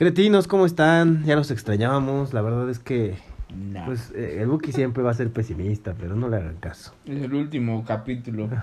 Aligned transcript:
Cretinos, 0.00 0.48
¿cómo 0.48 0.64
están? 0.64 1.24
Ya 1.26 1.36
los 1.36 1.50
extrañábamos. 1.50 2.32
La 2.32 2.40
verdad 2.40 2.70
es 2.70 2.78
que 2.78 3.16
Nah. 3.54 3.84
pues 3.84 4.12
eh, 4.16 4.38
el 4.40 4.46
Buki 4.46 4.72
siempre 4.72 5.02
va 5.02 5.10
a 5.10 5.14
ser 5.14 5.30
pesimista, 5.30 5.92
pero 5.92 6.16
no 6.16 6.30
le 6.30 6.38
hagan 6.38 6.56
caso. 6.56 6.94
es 7.04 7.20
el 7.20 7.34
último 7.34 7.84
capítulo. 7.84 8.48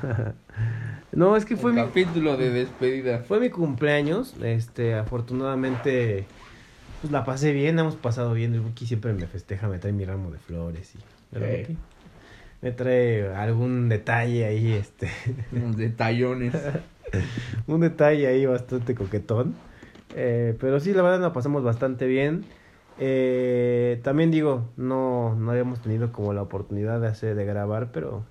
No, 1.12 1.38
es 1.38 1.46
que 1.46 1.55
fue 1.55 1.71
el 1.71 1.78
mi, 1.78 1.84
capítulo 1.84 2.38
de 2.38 2.50
despedida. 2.50 3.20
fue 3.20 3.39
mi 3.39 3.52
cumpleaños. 3.52 4.36
Este, 4.42 4.96
afortunadamente, 4.96 6.26
pues 7.02 7.13
la 7.13 7.23
pasé 7.23 7.54
bien, 7.54 7.77
hemos 7.77 7.95
pasado 7.95 8.33
bien. 8.33 8.55
El 8.55 8.61
Buki 8.61 8.88
siempre 8.88 9.13
me 9.13 9.27
festeja, 9.27 9.67
me 9.67 9.77
trae 9.77 9.93
mi 9.93 10.05
ramo 10.05 10.31
de 10.31 10.39
flores 10.39 10.95
y 10.95 11.38
me 12.63 12.71
trae 12.71 13.27
algún 13.35 13.89
detalle 13.89 14.45
ahí, 14.45 14.73
este, 14.73 15.09
Unos 15.51 15.77
detallones. 15.77 16.55
un 17.67 17.81
detalle 17.81 18.25
ahí 18.25 18.47
bastante 18.47 18.95
coquetón. 18.95 19.54
Eh, 20.20 20.55
pero 20.59 20.79
sí, 20.79 20.93
la 20.93 21.04
verdad 21.04 21.21
la 21.21 21.31
pasamos 21.33 21.63
bastante 21.63 22.07
bien. 22.07 22.43
Eh, 23.00 24.00
también 24.04 24.32
digo, 24.32 24.68
no, 24.75 25.36
no 25.36 25.51
habíamos 25.51 25.79
tenido 25.82 26.11
como 26.11 26.33
la 26.33 26.42
oportunidad 26.42 27.00
de 27.00 27.07
hacer, 27.07 27.36
de 27.36 27.46
grabar, 27.46 27.92
pero, 27.92 28.25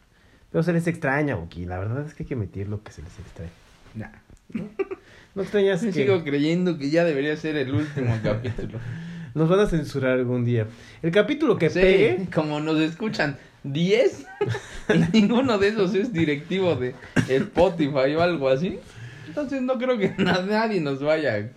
pero 0.51 0.65
se 0.65 0.73
les 0.73 0.87
extraña, 0.89 1.37
Buki. 1.37 1.65
La 1.65 1.79
verdad 1.79 2.05
es 2.05 2.15
que 2.15 2.25
hay 2.25 2.27
que 2.27 2.35
emitir 2.35 2.69
lo 2.69 2.83
que 2.83 2.91
se 2.93 3.03
les 3.03 3.17
extraña. 3.21 3.53
Nah. 3.95 4.09
¿No 5.37 5.43
extrañas 5.43 5.83
que 5.83 5.93
Sigo 5.93 6.25
creyendo 6.25 6.77
que 6.79 6.91
ya 6.91 7.05
debería 7.05 7.37
ser 7.37 7.57
el 7.57 7.73
último 7.75 8.19
capítulo. 8.25 8.79
nos 9.35 9.49
van 9.49 9.61
a 9.61 9.67
censurar 9.67 10.13
algún 10.13 10.45
día? 10.45 10.67
El 11.03 11.13
capítulo 11.13 11.57
que 11.59 11.71
Sí, 11.71 11.79
pegue, 11.81 12.27
como 12.35 12.59
nos 12.59 12.81
escuchan 12.81 13.37
10 13.63 14.27
y 14.95 15.19
ninguno 15.21 15.59
de 15.59 15.69
esos 15.69 15.95
es 15.95 16.13
directivo 16.13 16.75
de 16.75 16.95
Spotify 17.29 18.15
o 18.17 18.23
algo 18.23 18.49
así. 18.49 18.79
Entonces 19.29 19.61
no 19.63 19.77
creo 19.79 19.99
que 19.99 20.13
na- 20.19 20.43
nadie 20.43 20.81
nos 20.81 21.03
vaya. 21.03 21.51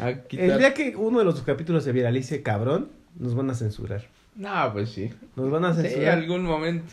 El 0.00 0.58
día 0.58 0.74
que 0.74 0.94
uno 0.96 1.18
de 1.20 1.24
los 1.24 1.40
capítulos 1.42 1.84
se 1.84 1.92
viralice, 1.92 2.42
cabrón, 2.42 2.88
nos 3.18 3.34
van 3.34 3.50
a 3.50 3.54
censurar. 3.54 4.04
No, 4.34 4.70
pues 4.72 4.90
sí. 4.90 5.10
Nos 5.36 5.50
van 5.50 5.64
a 5.64 5.74
Sí, 5.74 5.82
censurar. 5.82 6.18
algún 6.18 6.42
momento. 6.44 6.92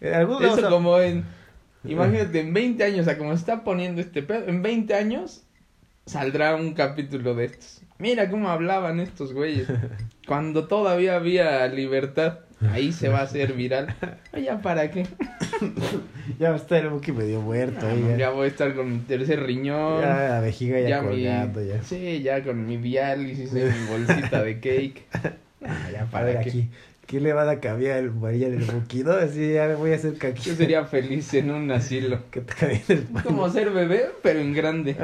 En 0.00 0.14
algún 0.14 0.44
Eso 0.44 0.66
a- 0.66 0.70
como 0.70 0.98
en... 0.98 1.24
Imagínate, 1.84 2.40
en 2.40 2.52
20 2.54 2.84
años, 2.84 3.00
o 3.00 3.04
sea, 3.04 3.18
como 3.18 3.30
se 3.32 3.38
está 3.40 3.64
poniendo 3.64 4.00
este 4.00 4.22
pedo, 4.22 4.46
en 4.48 4.62
20 4.62 4.94
años 4.94 5.42
saldrá 6.06 6.54
un 6.56 6.74
capítulo 6.74 7.34
de 7.34 7.44
estos. 7.46 7.82
Mira 7.98 8.28
cómo 8.30 8.48
hablaban 8.50 8.98
estos 9.00 9.32
güeyes. 9.32 9.68
Cuando 10.26 10.66
todavía 10.66 11.16
había 11.16 11.66
libertad, 11.68 12.40
ahí 12.70 12.92
se 12.92 13.08
va 13.08 13.20
a 13.20 13.22
hacer 13.22 13.54
viral. 13.54 13.94
Oye, 14.32 14.44
¿ya 14.44 14.60
para 14.60 14.90
qué? 14.90 15.06
Ya 16.38 16.50
va 16.50 16.54
a 16.54 16.58
estar 16.58 16.82
el 16.82 16.90
Buki 16.90 17.10
medio 17.10 17.40
muerto. 17.40 17.84
Ah, 17.84 17.94
ya. 18.10 18.16
ya 18.16 18.30
voy 18.30 18.44
a 18.44 18.48
estar 18.48 18.74
con 18.74 18.92
mi 18.92 18.98
tercer 19.00 19.42
riñón. 19.42 20.00
Ya 20.00 20.28
la 20.28 20.40
vejiga 20.40 20.78
ya, 20.80 20.88
ya 20.88 21.02
mi, 21.02 21.08
colgando 21.08 21.62
ya. 21.62 21.82
Sí, 21.82 22.22
ya 22.22 22.44
con 22.44 22.64
mi 22.64 22.76
diálisis 22.76 23.52
en 23.54 23.66
mi 23.68 23.86
bolsita 23.90 24.42
de 24.42 24.54
cake. 24.60 25.02
Ah, 25.64 25.90
ya 25.92 26.06
para 26.06 26.24
ver 26.24 26.40
qué. 26.42 26.48
aquí. 26.50 26.70
¿Qué 27.06 27.20
le 27.20 27.32
van 27.32 27.48
a 27.48 27.60
cambiar 27.60 27.98
el 27.98 28.10
María 28.10 28.48
del 28.50 28.64
Buki? 28.64 29.04
No, 29.04 29.12
así 29.12 29.52
ya 29.52 29.68
me 29.68 29.76
voy 29.76 29.92
a 29.92 29.94
hacer 29.94 30.14
caquita. 30.18 30.48
Yo 30.48 30.54
sería 30.56 30.84
feliz 30.84 31.32
en 31.34 31.52
un 31.52 31.70
asilo. 31.70 32.18
Que 32.32 32.40
te 32.40 32.82
el. 32.88 33.06
Como 33.22 33.48
ser 33.48 33.70
bebé, 33.70 34.06
pero 34.22 34.40
en 34.40 34.54
grande. 34.54 34.96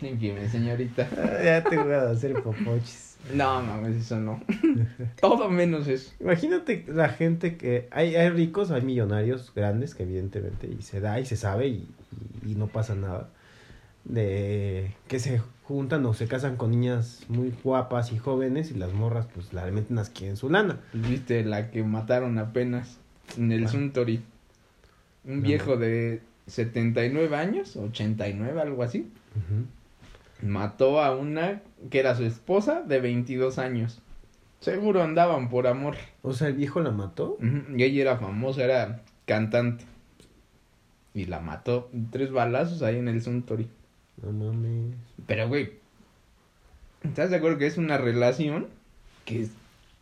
Límpieme, 0.00 0.48
señorita. 0.48 1.08
Ah, 1.16 1.42
Ya 1.42 1.64
te 1.64 1.76
voy 1.76 1.92
a 1.92 2.10
hacer 2.10 2.34
popochis. 2.34 3.13
No, 3.32 3.62
mames, 3.62 3.96
eso 3.96 4.18
no. 4.20 4.42
Todo 5.20 5.48
menos 5.48 5.88
eso. 5.88 6.12
Imagínate 6.20 6.84
la 6.88 7.08
gente 7.08 7.56
que... 7.56 7.88
Hay, 7.90 8.16
hay 8.16 8.28
ricos, 8.30 8.70
hay 8.70 8.82
millonarios 8.82 9.52
grandes 9.54 9.94
que 9.94 10.02
evidentemente 10.02 10.66
y 10.68 10.82
se 10.82 11.00
da 11.00 11.18
y 11.20 11.24
se 11.26 11.36
sabe 11.36 11.68
y, 11.68 11.88
y- 12.44 12.52
y 12.52 12.54
no 12.56 12.66
pasa 12.66 12.94
nada. 12.94 13.30
De 14.04 14.92
que 15.08 15.18
se 15.18 15.40
juntan 15.62 16.04
o 16.04 16.12
se 16.12 16.28
casan 16.28 16.56
con 16.56 16.70
niñas 16.72 17.22
muy 17.28 17.54
guapas 17.64 18.12
y 18.12 18.18
jóvenes 18.18 18.70
y 18.70 18.74
las 18.74 18.92
morras 18.92 19.26
pues 19.32 19.50
realmente 19.52 19.94
las 19.94 20.10
quieren 20.10 20.36
su 20.36 20.50
lana. 20.50 20.80
Viste 20.92 21.42
la 21.44 21.70
que 21.70 21.82
mataron 21.82 22.36
apenas 22.38 22.98
en 23.38 23.50
el 23.52 23.64
Ah. 23.64 23.68
Suntory. 23.68 24.22
Un 25.24 25.36
No. 25.38 25.42
viejo 25.42 25.78
de 25.78 26.20
79 26.46 27.34
años, 27.34 27.76
89, 27.76 28.60
algo 28.60 28.82
así. 28.82 29.10
Ujú. 29.36 29.64
Mató 30.42 31.00
a 31.00 31.14
una 31.14 31.62
que 31.90 32.00
era 32.00 32.14
su 32.14 32.24
esposa 32.24 32.82
de 32.82 33.00
22 33.00 33.58
años. 33.58 34.00
Seguro 34.60 35.02
andaban 35.02 35.50
por 35.50 35.66
amor. 35.66 35.96
O 36.22 36.32
sea, 36.32 36.48
el 36.48 36.54
viejo 36.54 36.80
la 36.80 36.90
mató. 36.90 37.38
Y 37.76 37.82
ella 37.82 38.00
era 38.00 38.16
famosa, 38.16 38.64
era 38.64 39.02
cantante. 39.26 39.84
Y 41.12 41.26
la 41.26 41.40
mató 41.40 41.90
tres 42.10 42.32
balazos 42.32 42.82
ahí 42.82 42.96
en 42.96 43.08
el 43.08 43.22
Suntory. 43.22 43.68
No 44.22 44.32
mames. 44.32 44.96
Pero, 45.26 45.48
güey, 45.48 45.74
¿estás 47.02 47.30
de 47.30 47.36
acuerdo 47.36 47.58
que 47.58 47.66
es 47.66 47.76
una 47.76 47.98
relación 47.98 48.68
que 49.24 49.42
es 49.42 49.50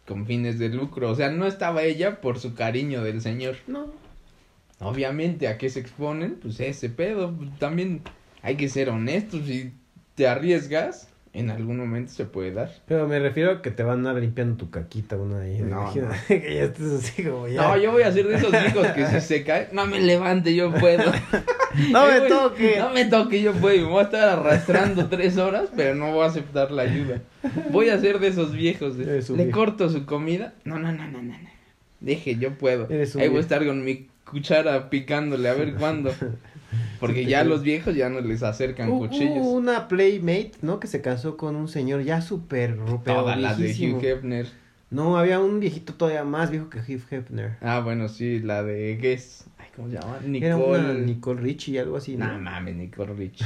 con 0.07 0.27
fines 0.27 0.59
de 0.59 0.69
lucro? 0.69 1.11
O 1.11 1.15
sea, 1.15 1.31
no 1.31 1.47
estaba 1.47 1.83
ella 1.83 2.21
por 2.21 2.39
su 2.39 2.55
cariño 2.55 3.03
del 3.03 3.21
señor. 3.21 3.57
No. 3.67 3.87
Obviamente, 4.79 5.49
¿a 5.49 5.59
qué 5.59 5.71
se 5.71 5.81
exponen? 5.81 6.37
Pues 6.41 6.61
ese 6.61 6.89
pedo. 6.89 7.35
También 7.59 8.03
hay 8.43 8.57
que 8.57 8.69
ser 8.69 8.91
honestos. 8.91 9.47
Si 9.47 9.73
te 10.15 10.27
arriesgas, 10.29 11.09
en 11.35 11.51
algún 11.51 11.79
momento 11.79 12.13
se 12.13 12.25
puede 12.27 12.53
dar. 12.53 12.71
Pero 12.87 13.09
me 13.09 13.19
refiero 13.19 13.53
a 13.53 13.63
que 13.63 13.71
te 13.71 13.83
van 13.83 13.91
a 14.05 14.11
andar 14.11 14.23
limpiando 14.23 14.57
tu 14.57 14.71
caquita 14.71 15.17
una 15.17 15.41
ahí. 15.41 15.61
No, 15.61 15.83
Imagínate 15.83 16.43
que 16.43 16.55
ya 16.55 16.63
estés 16.65 16.93
así 16.93 17.25
como 17.25 17.49
ya. 17.49 17.63
No, 17.63 17.77
yo 17.79 17.93
voy 17.93 18.03
a 18.03 18.13
ser 18.13 18.27
de 18.27 18.37
esos 18.37 18.53
hijos 18.53 18.87
que 18.89 19.07
si 19.07 19.21
se 19.21 19.45
cae, 19.45 19.69
no 19.73 19.87
me 19.87 20.01
levante, 20.01 20.55
yo 20.55 20.73
puedo. 20.73 21.13
No 21.91 22.07
me 22.07 22.21
toque. 22.29 22.77
No 22.79 22.91
me 22.91 23.07
toque, 23.07 23.41
yo 23.41 23.55
puedo. 23.55 23.75
Y 23.75 23.81
me 23.81 23.87
voy 23.87 24.01
a 24.01 24.03
estar 24.03 24.29
arrastrando 24.29 25.09
tres 25.09 25.39
horas, 25.39 25.71
pero 25.75 25.95
no 25.95 26.13
voy 26.13 26.25
a 26.25 26.29
aceptar 26.29 26.71
la 26.71 26.83
ayuda. 26.83 27.23
Voy 27.71 27.89
a 27.89 27.99
ser 27.99 28.19
de 28.19 28.29
esos 28.29 28.53
viejos. 28.53 28.99
de, 28.99 29.07
Le 29.07 29.45
viejo. 29.45 29.51
corto 29.59 29.89
su 29.89 30.05
comida. 30.05 30.53
No, 30.65 30.79
no, 30.79 30.93
no, 30.93 31.09
no, 31.09 31.23
no. 31.23 31.33
no. 31.33 31.49
Deje, 32.01 32.37
yo 32.37 32.59
puedo. 32.59 32.91
Eres 32.91 33.15
un 33.15 33.23
Ahí 33.23 33.29
voy 33.29 33.39
a 33.39 33.41
estar 33.41 33.65
con 33.65 33.83
mi 33.85 34.09
cuchara 34.25 34.91
picándole 34.91 35.49
a 35.49 35.55
ver 35.55 35.73
cuándo. 35.77 36.15
Porque 37.07 37.27
ya 37.27 37.45
los 37.45 37.63
viejos 37.63 37.95
ya 37.95 38.09
no 38.09 38.21
les 38.21 38.43
acercan 38.43 38.89
Hubo 38.91 39.01
cuchillos. 39.09 39.45
una 39.45 39.89
playmate, 39.89 40.53
¿no? 40.63 40.81
Que 40.81 40.87
se 40.87 41.03
casó 41.03 41.37
con 41.37 41.57
un 41.57 41.69
señor 41.69 42.03
ya 42.03 42.21
súper 42.23 42.77
pero 42.77 43.03
Todas 43.05 43.39
las 43.39 43.59
de. 43.59 43.71
Hugh 43.73 44.03
Hefner. 44.03 44.47
No, 44.91 45.17
había 45.19 45.41
un 45.41 45.59
viejito 45.59 45.95
todavía 45.95 46.23
más 46.25 46.51
viejo 46.51 46.69
que 46.71 46.79
Hugh 46.79 47.03
Hefner. 47.11 47.57
Ah, 47.61 47.81
bueno, 47.81 48.09
sí, 48.09 48.41
la 48.41 48.63
de 48.63 48.97
Guess. 48.97 49.47
Ay, 49.59 49.67
¿cómo 49.75 49.89
se 49.89 49.95
llama? 49.95 50.19
Era 50.39 50.57
una 50.57 50.79
Nicole. 50.79 51.01
Nicole 51.07 51.41
Richie, 51.41 51.81
algo 51.81 51.97
así, 51.97 52.17
¿no? 52.17 52.27
No 52.31 52.39
mames, 52.39 52.77
Nicole 52.77 53.15
Rich. 53.15 53.43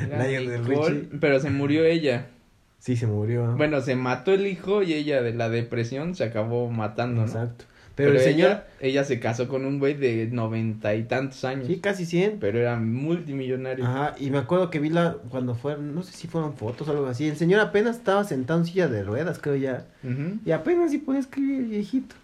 Era 0.00 0.26
Lionel 0.26 0.62
Nicole, 0.68 0.94
Richie. 1.00 1.18
pero 1.20 1.40
se 1.40 1.50
murió 1.50 1.84
ella. 1.84 2.26
Sí, 2.80 2.96
se 2.96 3.06
murió. 3.06 3.54
Bueno, 3.56 3.80
se 3.80 3.96
mató 3.96 4.34
el 4.34 4.46
hijo 4.46 4.82
y 4.82 4.92
ella 4.92 5.22
de 5.22 5.32
la 5.32 5.48
depresión 5.48 6.14
se 6.14 6.24
acabó 6.24 6.68
matando, 6.70 7.22
¿no? 7.22 7.26
Exacto. 7.26 7.64
Pero, 7.96 8.10
el 8.12 8.18
señor, 8.20 8.48
ella, 8.50 8.66
ella 8.80 9.04
se 9.04 9.20
casó 9.20 9.46
con 9.46 9.64
un 9.64 9.78
güey 9.78 9.94
de 9.94 10.26
noventa 10.32 10.94
y 10.96 11.04
tantos 11.04 11.44
años. 11.44 11.68
sí, 11.68 11.78
casi 11.78 12.06
100. 12.06 12.38
Pero 12.40 12.58
era 12.58 12.76
multimillonario. 12.76 13.84
Ajá, 13.86 14.14
y 14.18 14.30
me 14.30 14.38
acuerdo 14.38 14.68
que 14.70 14.80
vi 14.80 14.88
la, 14.90 15.16
cuando 15.30 15.54
fueron, 15.54 15.94
no 15.94 16.02
sé 16.02 16.12
si 16.12 16.26
fueron 16.26 16.54
fotos 16.54 16.88
o 16.88 16.90
algo 16.90 17.06
así, 17.06 17.28
el 17.28 17.36
señor 17.36 17.60
apenas 17.60 17.96
estaba 17.96 18.24
sentado 18.24 18.58
en 18.60 18.66
silla 18.66 18.88
de 18.88 19.04
ruedas, 19.04 19.38
creo 19.40 19.54
ya, 19.56 19.86
y 20.44 20.50
apenas 20.50 20.90
sí 20.90 20.98
podía 20.98 21.20
escribir 21.20 21.60
el 21.60 21.66
viejito, 21.66 22.16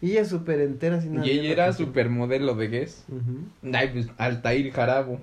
y 0.00 0.10
ella 0.12 0.24
súper 0.24 0.60
entera 0.60 1.00
sin 1.00 1.14
nada. 1.14 1.26
Y 1.26 1.30
ella 1.30 1.50
era 1.52 1.72
supermodelo 1.72 2.56
de 2.56 2.66
Guess. 2.68 3.04
Ujú. 3.08 3.72
Ay, 3.76 3.90
pues, 3.92 4.08
Altair 4.18 4.72
Jarabo. 4.72 5.20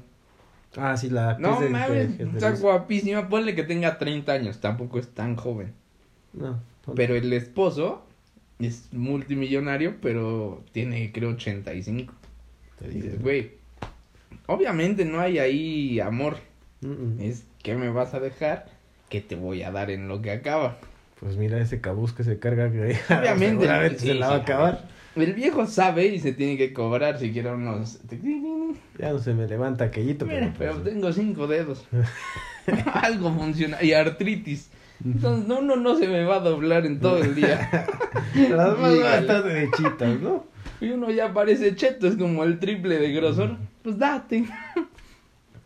Ah, 0.77 0.95
sí, 0.95 1.09
la 1.09 1.37
No 1.39 1.59
de- 1.59 1.67
mames, 1.69 2.17
de- 2.17 2.25
de- 2.25 2.31
está 2.37 2.51
guapísima. 2.51 3.27
Ponle 3.27 3.53
que 3.55 3.63
tenga 3.63 3.97
30 3.97 4.31
años, 4.31 4.61
tampoco 4.61 4.97
es 4.99 5.09
tan 5.09 5.35
joven. 5.35 5.73
No, 6.31 6.59
Pero 6.95 7.15
el 7.15 7.33
esposo 7.33 8.05
es 8.59 8.89
multimillonario, 8.91 9.95
pero 10.01 10.63
tiene 10.71 11.11
creo 11.11 11.29
85. 11.31 12.13
te 12.77 12.89
dices, 12.89 13.21
güey, 13.21 13.51
obviamente 14.47 15.05
no 15.05 15.19
hay 15.19 15.39
ahí 15.39 15.99
amor. 15.99 16.37
Es 17.19 17.45
que 17.63 17.75
me 17.75 17.89
vas 17.89 18.13
a 18.13 18.19
dejar, 18.19 18.67
que 19.09 19.21
te 19.21 19.35
voy 19.35 19.63
a 19.63 19.71
dar 19.71 19.91
en 19.91 20.07
lo 20.07 20.21
que 20.21 20.31
acaba. 20.31 20.77
Pues 21.19 21.35
mira 21.35 21.59
ese 21.59 21.81
cabuz 21.81 22.13
que 22.13 22.23
se 22.23 22.39
carga, 22.39 22.71
que 22.71 22.97
Obviamente, 23.13 23.97
sí, 23.97 24.07
se 24.07 24.13
la 24.13 24.29
va 24.29 24.35
a 24.35 24.39
acabar. 24.39 24.87
El 25.15 25.33
viejo 25.33 25.65
sabe 25.65 26.07
y 26.07 26.19
se 26.19 26.31
tiene 26.31 26.55
que 26.55 26.71
cobrar 26.71 27.19
si 27.19 27.31
quiere 27.31 27.51
unos... 27.51 27.99
Ya 28.97 29.11
no 29.11 29.19
se 29.19 29.33
me 29.33 29.47
levanta 29.47 29.85
aquellito, 29.85 30.25
Mira, 30.25 30.39
pero, 30.39 30.53
pero 30.57 30.73
pues, 30.75 30.93
tengo 30.93 31.11
cinco 31.11 31.47
dedos. 31.47 31.85
Algo 32.93 33.33
funciona. 33.33 33.83
Y 33.83 33.93
artritis. 33.93 34.69
Entonces, 35.03 35.47
no, 35.47 35.59
uno 35.59 35.75
no 35.77 35.95
se 35.97 36.07
me 36.07 36.23
va 36.25 36.37
a 36.37 36.39
doblar 36.41 36.85
en 36.85 36.99
todo 36.99 37.19
el 37.23 37.35
día. 37.35 37.69
las 38.35 38.51
más 38.51 38.77
van 38.79 38.83
a 38.85 38.93
Dígale. 38.93 39.19
estar 39.21 39.43
derechitas, 39.43 40.19
¿no? 40.19 40.45
Y 40.81 40.89
uno 40.91 41.09
ya 41.11 41.33
parece 41.33 41.75
cheto, 41.75 42.07
es 42.07 42.15
como 42.15 42.43
el 42.43 42.59
triple 42.59 42.97
de 42.99 43.11
grosor. 43.13 43.57
Pues 43.83 43.97
date. 43.97 44.45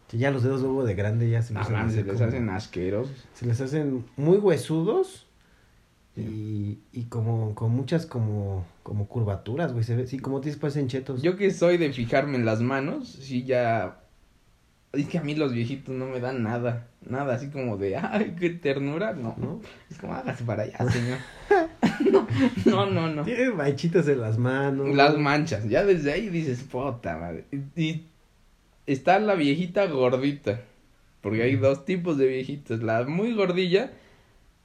Que 0.07 0.17
ya 0.17 0.29
los 0.31 0.43
dedos 0.43 0.61
luego 0.61 0.83
de 0.83 0.93
grande 0.95 1.29
ya 1.29 1.41
se, 1.41 1.53
No 1.53 1.59
empiezan 1.61 1.75
a 1.75 1.79
mames, 1.79 1.95
se 1.95 2.03
les 2.03 2.13
como- 2.15 2.27
hacen 2.27 2.49
asquerosos. 2.49 3.27
se 3.33 3.45
les 3.47 3.59
hacen 3.61 4.05
muy 4.17 4.37
huesudos 4.37 5.25
y, 6.15 6.77
y 6.91 7.05
como 7.09 7.55
con 7.55 7.71
muchas 7.71 8.05
como 8.05 8.65
como 8.83 9.07
curvaturas, 9.07 9.71
güey, 9.71 9.83
se 9.83 9.95
ve, 9.95 10.05
sí, 10.07 10.19
como 10.19 10.41
te 10.41 10.51
parecen 10.57 10.87
chetos. 10.87 11.21
Yo 11.23 11.37
que 11.37 11.49
soy 11.51 11.77
de 11.77 11.91
fijarme 11.91 12.37
en 12.37 12.45
las 12.45 12.61
manos, 12.61 13.07
sí 13.07 13.43
ya 13.45 14.02
Es 14.93 15.07
que 15.07 15.17
a 15.17 15.23
mí 15.23 15.33
los 15.33 15.51
viejitos 15.51 15.95
no 15.95 16.05
me 16.05 16.19
dan 16.19 16.43
nada. 16.43 16.87
Nada 17.01 17.33
así 17.33 17.49
como 17.49 17.77
de, 17.77 17.97
ay, 17.97 18.35
qué 18.39 18.51
ternura. 18.51 19.13
No. 19.13 19.35
¿No? 19.39 19.59
Es 19.89 19.97
como, 19.97 20.13
hágase 20.13 20.43
para 20.43 20.63
allá, 20.63 20.77
señor. 20.91 21.17
no, 22.65 22.85
no, 22.85 23.09
no. 23.09 23.23
Tiene 23.23 23.49
manchitas 23.49 24.07
en 24.07 24.21
las 24.21 24.37
manos. 24.37 24.95
Las 24.95 25.17
manchas. 25.17 25.67
Ya 25.67 25.83
desde 25.83 26.13
ahí 26.13 26.29
dices, 26.29 26.61
puta 26.61 27.17
madre. 27.17 27.45
Y, 27.51 27.81
y 27.83 28.07
está 28.85 29.17
la 29.17 29.33
viejita 29.33 29.87
gordita. 29.87 30.61
Porque 31.21 31.41
hay 31.41 31.55
dos 31.55 31.85
tipos 31.85 32.19
de 32.19 32.27
viejitas. 32.27 32.83
La 32.83 33.03
muy 33.03 33.33
gordilla 33.33 33.91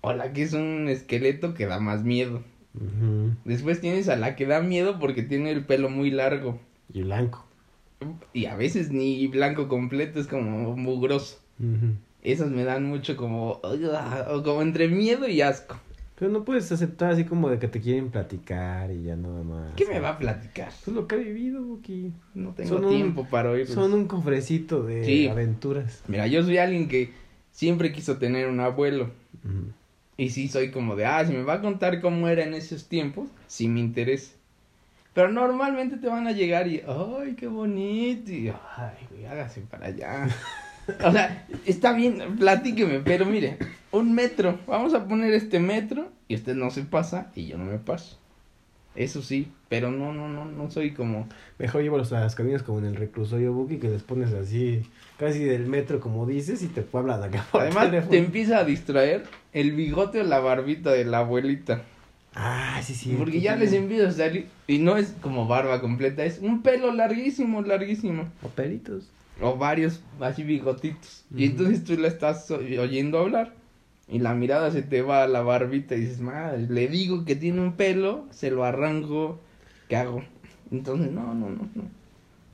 o 0.02 0.12
la 0.12 0.34
que 0.34 0.42
es 0.42 0.52
un 0.52 0.88
esqueleto 0.88 1.54
que 1.54 1.66
da 1.66 1.80
más 1.80 2.04
miedo. 2.04 2.42
Después 3.44 3.80
tienes 3.80 4.10
a 4.10 4.16
la 4.16 4.36
que 4.36 4.46
da 4.46 4.60
miedo 4.60 4.98
porque 4.98 5.22
tiene 5.22 5.50
el 5.50 5.64
pelo 5.64 5.88
muy 5.88 6.10
largo. 6.10 6.60
Y 6.92 7.02
blanco. 7.02 7.47
Y 8.32 8.46
a 8.46 8.54
veces 8.56 8.90
ni 8.90 9.26
blanco 9.26 9.68
completo, 9.68 10.20
es 10.20 10.26
como 10.26 10.76
mugroso. 10.76 11.38
Ujú. 11.58 11.92
Esas 12.22 12.50
me 12.50 12.64
dan 12.64 12.84
mucho 12.84 13.16
como, 13.16 13.60
como 14.44 14.62
entre 14.62 14.88
miedo 14.88 15.28
y 15.28 15.40
asco. 15.40 15.76
Pero 16.18 16.32
no 16.32 16.44
puedes 16.44 16.70
aceptar 16.72 17.12
así 17.12 17.24
como 17.24 17.48
de 17.48 17.60
que 17.60 17.68
te 17.68 17.80
quieren 17.80 18.10
platicar 18.10 18.90
y 18.90 19.04
ya 19.04 19.14
nada 19.14 19.42
más. 19.44 19.74
¿Qué 19.76 19.86
me 19.86 20.00
va 20.00 20.10
a 20.10 20.18
platicar? 20.18 20.68
Eso 20.68 20.90
es 20.90 20.96
lo 20.96 21.06
que 21.06 21.14
ha 21.14 21.18
vivido, 21.18 21.62
Buki. 21.62 22.12
No 22.34 22.50
tengo 22.54 22.68
Son 22.70 22.84
un- 22.84 22.90
tiempo 22.90 23.28
para 23.28 23.50
oírlos. 23.50 23.74
Son 23.74 23.92
un 23.92 24.06
cofrecito 24.06 24.82
de 24.82 25.04
Sí. 25.04 25.28
aventuras. 25.28 26.02
Mira, 26.08 26.26
yo 26.26 26.42
soy 26.42 26.58
alguien 26.58 26.88
que 26.88 27.12
siempre 27.52 27.92
quiso 27.92 28.18
tener 28.18 28.48
un 28.48 28.58
abuelo. 28.60 29.10
Y 30.16 30.30
sí 30.30 30.48
soy 30.48 30.72
como 30.72 30.96
de, 30.96 31.06
ah, 31.06 31.24
si 31.24 31.32
me 31.32 31.44
va 31.44 31.54
a 31.54 31.60
contar 31.62 32.00
cómo 32.00 32.26
era 32.26 32.42
en 32.42 32.52
esos 32.54 32.88
tiempos, 32.88 33.28
sí 33.46 33.68
me 33.68 33.78
interesa. 33.78 34.32
Pero 35.18 35.32
normalmente 35.32 35.96
te 35.96 36.06
van 36.06 36.28
a 36.28 36.30
llegar 36.30 36.68
y, 36.68 36.80
ay, 36.86 37.34
qué 37.34 37.48
bonito. 37.48 38.30
Y, 38.30 38.50
ay, 38.76 39.08
güey, 39.10 39.26
hágase 39.26 39.62
para 39.62 39.86
allá. 39.86 40.28
o 41.04 41.10
sea, 41.10 41.44
está 41.66 41.92
bien, 41.92 42.36
platíqueme, 42.38 43.00
pero 43.00 43.26
mire, 43.26 43.58
un 43.90 44.14
metro, 44.14 44.60
vamos 44.68 44.94
a 44.94 45.08
poner 45.08 45.34
este 45.34 45.58
metro 45.58 46.08
y 46.28 46.36
usted 46.36 46.54
no 46.54 46.70
se 46.70 46.84
pasa 46.84 47.32
y 47.34 47.48
yo 47.48 47.58
no 47.58 47.64
me 47.64 47.78
paso. 47.78 48.16
Eso 48.94 49.20
sí, 49.20 49.50
pero 49.68 49.90
no, 49.90 50.12
no, 50.12 50.28
no, 50.28 50.44
no 50.44 50.70
soy 50.70 50.92
como... 50.92 51.26
Mejor 51.58 51.82
llévalos 51.82 52.12
a 52.12 52.20
las 52.20 52.36
cabinas 52.36 52.62
como 52.62 52.78
en 52.78 52.84
el 52.84 52.94
reclusorio 52.94 53.52
Buki 53.52 53.78
que 53.78 53.88
les 53.88 54.04
pones 54.04 54.32
así 54.34 54.84
casi 55.18 55.42
del 55.42 55.66
metro 55.66 55.98
como 55.98 56.26
dices 56.26 56.62
y 56.62 56.68
te 56.68 56.86
hablan 56.92 57.24
acá 57.24 57.44
Además, 57.54 57.90
te 58.08 58.18
empieza 58.18 58.58
a 58.58 58.64
distraer 58.64 59.24
el 59.52 59.72
bigote 59.72 60.20
o 60.20 60.22
la 60.22 60.38
barbita 60.38 60.92
de 60.92 61.04
la 61.04 61.18
abuelita. 61.18 61.82
Ah, 62.40 62.80
sí, 62.84 62.94
sí. 62.94 63.16
Porque 63.18 63.40
ya 63.40 63.56
les 63.56 63.72
empieza 63.72 64.08
a 64.08 64.12
salir. 64.12 64.46
Y 64.68 64.78
no 64.78 64.96
es 64.96 65.12
como 65.20 65.48
barba 65.48 65.80
completa, 65.80 66.24
es 66.24 66.38
un 66.38 66.62
pelo 66.62 66.92
larguísimo, 66.92 67.62
larguísimo. 67.62 68.28
O 68.42 68.48
pelitos. 68.48 69.10
O 69.40 69.56
varios 69.56 70.00
así 70.20 70.44
bigotitos. 70.44 71.24
Y 71.34 71.46
entonces 71.46 71.82
tú 71.82 71.96
la 71.96 72.06
estás 72.06 72.48
oyendo 72.50 73.18
hablar. 73.18 73.54
Y 74.06 74.20
la 74.20 74.34
mirada 74.34 74.70
se 74.70 74.82
te 74.82 75.02
va 75.02 75.24
a 75.24 75.28
la 75.28 75.42
barbita 75.42 75.96
y 75.96 76.00
dices, 76.00 76.20
madre, 76.20 76.66
le 76.68 76.86
digo 76.86 77.24
que 77.24 77.36
tiene 77.36 77.60
un 77.60 77.72
pelo, 77.72 78.26
se 78.30 78.50
lo 78.50 78.64
arranco, 78.64 79.38
¿qué 79.88 79.96
hago? 79.96 80.22
Entonces, 80.70 81.10
no, 81.10 81.34
no, 81.34 81.50
no, 81.50 81.68
no. 81.74 81.82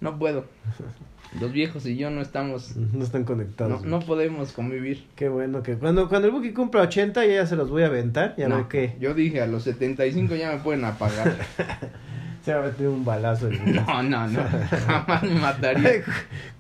No 0.01 0.19
puedo. 0.19 0.47
Los 1.41 1.53
viejos 1.53 1.85
y 1.87 1.97
yo 1.97 2.11
no 2.11 2.21
estamos. 2.21 2.77
No 2.77 3.03
están 3.05 3.23
No, 3.23 3.27
conectados. 3.27 3.83
no 3.85 4.01
podemos 4.01 4.53
convivir. 4.53 5.05
Qué 5.17 5.29
bueno 5.29 5.63
que 5.63 5.75
cuando, 5.77 6.09
cuando 6.09 6.29
el 6.29 6.35
Buki 6.35 6.53
cumpla 6.53 6.83
80 6.83 7.27
ya 7.27 7.47
se 7.47 7.57
los 7.57 7.71
voy 7.71 7.83
a 7.83 7.87
aventar. 7.87 8.35
Ya 8.37 8.49
No, 8.49 8.69
que 8.69 8.97
Yo 9.01 9.15
dije, 9.15 9.41
a 9.41 9.47
los 9.47 9.65
75 9.65 10.37
ya 10.37 10.53
me 10.53 10.59
pueden 10.59 10.85
apagar. 10.85 11.37
se 12.45 12.53
va 12.53 12.61
a 12.61 12.67
meter 12.67 12.89
un 12.89 13.05
balazo 13.05 13.49
en. 13.49 13.75
No, 13.87 14.03
no, 14.03 14.27
no. 14.29 14.41
Jamás 14.87 15.23
me 15.23 15.35
mataría. 15.37 16.03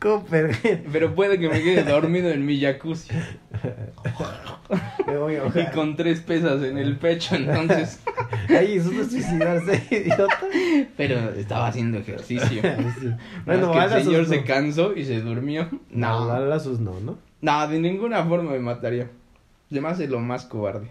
Cooper, 0.00 0.56
Pero 0.90 1.14
puede 1.14 1.38
que 1.38 1.48
me 1.48 1.62
quede 1.62 1.84
dormido 1.84 2.30
en 2.30 2.44
mi 2.46 2.58
jacuzzi. 2.60 3.12
me 5.06 5.16
voy 5.18 5.36
a 5.36 5.46
Y 5.60 5.66
con 5.74 5.94
tres 5.96 6.20
pesas 6.20 6.62
en 6.62 6.78
el 6.78 6.96
pecho, 6.96 7.36
entonces. 7.36 8.00
Ay, 8.48 8.76
eso 8.76 8.90
no 8.92 9.02
es 9.02 9.10
suicidarse, 9.10 9.82
idiota. 9.90 10.26
Pero 10.96 11.30
estaba 11.30 11.68
haciendo 11.68 11.98
ejercicio. 11.98 12.62
Sí. 13.00 13.10
Bueno, 13.44 13.72
que 13.72 13.78
el 13.78 14.04
señor 14.04 14.22
no. 14.22 14.28
se 14.28 14.44
cansó 14.44 14.94
y 14.94 15.04
se 15.04 15.20
durmió. 15.20 15.68
No, 15.90 16.20
No, 16.20 16.26
balazos 16.28 16.80
no, 16.80 16.98
¿no? 17.00 17.18
no, 17.40 17.68
de 17.68 17.78
ninguna 17.80 18.24
forma 18.24 18.52
me 18.52 18.58
mataría. 18.60 19.10
Me 19.70 19.88
hace 19.88 20.06
lo 20.06 20.20
más 20.20 20.44
cobarde. 20.44 20.86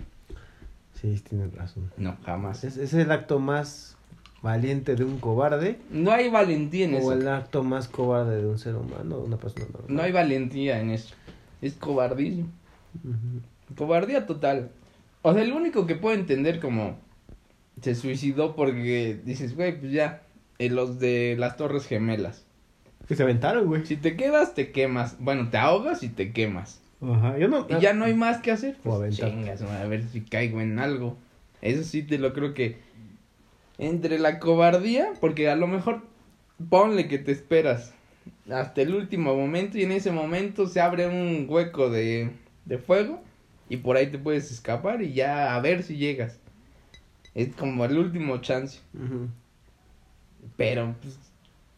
Sí, 0.93 1.19
tienes 1.27 1.53
razón. 1.55 1.91
No, 1.97 2.17
jamás. 2.25 2.63
¿Es, 2.63 2.77
es 2.77 2.93
el 2.93 3.11
acto 3.11 3.39
más 3.39 3.92
valiente 4.43 4.95
de 4.95 5.05
un 5.05 5.19
cobarde 5.19 5.79
No 5.89 6.11
hay 6.11 6.29
valentía 6.29 6.85
en 6.85 6.95
o 6.95 6.97
eso. 6.97 7.13
el 7.13 7.27
acto 7.27 7.63
más 7.63 7.87
cobarde 7.87 8.41
de 8.41 8.47
un 8.47 8.59
ser 8.59 8.75
humano 8.75 9.15
o 9.15 9.23
una 9.23 9.37
persona 9.37 9.65
normal? 9.71 9.85
No 9.95 10.03
hay 10.03 10.11
valentía 10.11 10.79
en 10.79 10.91
eso. 10.91 11.15
Es 11.61 11.73
cobardismo. 11.73 12.47
Ujú. 13.03 13.75
Cobardía 13.75 14.27
total. 14.27 14.69
O 15.21 15.33
sea, 15.33 15.41
el 15.41 15.53
único 15.53 15.87
que 15.87 15.95
puedo 15.95 16.13
entender 16.15 16.59
como 16.59 16.97
se 17.81 17.95
suicidó 17.95 18.55
porque 18.55 19.19
dices, 19.25 19.55
güey, 19.55 19.79
pues 19.79 19.91
ya, 19.93 20.21
eh, 20.59 20.69
los 20.69 20.99
de 20.99 21.35
las 21.39 21.55
Torres 21.57 21.87
Gemelas. 21.87 22.43
Que 23.07 23.15
se 23.15 23.23
aventaron, 23.23 23.65
güey. 23.65 23.85
Si 23.85 23.95
te 23.95 24.15
quedas, 24.17 24.53
te 24.53 24.71
quemas. 24.71 25.15
Bueno, 25.19 25.49
te 25.49 25.57
ahogas 25.57 26.03
y 26.03 26.09
te 26.09 26.31
quemas. 26.33 26.81
Ajá. 27.01 27.37
Yo 27.37 27.47
no. 27.47 27.65
Y 27.69 27.79
ya 27.81 27.93
no 27.93 28.05
hay 28.05 28.13
más 28.13 28.37
que 28.39 28.51
hacer. 28.51 28.77
O 28.83 28.97
Pues 28.97 29.15
chingas, 29.17 29.61
a 29.61 29.85
ver 29.87 30.03
si 30.03 30.21
caigo 30.21 30.61
en 30.61 30.79
algo. 30.79 31.17
Eso 31.61 31.83
sí 31.83 32.03
te 32.03 32.17
lo 32.17 32.33
creo 32.33 32.53
que 32.53 32.77
entre 33.83 34.19
la 34.19 34.39
cobardía, 34.39 35.13
porque 35.19 35.49
a 35.49 35.55
lo 35.55 35.67
mejor 35.67 36.01
ponle 36.69 37.07
que 37.07 37.19
te 37.19 37.31
esperas 37.31 37.93
hasta 38.49 38.81
el 38.81 38.93
último 38.93 39.35
momento 39.35 39.77
y 39.77 39.83
en 39.83 39.91
ese 39.91 40.11
momento 40.11 40.67
se 40.67 40.81
abre 40.81 41.07
un 41.07 41.45
hueco 41.47 41.89
de, 41.89 42.31
de 42.65 42.77
fuego 42.77 43.21
y 43.69 43.77
por 43.77 43.97
ahí 43.97 44.07
te 44.07 44.17
puedes 44.17 44.51
escapar 44.51 45.01
y 45.01 45.13
ya 45.13 45.55
a 45.55 45.61
ver 45.61 45.83
si 45.83 45.97
llegas. 45.97 46.39
Es 47.33 47.55
como 47.55 47.85
el 47.85 47.97
último 47.97 48.37
chance. 48.39 48.79
Pero 50.57 50.95
pues, 51.01 51.17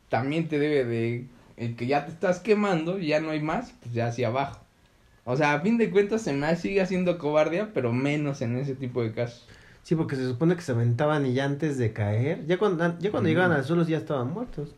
también 0.10 0.48
te 0.48 0.60
debe 0.60 0.86
de 0.86 1.26
el 1.58 1.76
que 1.76 1.88
ya 1.88 2.06
te 2.06 2.12
estás 2.12 2.40
quemando 2.40 3.00
y 3.00 3.08
ya 3.08 3.22
no 3.22 3.30
hay 3.30 3.42
más, 3.42 3.74
pues 3.82 3.94
ya 3.94 4.08
hacia 4.08 4.28
abajo. 4.28 4.60
O 5.24 5.38
sea, 5.38 5.54
a 5.54 5.62
fin 5.62 5.78
de 5.78 5.90
cuentas 5.90 6.22
se 6.22 6.34
me 6.34 6.56
sigue 6.56 6.82
haciendo 6.82 7.18
cobardía, 7.18 7.72
pero 7.74 7.94
menos 7.94 8.42
en 8.42 8.58
ese 8.58 8.76
tipo 8.76 9.02
de 9.02 9.14
casos. 9.14 9.48
Sí, 9.86 9.96
porque 9.96 10.16
se 10.16 10.28
supone 10.28 10.56
que 10.56 10.64
se 10.64 10.72
aventaban 10.72 11.28
y 11.28 11.34
ya 11.36 11.46
antes 11.46 11.78
de 11.78 11.94
caer, 11.94 12.44
ya 12.48 12.58
cuando, 12.58 12.84
ya 12.98 13.12
cuando 13.12 13.20
Ujú. 13.20 13.28
llegaban 13.28 13.52
al 13.52 13.64
suelo 13.64 13.84
ya 13.84 13.98
estaban 14.00 14.34
muertos. 14.34 14.74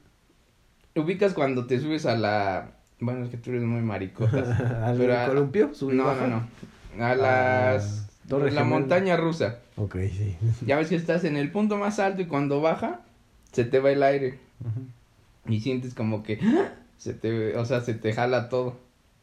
Ubicas 0.98 1.34
cuando 1.34 1.66
te 1.66 1.80
subes 1.80 2.06
a 2.06 2.18
la... 2.18 2.72
Bueno, 3.00 3.24
es 3.24 3.30
que 3.32 3.38
tú 3.38 3.52
eres 3.52 3.64
muy 3.64 3.80
maricota. 3.82 4.84
Al 4.86 4.98
Pero 4.98 5.18
a- 5.18 5.28
columpio, 5.28 5.72
y 5.80 5.86
no, 5.86 6.14
no, 6.14 6.28
no. 6.28 7.04
A 7.06 7.16
las... 7.16 8.10
Torre 8.28 8.52
la 8.52 8.66
montaña 8.66 9.16
rusa. 9.16 9.60
Ok, 9.78 9.96
sí. 10.12 10.36
Ya 10.66 10.76
ves 10.76 10.90
que 10.90 10.96
estás 10.96 11.24
en 11.24 11.38
el 11.38 11.54
punto 11.54 11.78
más 11.78 12.00
alto 12.00 12.22
y 12.22 12.26
cuando 12.26 12.60
baja, 12.60 13.00
se 13.54 13.64
te 13.64 13.80
va 13.80 13.92
el 13.92 14.04
aire. 14.04 14.40
Y 15.48 15.62
sientes 15.62 15.94
como 15.94 16.22
que... 16.22 16.38
Se 16.98 17.14
te... 17.14 17.56
O 17.56 17.64
sea, 17.64 17.80
se 17.80 17.94
te 17.94 18.12
jala 18.12 18.50
todo. 18.50 18.76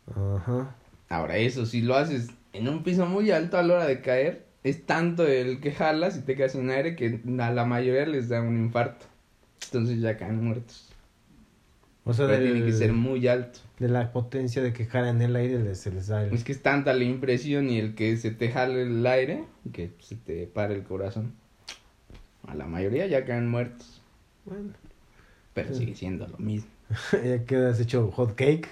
Ajá. 0.08 0.74
Ahora, 1.10 1.36
eso, 1.36 1.66
si 1.66 1.82
lo 1.82 1.94
haces 1.96 2.30
en 2.54 2.68
un 2.68 2.82
piso 2.84 3.04
muy 3.04 3.30
alto 3.32 3.58
a 3.58 3.62
la 3.62 3.74
hora 3.74 3.84
de 3.86 4.00
caer, 4.00 4.46
es 4.64 4.84
tanto 4.86 5.26
el 5.26 5.60
que 5.60 5.70
jalas 5.72 6.16
y 6.16 6.22
te 6.22 6.34
quedas 6.34 6.52
sin 6.52 6.68
aire 6.70 6.96
que 6.96 7.20
a 7.38 7.50
la 7.52 7.64
mayoría 7.64 8.06
les 8.06 8.28
da 8.28 8.40
un 8.42 8.56
infarto. 8.56 9.06
Entonces 9.66 10.00
ya 10.00 10.16
caen 10.16 10.42
muertos. 10.44 10.90
O 12.06 12.12
sea, 12.12 12.26
del- 12.26 12.52
tiene 12.52 12.66
que 12.66 12.72
ser 12.72 12.92
muy 12.92 13.26
alto. 13.28 13.60
de 13.78 13.88
la 13.88 14.12
potencia 14.12 14.62
de 14.62 14.72
que 14.72 14.84
jalan 14.86 15.20
el 15.22 15.34
aire 15.36 15.58
les- 15.58 15.78
se 15.80 15.90
les 15.90 16.06
da 16.08 16.22
el... 16.24 16.32
Es 16.34 16.44
que 16.44 16.52
es 16.52 16.62
tanta 16.62 16.92
la 16.92 17.04
impresión 17.04 17.68
y 17.70 17.78
el 17.78 17.94
que 17.94 18.16
se 18.16 18.30
te 18.30 18.50
jale 18.50 18.82
el 18.82 19.06
aire 19.06 19.44
que 19.72 19.90
se 20.00 20.16
te 20.16 20.46
para 20.46 20.74
el 20.74 20.82
corazón. 20.82 21.32
A 22.46 22.54
la 22.54 22.66
mayoría 22.66 23.06
ya 23.06 23.24
caen 23.24 23.48
muertos. 23.48 24.02
Bueno, 24.44 24.70
Pero 25.54 25.72
Sí. 25.72 25.80
sigue 25.80 25.94
siendo 25.94 26.26
lo 26.26 26.36
mismo. 26.38 26.68
ya 27.24 27.44
quedas 27.44 27.80
hecho 27.80 28.10
hot 28.10 28.34
cake. 28.34 28.68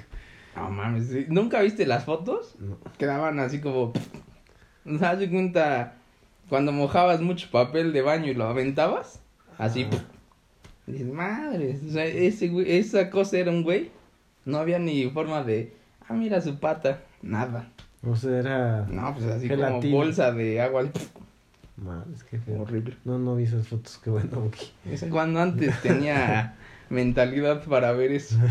No 0.54 0.68
mames. 0.70 1.28
¿nunca 1.30 1.62
viste 1.62 1.86
las 1.86 2.04
fotos? 2.04 2.54
No. 2.60 2.76
Quedaban 2.98 3.40
así 3.40 3.60
como... 3.60 3.92
¿No 4.84 4.98
te 4.98 5.04
das 5.04 5.28
cuenta 5.28 5.94
cuando 6.48 6.72
mojabas 6.72 7.20
mucho 7.20 7.48
papel 7.50 7.92
de 7.92 8.02
baño 8.02 8.30
y 8.30 8.34
lo 8.34 8.44
aventabas? 8.46 9.20
Así... 9.58 9.86
Ah. 9.92 9.96
Dices, 10.86 11.06
madre, 11.12 11.78
o 11.88 11.90
sea, 11.92 12.04
ese 12.04 12.50
güey- 12.50 12.66
esa 12.66 13.08
cosa 13.08 13.38
era 13.38 13.50
un 13.52 13.62
güey. 13.62 13.90
No 14.44 14.58
había 14.58 14.80
ni 14.80 15.08
forma 15.10 15.44
de... 15.44 15.72
Ah, 16.08 16.12
mira 16.14 16.40
su 16.40 16.58
pata. 16.58 16.98
Nada. 17.22 17.68
O 18.04 18.16
sea, 18.16 18.38
era... 18.38 18.86
No, 18.90 19.14
pues 19.14 19.26
así 19.26 19.46
Gelatina. 19.46 19.80
como 19.80 19.90
bolsa 19.96 20.32
de 20.32 20.60
agua. 20.60 20.88
Madres, 21.76 22.24
qué 22.24 22.38
feo. 22.38 22.62
Horrible. 22.62 22.96
No, 23.04 23.16
no 23.18 23.36
vi 23.36 23.44
esas 23.44 23.68
fotos, 23.68 24.00
qué 24.02 24.10
bueno. 24.10 24.40
Buki. 24.40 24.72
Es 24.90 25.04
cuando 25.04 25.40
antes 25.40 25.80
tenía 25.82 26.56
mentalidad 26.92 27.64
para 27.64 27.92
ver 27.92 28.12
eso. 28.12 28.36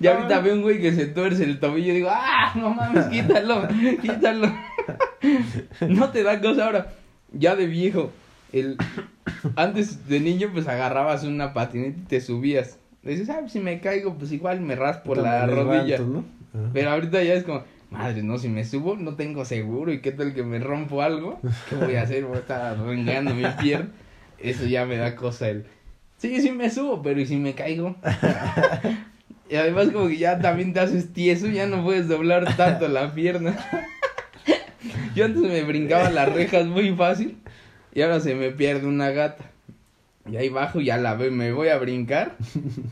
Y 0.00 0.06
ahorita 0.06 0.38
veo 0.38 0.54
un 0.54 0.62
güey 0.62 0.80
que 0.80 0.92
se 0.92 1.06
tuerce 1.06 1.42
el 1.42 1.58
tobillo 1.58 1.90
y 1.92 1.96
digo, 1.96 2.08
¡ah! 2.08 2.52
No 2.54 2.72
mames, 2.72 3.06
quítalo, 3.10 3.66
quítalo. 4.00 4.48
No 5.88 6.10
te 6.10 6.22
da 6.22 6.40
cosa 6.40 6.66
ahora. 6.66 6.92
Ya 7.32 7.56
de 7.56 7.66
viejo, 7.66 8.12
el 8.52 8.76
antes 9.56 10.08
de 10.08 10.20
niño 10.20 10.50
pues 10.52 10.68
agarrabas 10.68 11.24
una 11.24 11.52
patineta 11.52 11.98
y 11.98 12.04
te 12.04 12.20
subías. 12.20 12.78
Dices, 13.02 13.28
ah, 13.28 13.42
si 13.48 13.58
me 13.58 13.80
caigo, 13.80 14.14
pues 14.14 14.30
igual 14.30 14.60
me 14.60 14.76
raspo 14.76 15.16
Entonces 15.16 15.32
la 15.32 15.46
me 15.46 15.54
levanto, 15.54 15.72
rodilla. 15.72 15.98
Pero 16.72 16.90
ahorita 16.90 17.22
ya 17.24 17.34
es 17.34 17.42
como, 17.42 17.64
madre, 17.90 18.22
no, 18.22 18.38
si 18.38 18.48
me 18.48 18.64
subo 18.64 18.96
no 18.96 19.16
tengo 19.16 19.44
seguro 19.44 19.92
y 19.92 20.00
qué 20.00 20.12
tal 20.12 20.32
que 20.32 20.44
me 20.44 20.60
rompo 20.60 21.02
algo, 21.02 21.40
¿qué 21.68 21.74
voy 21.74 21.96
a 21.96 22.02
hacer? 22.02 22.24
Voy 22.24 22.36
a 22.36 22.40
estar 22.40 22.78
rengando 22.78 23.34
mi 23.34 23.44
pierna. 23.60 23.90
Eso 24.38 24.64
ya 24.66 24.86
me 24.86 24.96
da 24.96 25.16
cosa 25.16 25.48
el, 25.48 25.66
sí, 26.18 26.40
sí 26.40 26.50
me 26.50 26.70
subo, 26.70 27.02
pero 27.02 27.20
¿y 27.20 27.26
si 27.26 27.36
me 27.36 27.54
caigo? 27.54 27.96
y 29.50 29.56
además 29.56 29.88
como 29.88 30.08
que 30.08 30.18
ya 30.18 30.38
también 30.38 30.72
te 30.72 30.80
haces 30.80 31.12
tieso, 31.12 31.46
ya 31.48 31.66
no 31.66 31.82
puedes 31.82 32.08
doblar 32.08 32.56
tanto 32.56 32.86
la 32.88 33.14
pierna. 33.14 33.56
Yo 35.14 35.24
antes 35.24 35.42
me 35.42 35.62
brincaba 35.64 36.10
las 36.10 36.32
rejas 36.32 36.66
muy 36.66 36.94
fácil 36.94 37.38
y 37.94 38.02
ahora 38.02 38.20
se 38.20 38.34
me 38.34 38.50
pierde 38.50 38.86
una 38.86 39.10
gata. 39.10 39.50
Y 40.30 40.36
ahí 40.36 40.50
bajo 40.50 40.80
ya 40.80 40.98
la 40.98 41.14
veo, 41.14 41.32
me 41.32 41.52
voy 41.52 41.68
a 41.68 41.78
brincar. 41.78 42.36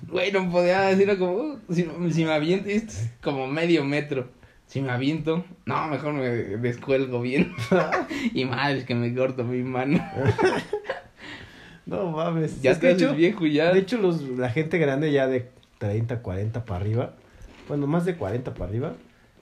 Güey, 0.08 0.32
no 0.32 0.50
podía 0.50 0.80
decir 0.82 1.18
como, 1.18 1.32
"Uh, 1.34 1.58
si, 1.70 1.86
si 2.10 2.24
me 2.24 2.32
aviento, 2.32 2.70
esto 2.70 2.92
es 2.92 3.10
como 3.20 3.46
medio 3.46 3.84
metro. 3.84 4.30
Si 4.66 4.80
me 4.80 4.90
aviento, 4.90 5.44
no, 5.66 5.86
mejor 5.88 6.14
me 6.14 6.28
descuelgo 6.28 7.20
bien. 7.20 7.54
y 8.34 8.46
madre, 8.46 8.78
es 8.78 8.84
que 8.84 8.94
me 8.94 9.14
corto 9.14 9.44
mi 9.44 9.62
mano. 9.62 10.02
No 11.86 12.10
mames. 12.10 12.60
Ya 12.62 12.72
Es 12.72 12.78
que 12.78 12.88
de 12.88 12.92
hecho, 12.94 13.14
viejo 13.14 13.46
ya. 13.46 13.72
de 13.72 13.78
hecho 13.78 13.96
los, 13.98 14.20
la 14.22 14.50
gente 14.50 14.78
grande 14.78 15.12
ya 15.12 15.26
de 15.28 15.48
30, 15.78 16.20
40 16.20 16.64
para 16.64 16.80
arriba, 16.80 17.14
bueno, 17.68 17.86
más 17.86 18.04
de 18.04 18.16
40 18.16 18.54
para 18.54 18.64
arriba, 18.68 18.92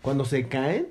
cuando 0.02 0.24
se 0.24 0.46
caen, 0.48 0.88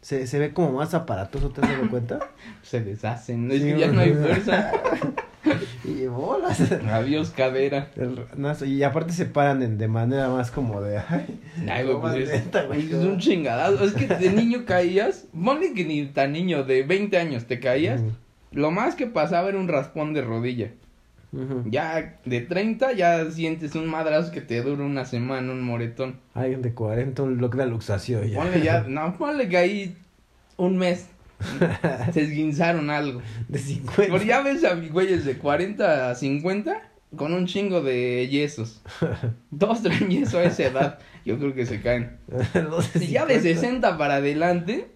se, 0.00 0.26
se 0.26 0.38
ve 0.38 0.52
como 0.52 0.72
más 0.72 0.94
aparatoso, 0.94 1.50
¿te 1.50 1.60
has 1.60 1.68
dado 1.70 1.90
cuenta? 1.90 2.20
se 2.62 2.80
deshacen. 2.80 3.50
Es 3.50 3.62
Sí, 3.62 3.72
que 3.72 3.78
ya 3.80 3.88
no 3.88 4.00
hay 4.00 4.12
fuerza. 4.12 4.72
y 5.84 6.06
bolas. 6.06 6.60
Adiós, 6.70 7.30
cadera. 7.30 7.90
El- 7.96 8.20
no, 8.36 8.52
y 8.64 8.82
aparte 8.84 9.12
se 9.12 9.26
paran 9.26 9.62
en- 9.62 9.78
de 9.78 9.88
manera 9.88 10.28
más 10.28 10.50
como 10.52 10.80
de... 10.80 10.98
Ay, 10.98 11.40
Ay, 11.68 11.82
güey, 11.84 11.94
no 11.94 12.00
pues 12.00 12.14
es, 12.16 12.28
lenta, 12.30 12.62
güey, 12.64 12.86
es 12.86 12.94
un 12.94 13.18
chingadazo. 13.18 13.84
Es 13.84 13.92
que 13.94 14.06
de 14.06 14.30
niño 14.30 14.64
caías. 14.64 15.26
Ponle 15.32 15.72
que 15.74 15.84
ni 15.84 16.06
tan 16.06 16.32
niño, 16.32 16.62
de 16.64 16.84
20 16.84 17.18
años 17.18 17.46
te 17.46 17.58
caías. 17.58 18.02
Lo 18.52 18.70
más 18.70 18.94
que 18.94 19.06
pasaba 19.06 19.48
era 19.48 19.58
un 19.58 19.66
raspón 19.68 20.14
de 20.14 20.22
rodilla. 20.22 20.70
Ujú. 21.32 21.64
Ya 21.70 22.18
de 22.24 22.40
30 22.40 22.92
ya 22.92 23.30
sientes 23.30 23.74
un 23.74 23.86
madrazo 23.86 24.32
que 24.32 24.40
te 24.40 24.62
dura 24.62 24.84
una 24.84 25.04
semana, 25.04 25.52
un 25.52 25.62
moretón. 25.62 26.20
Alguien 26.34 26.62
de 26.62 26.72
40, 26.74 27.22
un 27.22 27.38
bloque 27.38 27.58
de 27.58 27.66
luxación 27.66 28.26
ya. 28.28 28.38
Ponle 28.38 28.62
ya, 28.62 28.80
no, 28.88 29.16
ponle 29.16 29.48
que 29.48 29.56
ahí 29.56 29.96
un 30.56 30.76
mes 30.78 31.06
se 32.12 32.22
esguinzaron 32.22 32.90
algo. 32.90 33.20
De 33.48 33.58
50. 33.58 34.10
Porque 34.10 34.26
ya 34.26 34.42
ves 34.42 34.64
a 34.64 34.74
güeyes 34.74 35.24
de 35.24 35.36
40 35.38 36.10
a 36.10 36.14
50 36.14 36.82
con 37.16 37.34
un 37.34 37.46
chingo 37.46 37.82
de 37.82 38.28
yesos. 38.28 38.80
Dos 39.50 39.82
traen 39.82 40.08
yeso 40.08 40.38
a 40.38 40.44
esa 40.44 40.64
edad. 40.64 40.98
Yo 41.24 41.38
creo 41.38 41.54
que 41.54 41.66
se 41.66 41.80
caen. 41.80 42.16
Si 42.94 43.08
ya 43.08 43.26
de 43.26 43.34
50. 43.40 43.60
60 43.60 43.98
para 43.98 44.16
adelante, 44.16 44.88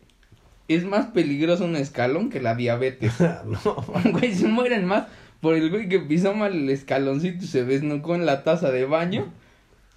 es 0.68 0.84
más 0.84 1.06
peligroso 1.06 1.64
un 1.64 1.76
escalón 1.76 2.30
que 2.30 2.40
la 2.40 2.54
diabetes. 2.54 3.12
no, 3.20 3.74
Güey, 4.12 4.34
se 4.34 4.48
mueren 4.48 4.84
más 4.86 5.04
por 5.40 5.54
el 5.54 5.70
güey 5.70 5.88
que 5.88 5.98
pisó 6.00 6.34
mal 6.34 6.52
el 6.54 6.70
escaloncito 6.70 7.44
y 7.44 7.48
se 7.48 7.64
desnucó 7.64 8.14
en 8.14 8.26
la 8.26 8.42
taza 8.44 8.70
de 8.70 8.84
baño 8.84 9.26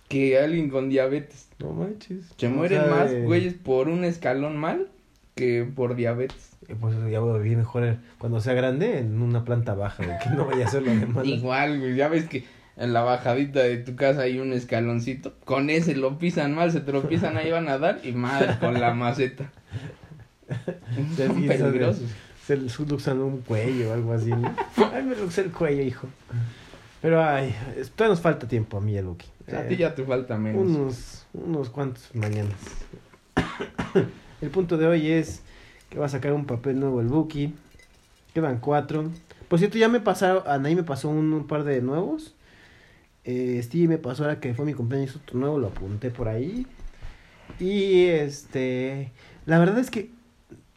que 0.08 0.40
alguien 0.40 0.70
con 0.70 0.90
diabetes. 0.90 1.48
no 1.60 1.72
manches. 1.72 2.26
Se 2.38 2.50
mueren 2.50 2.90
más 2.90 3.12
de- 3.12 3.22
güeyes 3.24 3.54
por 3.54 3.90
un 3.90 4.04
escalón 4.04 4.58
mal 4.58 4.88
que 5.36 5.64
por 5.76 5.96
diabetes. 5.96 6.50
Eh, 6.68 6.76
Pues 6.80 6.96
ya 7.10 7.20
voy 7.20 7.36
a 7.36 7.42
vivir 7.42 7.58
mejor 7.58 7.84
eh, 7.86 7.98
cuando 8.18 8.42
sea 8.42 8.54
grande 8.54 9.00
en 9.00 9.22
una 9.22 9.44
planta 9.46 9.74
baja, 9.76 10.04
güey, 10.04 10.18
que 10.24 10.30
no 10.32 10.46
vaya 10.46 10.66
a 10.66 10.70
ser 10.70 10.84
lo 10.84 10.94
demás. 10.94 11.26
Igual, 11.26 11.80
güey, 11.80 11.96
ya 11.96 12.08
ves 12.10 12.26
que 12.28 12.44
en 12.78 12.94
la 12.94 13.02
bajadita 13.02 13.60
de 13.62 13.78
tu 13.78 13.96
casa 13.96 14.22
hay 14.22 14.40
un 14.40 14.52
escaloncito. 14.54 15.34
Con 15.46 15.70
ese 15.70 15.96
lo 15.96 16.18
pisan 16.18 16.54
mal, 16.56 16.72
se 16.72 16.82
tropiezan, 16.82 17.38
ahí 17.38 17.52
van 17.52 17.68
a 17.70 17.78
dar 17.78 18.00
y 18.04 18.12
madre 18.12 18.58
con 18.60 18.80
la 18.80 18.94
maceta. 18.94 19.52
Son 21.18 21.46
peligrosos. 21.46 22.04
Se 22.58 22.58
luxan 22.58 23.20
un 23.20 23.42
cuello 23.42 23.92
o 23.92 23.94
algo 23.94 24.12
así, 24.14 24.32
¿no? 24.32 24.52
Ay, 24.92 25.04
me 25.04 25.16
luxé 25.16 25.42
el 25.42 25.52
cuello, 25.52 25.84
hijo. 25.84 26.08
Pero, 27.00 27.24
ay, 27.24 27.54
todavía 27.96 28.14
nos 28.16 28.22
falta 28.22 28.48
tiempo 28.48 28.78
a 28.78 28.82
mí 28.82 28.94
y 28.94 28.98
a 28.98 29.04
Lucky. 29.04 29.28
A 29.48 29.62
Eh, 29.62 29.66
ti 29.70 29.78
ya 29.78 29.94
te 29.94 30.04
falta 30.04 30.36
menos. 30.38 30.62
unos, 30.64 31.26
unos 31.34 31.70
cuantos 31.70 32.10
mañanas. 32.16 32.58
el 34.42 34.50
punto 34.50 34.78
de 34.78 34.88
hoy 34.88 35.12
es 35.12 35.42
que 35.92 36.00
va 36.00 36.08
a 36.08 36.10
sacar 36.10 36.34
un 36.34 36.46
papel 36.46 36.80
nuevo 36.80 37.02
el 37.02 37.08
Buki. 37.08 37.54
Quedan 38.34 38.60
cuatro. 38.60 39.12
Por 39.48 39.60
cierto, 39.60 39.78
ya 39.78 39.88
me 39.88 40.00
pasaron, 40.00 40.42
Anaí 40.48 40.76
me 40.76 40.84
pasó 40.84 41.10
un, 41.10 41.32
un 41.34 41.46
par 41.48 41.64
de 41.64 41.82
nuevos. 41.82 42.34
Eh, 43.26 43.60
Steve 43.64 43.88
me 43.88 43.98
pasó 44.00 44.24
ahora 44.24 44.40
que 44.40 44.56
fue 44.56 44.66
mi 44.66 44.74
cumpleaños 44.74 45.16
otro 45.16 45.38
nuevo, 45.40 45.60
lo 45.60 45.68
apunté 45.68 46.10
por 46.10 46.28
ahí. 46.28 46.66
Y 47.60 48.06
este, 48.06 49.12
la 49.46 49.60
verdad 49.60 49.78
es 49.80 49.92
que, 49.92 50.10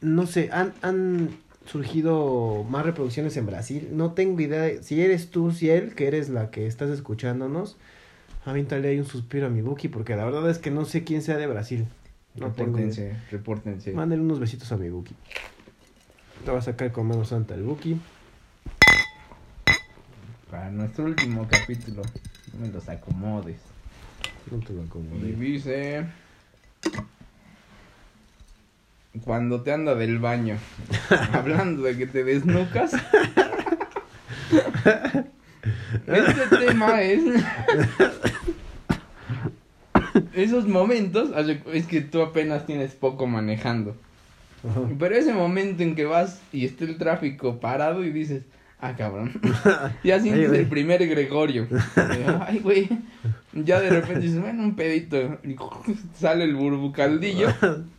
no 0.02 0.26
sé, 0.26 0.50
han, 0.52 0.72
han 0.82 1.30
surgido 1.66 2.64
más 2.68 2.84
reproducciones 2.84 3.36
en 3.36 3.46
Brasil. 3.46 3.88
No 3.92 4.12
tengo 4.12 4.40
idea 4.40 4.62
de- 4.62 4.82
si 4.82 5.00
eres 5.00 5.30
tú, 5.30 5.50
si 5.52 5.70
él, 5.70 5.94
que 5.94 6.06
eres 6.08 6.28
la 6.28 6.50
que 6.50 6.66
estás 6.66 6.90
escuchándonos. 6.90 7.76
Avíntale 8.44 8.88
ahí 8.88 8.98
un 8.98 9.04
suspiro 9.06 9.46
a 9.46 9.50
mi 9.50 9.62
Buki, 9.62 9.88
porque 9.88 10.16
la 10.16 10.24
verdad 10.24 10.48
es 10.50 10.58
que 10.58 10.70
no 10.70 10.84
sé 10.84 11.04
quién 11.04 11.22
sea 11.22 11.36
de 11.36 11.46
Brasil. 11.46 11.86
No 12.34 12.50
tengo 12.52 12.78
idea. 12.78 12.86
repórtense, 12.88 13.16
repórtense. 13.30 13.92
Mándale 13.92 14.22
unos 14.22 14.40
besitos 14.40 14.70
a 14.72 14.76
mi 14.76 14.88
Buki. 14.90 15.14
Te 16.44 16.50
va 16.50 16.58
a 16.58 16.62
sacar 16.62 16.90
con 16.90 17.06
mano 17.06 17.24
santa 17.24 17.54
el 17.54 17.62
Buki. 17.62 18.00
Para 20.50 20.70
nuestro 20.70 21.04
último 21.04 21.46
capítulo, 21.48 22.02
no 22.52 22.66
me 22.66 22.72
los 22.72 22.88
acomodes. 22.88 23.58
No 24.50 24.58
te 24.58 24.72
lo 24.72 24.82
Y 24.82 24.86
acomodé. 24.86 25.32
dice... 25.36 26.06
Cuando 29.24 29.62
te 29.62 29.72
anda 29.72 29.94
del 29.94 30.18
baño, 30.18 30.56
hablando 31.32 31.82
de 31.82 31.96
que 31.96 32.06
te 32.06 32.24
desnucas. 32.24 32.92
este 36.06 36.56
tema 36.56 37.02
es... 37.02 37.22
Esos 40.34 40.66
momentos, 40.66 41.30
es 41.72 41.86
que 41.86 42.00
tú 42.00 42.22
apenas 42.22 42.66
tienes 42.66 42.94
poco 42.94 43.26
manejando. 43.26 43.96
Pero 44.98 45.14
ese 45.14 45.34
momento 45.34 45.82
en 45.82 45.94
que 45.94 46.04
vas 46.04 46.40
y 46.52 46.64
está 46.64 46.84
el 46.84 46.96
tráfico 46.96 47.58
parado 47.60 48.04
y 48.04 48.10
dices, 48.10 48.44
ah, 48.82 48.94
cabrón. 48.96 49.32
ya 50.04 50.20
sientes 50.20 50.52
el 50.52 50.66
primer 50.66 51.06
Gregorio. 51.06 51.66
Ay, 52.46 52.58
güey. 52.58 52.88
Ya 53.54 53.80
de 53.80 53.90
repente 53.90 54.20
dices, 54.20 54.40
bueno, 54.40 54.62
un 54.62 54.76
pedito. 54.76 55.38
Y 55.44 55.56
sale 56.14 56.44
el 56.44 56.54
burbucaldillo. 56.54 57.48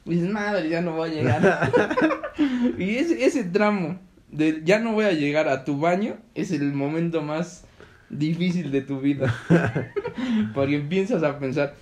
Y 0.05 0.09
dices, 0.15 0.29
madre, 0.29 0.69
ya 0.69 0.81
no 0.81 0.93
voy 0.93 1.09
a 1.09 1.13
llegar. 1.13 1.71
y 2.77 2.95
ese, 2.97 3.25
ese 3.25 3.43
tramo 3.45 3.99
de 4.29 4.61
ya 4.63 4.79
no 4.79 4.93
voy 4.93 5.05
a 5.05 5.11
llegar 5.11 5.47
a 5.47 5.63
tu 5.63 5.79
baño 5.79 6.17
es 6.33 6.51
el 6.51 6.73
momento 6.73 7.21
más 7.21 7.65
difícil 8.09 8.71
de 8.71 8.81
tu 8.81 8.99
vida. 8.99 9.33
Porque 10.53 10.75
empiezas 10.75 11.23
a 11.23 11.39
pensar, 11.39 11.75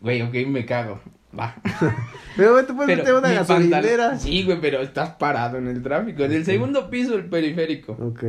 güey, 0.00 0.22
ok, 0.22 0.34
me 0.46 0.64
cago. 0.64 1.00
Va. 1.38 1.54
Pero 2.36 2.52
güey, 2.52 2.66
te 2.66 2.72
puedes 2.72 2.86
Pero 2.88 3.02
meter 3.02 3.14
una 3.14 3.32
gasolinera. 3.32 4.18
Sí, 4.18 4.44
güey, 4.44 4.60
pero 4.60 4.80
estás 4.80 5.10
parado 5.10 5.58
en 5.58 5.68
el 5.68 5.82
tráfico. 5.82 6.24
En 6.24 6.32
el 6.32 6.44
segundo 6.44 6.88
piso 6.88 7.12
del 7.12 7.26
periférico. 7.26 7.92
Ok. 7.92 8.24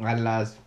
A 0.00 0.14
las 0.14 0.58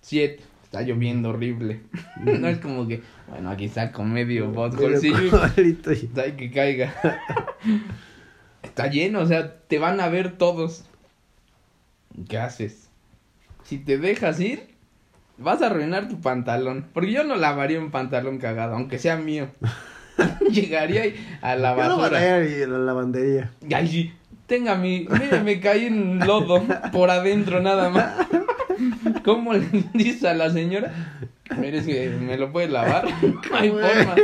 7. 0.00 0.42
Está 0.64 0.82
lloviendo 0.82 1.30
horrible. 1.30 1.82
no 2.16 2.48
es 2.48 2.58
como 2.58 2.88
que, 2.88 3.02
bueno, 3.28 3.50
aquí 3.50 3.68
saco 3.68 4.02
medio 4.02 4.50
botholcillo 4.50 5.40
y 5.56 6.32
que 6.32 6.50
caiga. 6.50 6.92
Está 8.62 8.88
lleno, 8.88 9.20
o 9.20 9.26
sea, 9.26 9.58
te 9.60 9.78
van 9.78 10.00
a 10.00 10.08
ver 10.08 10.36
todos. 10.36 10.84
¿Qué 12.28 12.38
haces? 12.38 12.88
Si 13.62 13.78
te 13.78 13.98
dejas 13.98 14.40
ir, 14.40 14.68
vas 15.38 15.62
a 15.62 15.66
arruinar 15.66 16.08
tu 16.08 16.20
pantalón. 16.20 16.86
Porque 16.92 17.12
yo 17.12 17.24
no 17.24 17.36
lavaría 17.36 17.78
un 17.78 17.90
pantalón 17.90 18.38
cagado, 18.38 18.74
aunque 18.74 18.98
sea 18.98 19.16
mío. 19.16 19.48
Llegaría 20.50 21.06
y- 21.06 21.14
a 21.42 21.56
la 21.56 21.76
Yo 21.76 21.88
lo 21.88 21.96
basura. 21.98 22.18
a 22.18 22.40
la 22.40 22.78
lavandería. 22.78 23.50
Ay, 23.74 23.88
sí. 23.88 24.12
Tenga 24.46 24.76
mi. 24.76 25.06
Mire, 25.10 25.40
me 25.42 25.58
caí 25.60 25.86
en 25.86 26.20
lodo 26.20 26.62
por 26.92 27.10
adentro 27.10 27.60
nada 27.60 27.90
más. 27.90 28.14
¿Cómo 29.24 29.52
le 29.54 29.66
dice 29.94 30.28
a 30.28 30.34
la 30.34 30.50
señora? 30.50 30.92
Mire, 31.58 31.82
que 31.84 32.10
me 32.10 32.36
lo 32.36 32.52
puede 32.52 32.68
lavar. 32.68 33.06
No 33.50 33.56
hay 33.56 33.70
forma. 33.70 34.14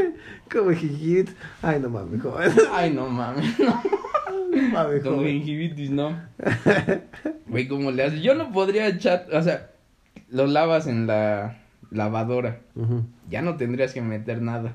Como 0.50 0.70
jijit. 0.72 1.30
Ay, 1.62 1.80
no 1.80 1.88
mames, 1.88 2.20
joven. 2.22 2.52
Ay, 2.72 2.90
no 2.90 3.08
mames. 3.08 3.58
No. 3.58 3.82
Mames, 4.72 5.02
Con 5.02 5.24
gingivitis, 5.24 5.90
no. 5.90 6.14
Güey, 7.46 7.66
¿cómo 7.68 7.90
le 7.90 8.04
haces? 8.04 8.22
Yo 8.22 8.34
no 8.34 8.52
podría 8.52 8.86
echar. 8.88 9.26
O 9.32 9.42
sea, 9.42 9.70
lo 10.28 10.46
lavas 10.46 10.86
en 10.86 11.06
la 11.06 11.58
lavadora. 11.90 12.60
Ya 13.30 13.42
no 13.42 13.56
tendrías 13.56 13.92
que 13.94 14.02
meter 14.02 14.42
nada. 14.42 14.74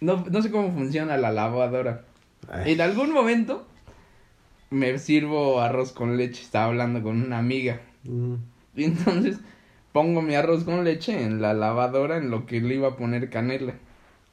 No, 0.00 0.24
no 0.30 0.42
sé 0.42 0.50
cómo 0.50 0.72
funciona 0.72 1.16
la 1.16 1.30
lavadora. 1.30 2.02
Ay, 2.50 2.72
En 2.72 2.80
algún 2.80 3.12
momento 3.12 3.66
me 4.70 4.98
sirvo 4.98 5.60
arroz 5.60 5.92
con 5.92 6.16
leche. 6.16 6.42
Estaba 6.42 6.66
hablando 6.66 7.02
con 7.02 7.22
una 7.22 7.38
amiga. 7.38 7.80
mm. 8.04 8.34
Y 8.76 8.84
entonces 8.84 9.38
pongo 9.92 10.22
mi 10.22 10.34
arroz 10.34 10.64
con 10.64 10.84
leche 10.84 11.22
en 11.22 11.42
la 11.42 11.54
lavadora 11.54 12.16
en 12.16 12.30
lo 12.30 12.46
que 12.46 12.60
le 12.60 12.76
iba 12.76 12.88
a 12.88 12.96
poner 12.96 13.28
canela. 13.30 13.74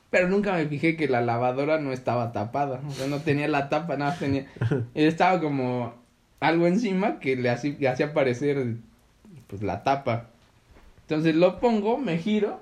Pero 0.10 0.30
nunca 0.30 0.54
me 0.54 0.68
fijé 0.68 0.96
que 0.96 1.08
la 1.10 1.22
lavadora 1.22 1.80
no 1.80 1.92
estaba 1.92 2.32
tapada. 2.32 2.82
O 2.88 2.92
sea, 2.92 3.08
no 3.08 3.20
tenía 3.20 3.48
la 3.48 3.68
tapa, 3.70 3.98
nada 3.98 4.16
tenía. 4.18 4.46
Estaba 4.96 5.42
como 5.42 5.94
algo 6.40 6.68
encima 6.68 7.20
que 7.20 7.36
le 7.36 7.50
hacía, 7.50 7.76
le 7.78 7.90
hacía 7.90 8.08
aparecer 8.08 8.76
pues 9.48 9.62
la 9.64 9.84
tapa. 9.84 10.28
Entonces 11.02 11.36
lo 11.36 11.60
pongo, 11.60 11.98
me 11.98 12.18
giro. 12.18 12.62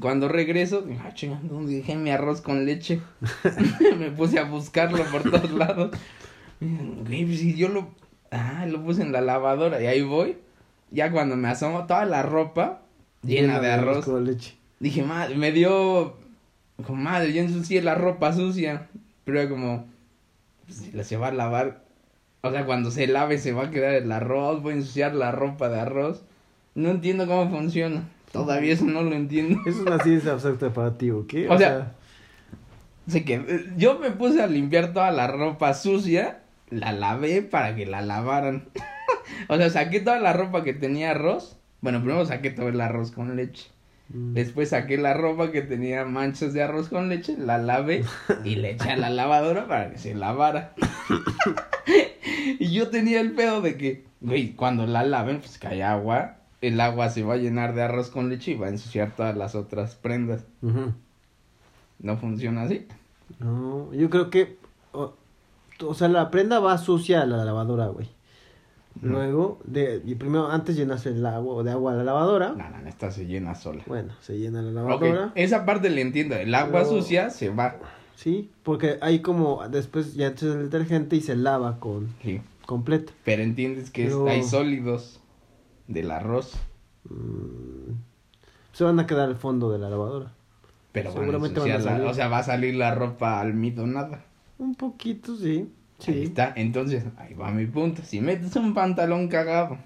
Cuando 0.00 0.28
regreso, 0.28 0.86
ah, 1.04 1.12
chinga, 1.12 1.38
¿dónde 1.42 1.74
dejé 1.74 1.96
mi 1.96 2.10
arroz 2.10 2.40
con 2.40 2.64
leche? 2.64 3.02
me 3.98 4.10
puse 4.10 4.38
a 4.38 4.44
buscarlo 4.44 5.04
por 5.04 5.30
todos 5.30 5.50
lados. 5.50 5.90
Güey, 6.60 7.26
pues 7.26 7.40
si 7.40 7.54
yo 7.54 7.68
lo. 7.68 7.90
Ah, 8.30 8.64
lo 8.66 8.82
puse 8.82 9.02
en 9.02 9.12
la 9.12 9.20
lavadora 9.20 9.82
y 9.82 9.86
ahí 9.86 10.00
voy. 10.00 10.38
Ya 10.90 11.10
cuando 11.10 11.36
me 11.36 11.48
asomo, 11.48 11.86
toda 11.86 12.06
la 12.06 12.22
ropa 12.22 12.80
llena, 13.22 13.60
de 13.60 13.72
arroz. 13.72 14.06
con 14.06 14.24
leche. 14.24 14.56
Dije, 14.80 15.02
madre, 15.02 15.36
me 15.36 15.52
dio. 15.52 16.16
Como 16.86 17.02
madre, 17.02 17.34
yo 17.34 17.42
ensucié 17.42 17.82
la 17.82 17.94
ropa 17.94 18.32
sucia. 18.32 18.88
Pero 19.24 19.40
era 19.40 19.50
como. 19.50 19.86
Pues, 20.64 20.78
si 20.78 20.92
la 20.92 21.04
se 21.04 21.18
va 21.18 21.28
a 21.28 21.32
lavar. 21.32 21.84
O 22.40 22.50
sea, 22.50 22.64
cuando 22.64 22.90
se 22.90 23.06
lave 23.06 23.36
se 23.36 23.52
va 23.52 23.64
a 23.64 23.70
quedar 23.70 23.94
el 23.94 24.10
arroz. 24.10 24.62
Voy 24.62 24.72
a 24.72 24.76
ensuciar 24.76 25.14
la 25.14 25.30
ropa 25.30 25.68
de 25.68 25.80
arroz. 25.80 26.24
No 26.74 26.90
entiendo 26.90 27.26
cómo 27.26 27.50
funciona. 27.50 28.08
Todavía 28.34 28.72
eso 28.72 28.84
no 28.84 29.04
lo 29.04 29.14
entiendo. 29.14 29.60
Es 29.64 29.76
una 29.76 30.00
ciencia 30.00 30.32
abstracta 30.32 30.72
para 30.72 30.98
ti, 30.98 31.08
¿o 31.08 31.24
qué? 31.24 31.48
O 31.48 31.56
sea, 31.56 31.92
sé 33.06 33.24
que 33.24 33.34
eh, 33.34 33.72
yo 33.76 34.00
me 34.00 34.10
puse 34.10 34.42
a 34.42 34.48
limpiar 34.48 34.92
toda 34.92 35.12
la 35.12 35.28
ropa 35.28 35.72
sucia, 35.72 36.40
la 36.68 36.90
lavé 36.90 37.42
para 37.42 37.76
que 37.76 37.86
la 37.86 38.02
lavaran. 38.02 38.64
o 39.48 39.56
sea, 39.56 39.70
saqué 39.70 40.00
toda 40.00 40.18
la 40.18 40.32
ropa 40.32 40.64
que 40.64 40.72
tenía 40.72 41.12
arroz. 41.12 41.56
Bueno, 41.80 42.00
primero 42.00 42.26
saqué 42.26 42.50
todo 42.50 42.68
el 42.68 42.80
arroz 42.80 43.12
con 43.12 43.36
leche. 43.36 43.68
Mm. 44.08 44.34
Después 44.34 44.70
saqué 44.70 44.98
la 44.98 45.14
ropa 45.14 45.52
que 45.52 45.62
tenía 45.62 46.04
manchas 46.04 46.52
de 46.52 46.64
arroz 46.64 46.88
con 46.88 47.08
leche, 47.08 47.36
la 47.38 47.58
lavé 47.58 48.04
y 48.44 48.56
le 48.56 48.72
eché 48.72 48.90
a 48.90 48.96
la 48.96 49.10
lavadora 49.10 49.68
para 49.68 49.92
que 49.92 49.98
se 49.98 50.12
lavara. 50.12 50.74
y 52.58 52.72
yo 52.72 52.88
tenía 52.88 53.20
el 53.20 53.30
pedo 53.30 53.60
de 53.60 53.76
que, 53.76 54.06
güey, 54.20 54.54
cuando 54.54 54.88
la 54.88 55.04
laven, 55.04 55.38
pues 55.38 55.56
cae 55.56 55.84
agua, 55.84 56.38
el 56.68 56.80
agua 56.80 57.08
se 57.10 57.22
va 57.22 57.34
a 57.34 57.38
llenar 57.38 57.74
de 57.74 57.82
arroz 57.82 58.10
con 58.10 58.28
leche 58.28 58.52
y 58.52 58.54
va 58.56 58.66
a 58.66 58.70
ensuciar 58.70 59.12
todas 59.16 59.36
las 59.36 59.54
otras 59.54 59.94
prendas. 59.96 60.44
No 61.98 62.16
funciona 62.16 62.62
así. 62.62 62.86
No, 63.38 63.92
yo 63.92 64.10
creo 64.10 64.30
que. 64.30 64.56
O, 64.92 65.14
o 65.82 65.94
sea, 65.94 66.08
la 66.08 66.30
prenda 66.30 66.60
va 66.60 66.76
sucia 66.78 67.22
a 67.22 67.26
la 67.26 67.44
lavadora, 67.44 67.86
güey. 67.86 68.08
No. 69.00 69.12
Luego, 69.14 69.58
de, 69.64 70.00
y 70.06 70.14
primero, 70.14 70.48
antes 70.50 70.76
llenas 70.76 71.04
el 71.06 71.24
agua 71.26 71.64
de 71.64 71.72
agua 71.72 71.92
a 71.92 71.96
la 71.96 72.04
lavadora. 72.04 72.50
No, 72.56 72.70
no, 72.70 72.88
esta 72.88 73.10
se 73.10 73.26
llena 73.26 73.54
sola. 73.56 73.82
Bueno, 73.86 74.12
se 74.20 74.38
llena 74.38 74.62
la 74.62 74.70
lavadora. 74.70 75.32
esa 75.34 75.64
parte 75.66 75.90
le 75.90 76.00
entiendo. 76.00 76.36
El 76.36 76.54
agua 76.54 76.82
Luego- 76.82 77.00
sucia 77.00 77.30
se 77.30 77.48
va. 77.50 77.76
Sí, 78.14 78.50
porque 78.62 78.98
hay 79.00 79.18
como. 79.20 79.66
Después 79.68 80.14
ya 80.14 80.28
echas 80.28 80.54
el 80.54 80.70
detergente 80.70 81.16
y 81.16 81.20
se 81.20 81.34
lava 81.34 81.80
con 81.80 82.08
Sí. 82.22 82.40
completo. 82.66 83.12
Pero 83.24 83.42
entiendes 83.42 83.90
que 83.90 84.04
Pero- 84.04 84.28
hay 84.28 84.44
sólidos 84.44 85.20
del 85.88 86.10
arroz. 86.10 86.54
Mm, 87.10 87.92
se 88.72 88.84
van 88.84 88.98
a 89.00 89.06
quedar 89.06 89.28
al 89.28 89.36
fondo 89.36 89.70
de 89.70 89.78
la 89.78 89.88
lavadora. 89.90 90.32
Pero 90.92 91.10
van 91.10 91.16
a 91.18 91.20
Seguramente 91.20 91.60
van 91.60 91.70
a 91.70 91.74
la- 91.78 91.80
salir. 91.82 92.06
O 92.06 92.14
sea, 92.14 92.28
va 92.28 92.38
a 92.38 92.42
salir 92.42 92.74
la 92.76 92.94
ropa 92.94 93.40
almidonada. 93.40 94.24
Un 94.58 94.74
poquito, 94.74 95.36
sí. 95.36 95.70
Sí. 95.98 96.10
Ahí 96.12 96.22
está. 96.24 96.52
Entonces, 96.56 97.04
ahí 97.16 97.34
va 97.34 97.50
mi 97.50 97.66
punto. 97.66 98.02
Si 98.04 98.20
metes 98.20 98.54
un 98.56 98.74
pantalón 98.74 99.28
cagado, 99.28 99.78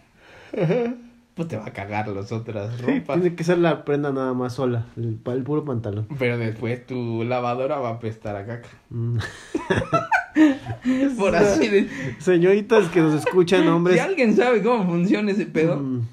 pues 1.35 1.49
te 1.49 1.57
va 1.57 1.67
a 1.67 1.73
cagar 1.73 2.09
las 2.09 2.33
otras 2.33 2.81
ropas. 2.83 3.21
Tiene 3.21 3.35
que 3.37 3.45
ser 3.45 3.59
la 3.59 3.85
prenda 3.85 4.13
nada 4.13 4.33
más 4.35 4.55
sola, 4.55 4.87
el 4.97 5.17
puro 5.45 5.65
pantalón. 5.65 6.07
Pero 6.19 6.37
después 6.39 6.87
tu 6.87 7.25
lavadora 7.25 7.79
va 7.79 7.91
a 7.91 7.93
apestar 7.95 8.37
a 8.37 8.47
caca. 8.47 8.69
Mm. 8.91 9.19
Por 11.19 11.35
así 11.37 11.69
de... 11.69 11.89
Señoritas 12.19 12.89
que 12.89 13.01
nos 13.01 13.15
escuchan, 13.15 13.67
hombres. 13.69 13.97
Si 13.97 14.01
alguien 14.01 14.37
sabe 14.37 14.63
cómo 14.63 14.87
funciona 14.87 15.31
ese 15.31 15.47
pedo, 15.47 15.77
mm, 15.77 16.07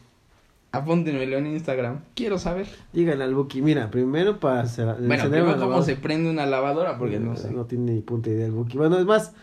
apúntenmelo 0.72 1.38
en 1.38 1.48
Instagram. 1.48 2.00
Quiero 2.16 2.38
saber. 2.38 2.68
díganle 2.94 3.24
al 3.24 3.36
Buki, 3.36 3.62
mira, 3.62 3.90
primero 3.92 4.40
para 4.40 4.62
hacer, 4.62 4.86
Bueno, 4.86 5.14
encender 5.14 5.42
primero 5.42 5.54
cómo 5.54 5.60
lavadora. 5.62 5.86
se 5.86 5.96
prende 5.96 6.30
una 6.30 6.46
lavadora, 6.46 6.98
porque 6.98 7.20
no 7.20 7.36
sé. 7.36 7.52
No 7.52 7.66
tiene 7.66 7.94
ni 7.94 8.02
punta 8.02 8.30
idea 8.30 8.46
el 8.46 8.52
Buki. 8.52 8.78
Bueno, 8.78 8.98
es 9.00 9.06
más, 9.06 9.34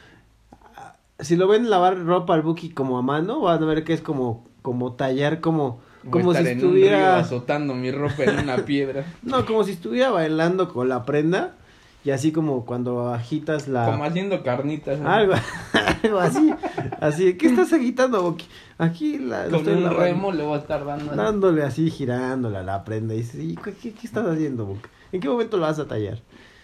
ah, 0.77 0.97
si 1.19 1.37
lo 1.37 1.49
ven 1.49 1.71
lavar 1.71 1.99
ropa 2.05 2.35
al 2.35 2.43
Buki 2.43 2.71
como 2.71 2.99
a 2.99 3.03
mano, 3.03 3.41
van 3.41 3.63
a 3.63 3.67
ver 3.67 3.85
que 3.85 3.93
es 3.93 4.01
como, 4.01 4.47
como 4.63 4.95
tallar, 4.95 5.41
como, 5.41 5.81
a 6.07 6.11
como 6.11 6.35
si 6.35 6.41
en 6.41 6.47
un 6.47 6.53
río 6.53 6.55
estuviera, 6.55 7.19
azotando 7.19 7.75
mi 7.75 7.91
ropa 7.91 8.25
en 8.25 8.39
una 8.41 8.57
piedra. 8.59 9.05
no, 9.23 9.47
como 9.47 9.65
si 9.65 9.73
estuviera 9.73 10.11
bailando 10.11 10.73
con 10.73 10.89
la 10.89 11.05
prenda 11.05 11.57
y 12.05 12.11
así 12.11 12.33
como 12.33 12.65
cuando 12.65 13.09
agitas 13.13 13.69
la, 13.69 13.87
Como 13.87 14.05
haciendo 14.05 14.43
carnitas. 14.43 14.99
¿no? 15.01 15.09
algo, 15.09 15.35
algo 16.05 16.19
así, 16.19 16.53
así, 17.01 17.35
¿qué 17.37 17.47
estás 17.49 17.73
agitando, 17.73 18.23
Buki? 18.23 18.47
Aquí 18.79 19.19
la, 19.19 19.45
Con 19.47 19.55
estoy 19.57 19.75
un 19.75 19.83
lavando. 19.85 20.05
remo 20.05 20.33
le 20.33 20.43
voy 20.43 20.55
a 20.55 20.59
estar 20.61 20.85
dando. 20.85 21.15
Dándole 21.15 21.63
así, 21.63 21.91
girándola 21.91 22.61
a 22.61 22.63
la 22.65 22.85
prenda. 22.85 23.15
Y 23.15 23.19
dices, 23.19 23.41
"¿Y 23.41 23.55
¿qué, 23.57 23.73
qué, 23.75 23.95
estás 24.03 24.27
haciendo, 24.27 24.67
Buki? 24.67 24.89
¿En 25.13 25.21
qué 25.21 25.29
momento 25.29 25.57
lo 25.59 25.63
vas 25.65 25.79
a 25.79 25.87
tallar? 25.87 26.19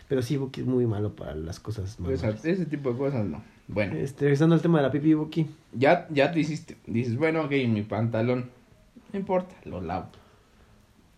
Pero 0.08 0.22
sí, 0.22 0.36
Buki 0.36 0.62
es 0.62 0.66
muy 0.66 0.86
malo 0.86 1.14
para 1.14 1.34
las 1.34 1.60
cosas. 1.60 1.96
Pues, 2.02 2.20
manuales. 2.22 2.44
ese 2.44 2.66
tipo 2.66 2.90
de 2.92 2.98
cosas 2.98 3.24
no. 3.26 3.42
Bueno, 3.68 3.94
Este, 3.96 4.24
regresando 4.24 4.54
al 4.54 4.62
tema 4.62 4.78
de 4.78 4.84
la 4.86 4.90
pipi, 4.90 5.12
Buki. 5.14 5.46
ya, 5.74 6.06
ya 6.10 6.32
te 6.32 6.40
hiciste. 6.40 6.78
Dices, 6.86 7.16
bueno, 7.18 7.42
ok, 7.42 7.50
mi 7.68 7.82
pantalón. 7.82 8.48
No 9.12 9.18
importa, 9.18 9.54
lo 9.66 9.80
lavo. 9.82 10.06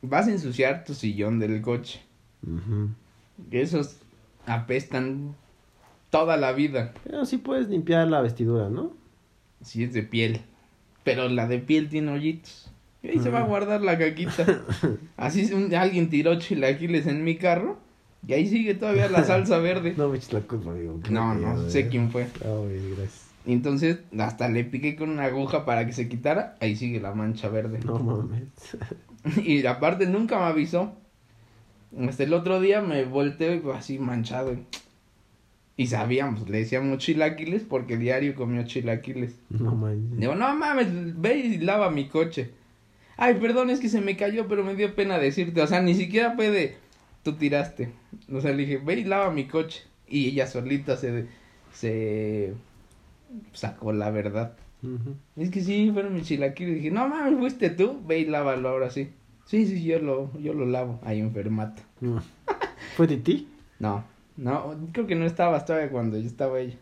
Vas 0.02 0.26
a 0.26 0.32
ensuciar 0.32 0.84
tu 0.84 0.92
sillón 0.94 1.38
del 1.38 1.62
coche. 1.62 2.00
Esos 3.50 3.96
apestan 4.46 5.34
toda 6.10 6.36
la 6.36 6.52
vida. 6.52 6.92
Pero 7.04 7.24
sí 7.24 7.38
puedes 7.38 7.68
limpiar 7.68 8.08
la 8.08 8.20
vestidura, 8.20 8.68
¿no? 8.68 8.92
Si 9.62 9.84
es 9.84 9.92
de 9.92 10.02
piel. 10.02 10.40
Pero 11.04 11.28
la 11.28 11.46
de 11.46 11.58
piel 11.58 11.88
tiene 11.88 12.12
hoyitos. 12.12 12.70
Y 13.02 13.08
ahí 13.08 13.18
se 13.20 13.30
va 13.30 13.38
a 13.38 13.42
Ujú. 13.42 13.50
guardar 13.50 13.80
la 13.82 13.96
caquita. 13.98 14.44
Así 15.16 15.52
un- 15.54 15.74
alguien 15.74 16.10
tiró 16.10 16.38
chilaquiles 16.38 17.06
en 17.06 17.24
mi 17.24 17.36
carro. 17.36 17.78
Y 18.26 18.34
ahí 18.34 18.46
sigue 18.46 18.74
todavía 18.74 19.08
la 19.08 19.24
salsa 19.24 19.58
verde. 19.60 19.94
No 19.96 20.08
me 20.08 20.18
eches 20.18 20.32
la 20.34 20.40
culpa, 20.40 20.70
amigo. 20.72 21.00
No, 21.10 21.34
no, 21.34 21.54
quedas, 21.56 21.72
sé 21.72 21.80
¿eh? 21.80 21.88
quién 21.88 22.10
fue. 22.10 22.26
Güey, 22.44 22.90
gracias. 22.90 23.26
Entonces, 23.46 24.00
hasta 24.18 24.50
le 24.50 24.64
piqué 24.64 24.96
con 24.96 25.08
una 25.08 25.24
aguja 25.24 25.64
para 25.64 25.86
que 25.86 25.94
se 25.94 26.08
quitara. 26.10 26.56
Ahí 26.60 26.76
sigue 26.76 27.00
la 27.00 27.14
mancha 27.14 27.48
verde. 27.48 27.80
No 27.84 27.98
mames. 27.98 28.42
Y 29.44 29.64
aparte 29.66 30.06
nunca 30.06 30.38
me 30.38 30.44
avisó. 30.44 30.92
Hasta 31.98 32.22
el 32.22 32.32
otro 32.32 32.60
día 32.60 32.80
me 32.80 33.04
volteo 33.04 33.54
y 33.54 33.76
así 33.76 33.98
manchado. 33.98 34.56
Y 35.76 35.86
sabíamos, 35.86 36.48
le 36.48 36.58
decíamos 36.58 36.98
chilaquiles 36.98 37.62
porque 37.62 37.96
diario 37.96 38.34
comió 38.34 38.64
chilaquiles. 38.64 39.34
No 39.48 39.74
mames. 39.74 40.18
Digo, 40.18 40.34
no 40.34 40.54
mames, 40.54 40.88
ve 41.20 41.36
y 41.38 41.58
lava 41.58 41.90
mi 41.90 42.08
coche. 42.08 42.50
Ay, 43.16 43.34
perdón, 43.34 43.70
es 43.70 43.80
que 43.80 43.88
se 43.88 44.00
me 44.00 44.16
cayó, 44.16 44.46
pero 44.46 44.62
me 44.62 44.74
dio 44.74 44.94
pena 44.94 45.18
decirte. 45.18 45.60
O 45.62 45.66
sea, 45.66 45.80
ni 45.80 45.94
siquiera 45.94 46.34
fue 46.36 46.50
de, 46.50 46.76
tú 47.22 47.34
tiraste. 47.34 47.90
O 48.32 48.40
sea, 48.40 48.52
le 48.52 48.58
dije, 48.58 48.76
ve 48.78 49.00
y 49.00 49.04
lava 49.04 49.30
mi 49.30 49.46
coche. 49.46 49.82
Y 50.06 50.28
ella 50.28 50.46
solita 50.46 50.96
se, 50.96 51.26
se 51.72 52.52
sacó 53.52 53.92
la 53.92 54.10
verdad. 54.10 54.56
Es 55.36 55.50
que 55.50 55.60
sí, 55.60 55.90
fueron 55.92 56.14
mis 56.14 56.24
chilaquiles. 56.24 56.74
Dije, 56.74 56.90
no 56.90 57.08
mames, 57.08 57.38
fuiste 57.38 57.70
tú, 57.70 58.00
ve 58.06 58.20
y 58.20 58.26
lávalo 58.26 58.68
ahora 58.68 58.90
sí. 58.90 59.10
Sí, 59.50 59.66
sí, 59.66 59.82
yo 59.82 59.98
lo, 59.98 60.30
yo 60.38 60.54
lo 60.54 60.64
lavo. 60.64 61.00
Ahí 61.02 61.18
enfermata. 61.18 61.82
No. 62.00 62.22
¿Fue 62.96 63.08
Titi? 63.08 63.48
No, 63.80 64.04
no, 64.36 64.76
creo 64.92 65.08
que 65.08 65.16
no 65.16 65.24
estaba 65.24 65.64
todavía 65.64 65.90
cuando 65.90 66.16
yo 66.16 66.26
estaba 66.28 66.60
ella. 66.60 66.76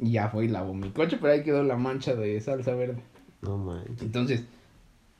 Y 0.00 0.10
ya 0.10 0.28
fue 0.28 0.46
y 0.46 0.48
lavó 0.48 0.74
mi 0.74 0.90
coche, 0.90 1.18
pero 1.20 1.32
ahí 1.32 1.44
quedó 1.44 1.62
la 1.62 1.76
mancha 1.76 2.16
de 2.16 2.40
salsa 2.40 2.74
verde. 2.74 3.00
No 3.42 3.58
manches. 3.58 4.02
Entonces, 4.02 4.44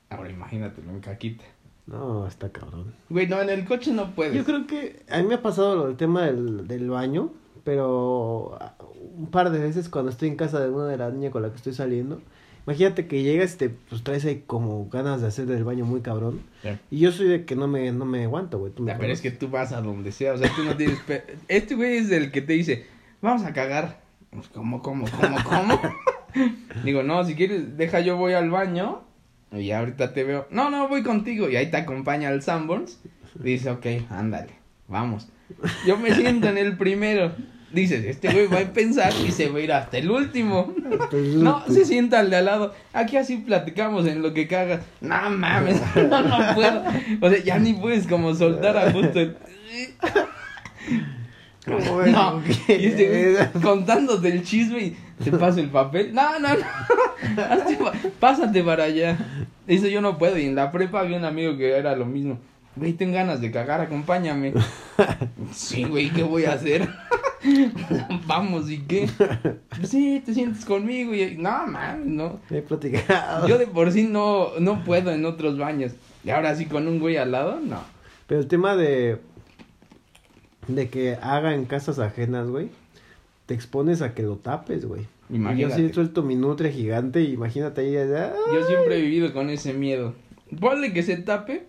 ahora 0.09 0.31
imagínatelo 0.31 0.91
en 0.91 0.99
caquita. 0.99 1.45
No, 1.87 2.27
está 2.27 2.51
cabrón. 2.51 2.93
Güey, 3.07 3.27
no, 3.27 3.41
en 3.41 3.51
el 3.51 3.63
coche 3.63 3.93
no 3.93 4.13
puedes. 4.13 4.35
Yo 4.35 4.43
creo 4.43 4.67
que 4.67 5.03
a 5.09 5.19
mí 5.19 5.29
me 5.29 5.35
ha 5.35 5.41
pasado 5.41 5.77
lo 5.77 5.87
del 5.87 5.95
tema 5.95 6.25
del, 6.25 6.67
del 6.67 6.89
baño, 6.89 7.31
pero 7.63 8.59
un 9.15 9.27
par 9.31 9.49
de 9.49 9.59
veces 9.59 9.87
cuando 9.87 10.11
estoy 10.11 10.27
en 10.27 10.35
casa 10.35 10.59
de 10.59 10.69
una 10.69 10.87
de 10.87 10.97
las 10.97 11.13
niñas 11.13 11.31
con 11.31 11.41
la 11.41 11.51
que 11.51 11.55
estoy 11.55 11.73
saliendo, 11.73 12.21
imagínate 12.69 13.07
que 13.07 13.23
llegas 13.23 13.55
y 13.55 13.57
te 13.57 13.69
pues, 13.69 14.03
traes 14.03 14.23
ahí 14.25 14.43
como 14.45 14.87
ganas 14.89 15.21
de 15.21 15.27
hacer 15.27 15.45
del 15.47 15.63
baño 15.63 15.85
muy 15.85 16.01
cabrón. 16.01 16.41
Y 16.91 16.99
yo 16.99 17.11
soy 17.11 17.27
de 17.27 17.45
que 17.45 17.55
no 17.55 17.67
me, 17.67 17.91
no 17.91 18.05
me 18.05 18.23
aguanto, 18.25 18.59
güey. 18.59 18.71
pero 18.75 19.11
es 19.13 19.21
que 19.21 19.31
tú 19.31 19.47
vas 19.49 19.71
a 19.71 19.81
donde 19.81 20.11
sea, 20.11 20.33
o 20.33 20.37
sea, 20.37 20.51
tú 20.55 20.63
no 20.63 20.75
tienes... 20.77 20.99
pe- 20.99 21.23
Este 21.47 21.73
güey 21.75 21.97
es 21.97 22.11
el 22.11 22.31
que 22.31 22.41
te 22.41 22.53
dice, 22.53 22.85
vamos 23.21 23.43
a 23.43 23.53
cagar. 23.53 24.01
Pues, 24.29 24.47
¿Cómo, 24.49 24.81
cómo, 24.83 25.05
cómo, 25.19 25.37
cómo? 25.43 25.81
Digo, 26.83 27.01
no, 27.03 27.23
si 27.25 27.33
quieres, 27.35 27.75
deja 27.77 27.99
yo 28.01 28.15
voy 28.17 28.33
al 28.33 28.51
baño 28.51 29.01
y 29.51 29.71
ahorita 29.71 30.13
te 30.13 30.23
veo. 30.23 30.47
No, 30.51 30.69
no, 30.69 30.87
voy 30.87 31.01
contigo. 31.01 31.49
Y 31.49 31.55
ahí 31.55 31.71
te 31.71 31.77
acompaña 31.77 32.29
al 32.29 32.43
Sanborns. 32.43 32.99
Dice, 33.33 33.71
ok, 33.71 33.85
ándale, 34.11 34.51
vamos. 34.87 35.27
Yo 35.87 35.97
me 35.97 36.13
siento 36.13 36.47
en 36.47 36.57
el 36.59 36.77
primero. 36.77 37.33
Dices, 37.71 38.03
este 38.03 38.31
güey 38.31 38.47
va 38.47 38.59
a 38.59 38.73
pensar 38.73 39.13
y 39.25 39.31
se 39.31 39.49
va 39.49 39.59
a 39.59 39.61
ir 39.61 39.71
hasta 39.71 39.97
el 39.99 40.09
último. 40.09 40.73
No, 41.11 41.63
se 41.67 41.85
sienta 41.85 42.19
al 42.19 42.31
de 42.31 42.37
al 42.37 42.45
lado. 42.45 42.73
Aquí 42.93 43.17
así 43.17 43.37
platicamos 43.37 44.07
en 44.07 44.21
lo 44.21 44.33
que 44.33 44.47
cagas. 44.47 44.81
No 45.01 45.29
mames, 45.29 45.79
no, 45.95 46.21
no 46.21 46.55
puedo. 46.55 46.83
O 47.21 47.29
sea, 47.29 47.43
ya 47.43 47.59
ni 47.59 47.73
puedes 47.73 48.07
como 48.07 48.33
soltar 48.33 48.75
a 48.77 48.91
gusto 48.91 49.19
el... 49.19 49.37
No, 52.11 52.41
y 52.67 52.85
este 52.85 53.33
güey 53.33 53.61
contándote 53.61 54.29
el 54.29 54.43
chisme 54.43 54.79
y 54.79 54.97
te 55.23 55.31
paso 55.31 55.59
el 55.59 55.69
papel. 55.69 56.13
No, 56.13 56.39
no, 56.39 56.49
no. 56.49 57.43
Hazte 57.43 57.77
Pásate 58.19 58.63
para 58.63 58.85
allá. 58.85 59.17
Dice, 59.67 59.91
yo 59.91 60.01
no 60.01 60.17
puedo. 60.17 60.37
Y 60.37 60.45
en 60.45 60.55
la 60.55 60.71
prepa 60.71 61.01
había 61.01 61.17
un 61.17 61.25
amigo 61.25 61.57
que 61.57 61.77
era 61.77 61.95
lo 61.95 62.05
mismo. 62.05 62.39
Güey, 62.75 62.93
tengo 62.93 63.13
ganas 63.13 63.41
de 63.41 63.51
cagar, 63.51 63.81
acompáñame. 63.81 64.53
Sí, 65.51 65.83
güey, 65.83 66.09
¿qué 66.11 66.23
voy 66.23 66.45
a 66.45 66.53
hacer? 66.53 66.87
Vamos, 68.27 68.69
¿y 68.69 68.79
qué? 68.79 69.09
Sí, 69.83 70.21
te 70.25 70.33
sientes 70.33 70.65
conmigo. 70.65 71.13
Y 71.13 71.37
no, 71.37 71.67
mames, 71.67 72.05
no. 72.05 72.39
He 72.49 72.61
platicado. 72.61 73.47
Yo 73.47 73.57
de 73.57 73.67
por 73.67 73.91
sí 73.91 74.03
no, 74.03 74.59
no 74.59 74.83
puedo 74.83 75.11
en 75.11 75.25
otros 75.25 75.57
baños. 75.57 75.93
Y 76.23 76.29
ahora 76.31 76.55
sí 76.55 76.65
con 76.65 76.87
un 76.87 76.99
güey 76.99 77.17
al 77.17 77.31
lado, 77.31 77.59
no. 77.59 77.81
Pero 78.27 78.41
el 78.41 78.47
tema 78.47 78.75
de. 78.75 79.19
De 80.67 80.89
que 80.89 81.17
haga 81.21 81.55
en 81.55 81.65
casas 81.65 81.99
ajenas, 81.99 82.47
güey. 82.47 82.69
Te 83.45 83.53
expones 83.53 84.01
a 84.01 84.13
que 84.13 84.23
lo 84.23 84.35
tapes, 84.37 84.85
güey. 84.85 85.07
Y 85.29 85.33
Yo 85.33 85.37
Imagínate. 85.37 85.87
sí 85.87 85.93
suelto 85.93 86.23
mi 86.23 86.35
nutria 86.35 86.71
gigante. 86.71 87.21
Imagínate 87.23 87.81
ahí. 87.81 87.95
¡ah! 87.97 88.33
Yo 88.53 88.67
siempre 88.67 88.97
he 88.97 89.01
vivido 89.01 89.33
con 89.33 89.49
ese 89.49 89.73
miedo. 89.73 90.13
Ponle 90.59 90.93
que 90.93 91.03
se 91.03 91.17
tape, 91.17 91.67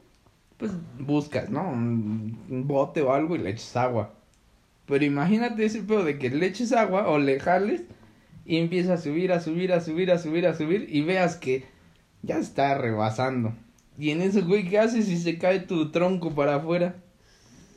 pues 0.56 0.72
buscas, 0.98 1.50
¿no? 1.50 1.68
Un, 1.68 2.66
bote 2.66 3.02
o 3.02 3.12
algo 3.12 3.37
y 3.37 3.38
le 3.38 3.50
eches 3.50 3.76
agua. 3.76 4.14
Pero 4.90 5.05
imagínate 5.05 5.64
ese 5.64 5.83
pedo 5.83 6.05
de 6.05 6.18
que 6.18 6.31
le 6.31 6.46
eches 6.46 6.72
agua 6.72 7.09
o 7.09 7.18
le 7.18 7.38
jales 7.38 7.83
y 8.44 8.57
empieza 8.57 8.94
a 8.94 8.98
subir, 8.98 9.33
a 9.33 9.40
subir, 9.40 9.72
a 9.72 9.81
subir, 9.81 10.11
a 10.11 10.18
subir, 10.18 10.46
a 10.48 10.55
subir 10.57 10.88
y 10.90 11.03
veas 11.03 11.37
que 11.37 11.64
ya 12.22 12.38
está 12.38 12.76
rebasando. 12.76 13.55
Y 13.96 14.11
en 14.11 14.20
eso, 14.20 14.44
güey, 14.44 14.68
¿qué 14.68 14.81
haces 14.81 15.07
si 15.07 15.16
se 15.16 15.38
cae 15.38 15.61
tu 15.61 15.92
tronco 15.92 16.35
para 16.35 16.57
afuera? 16.57 16.96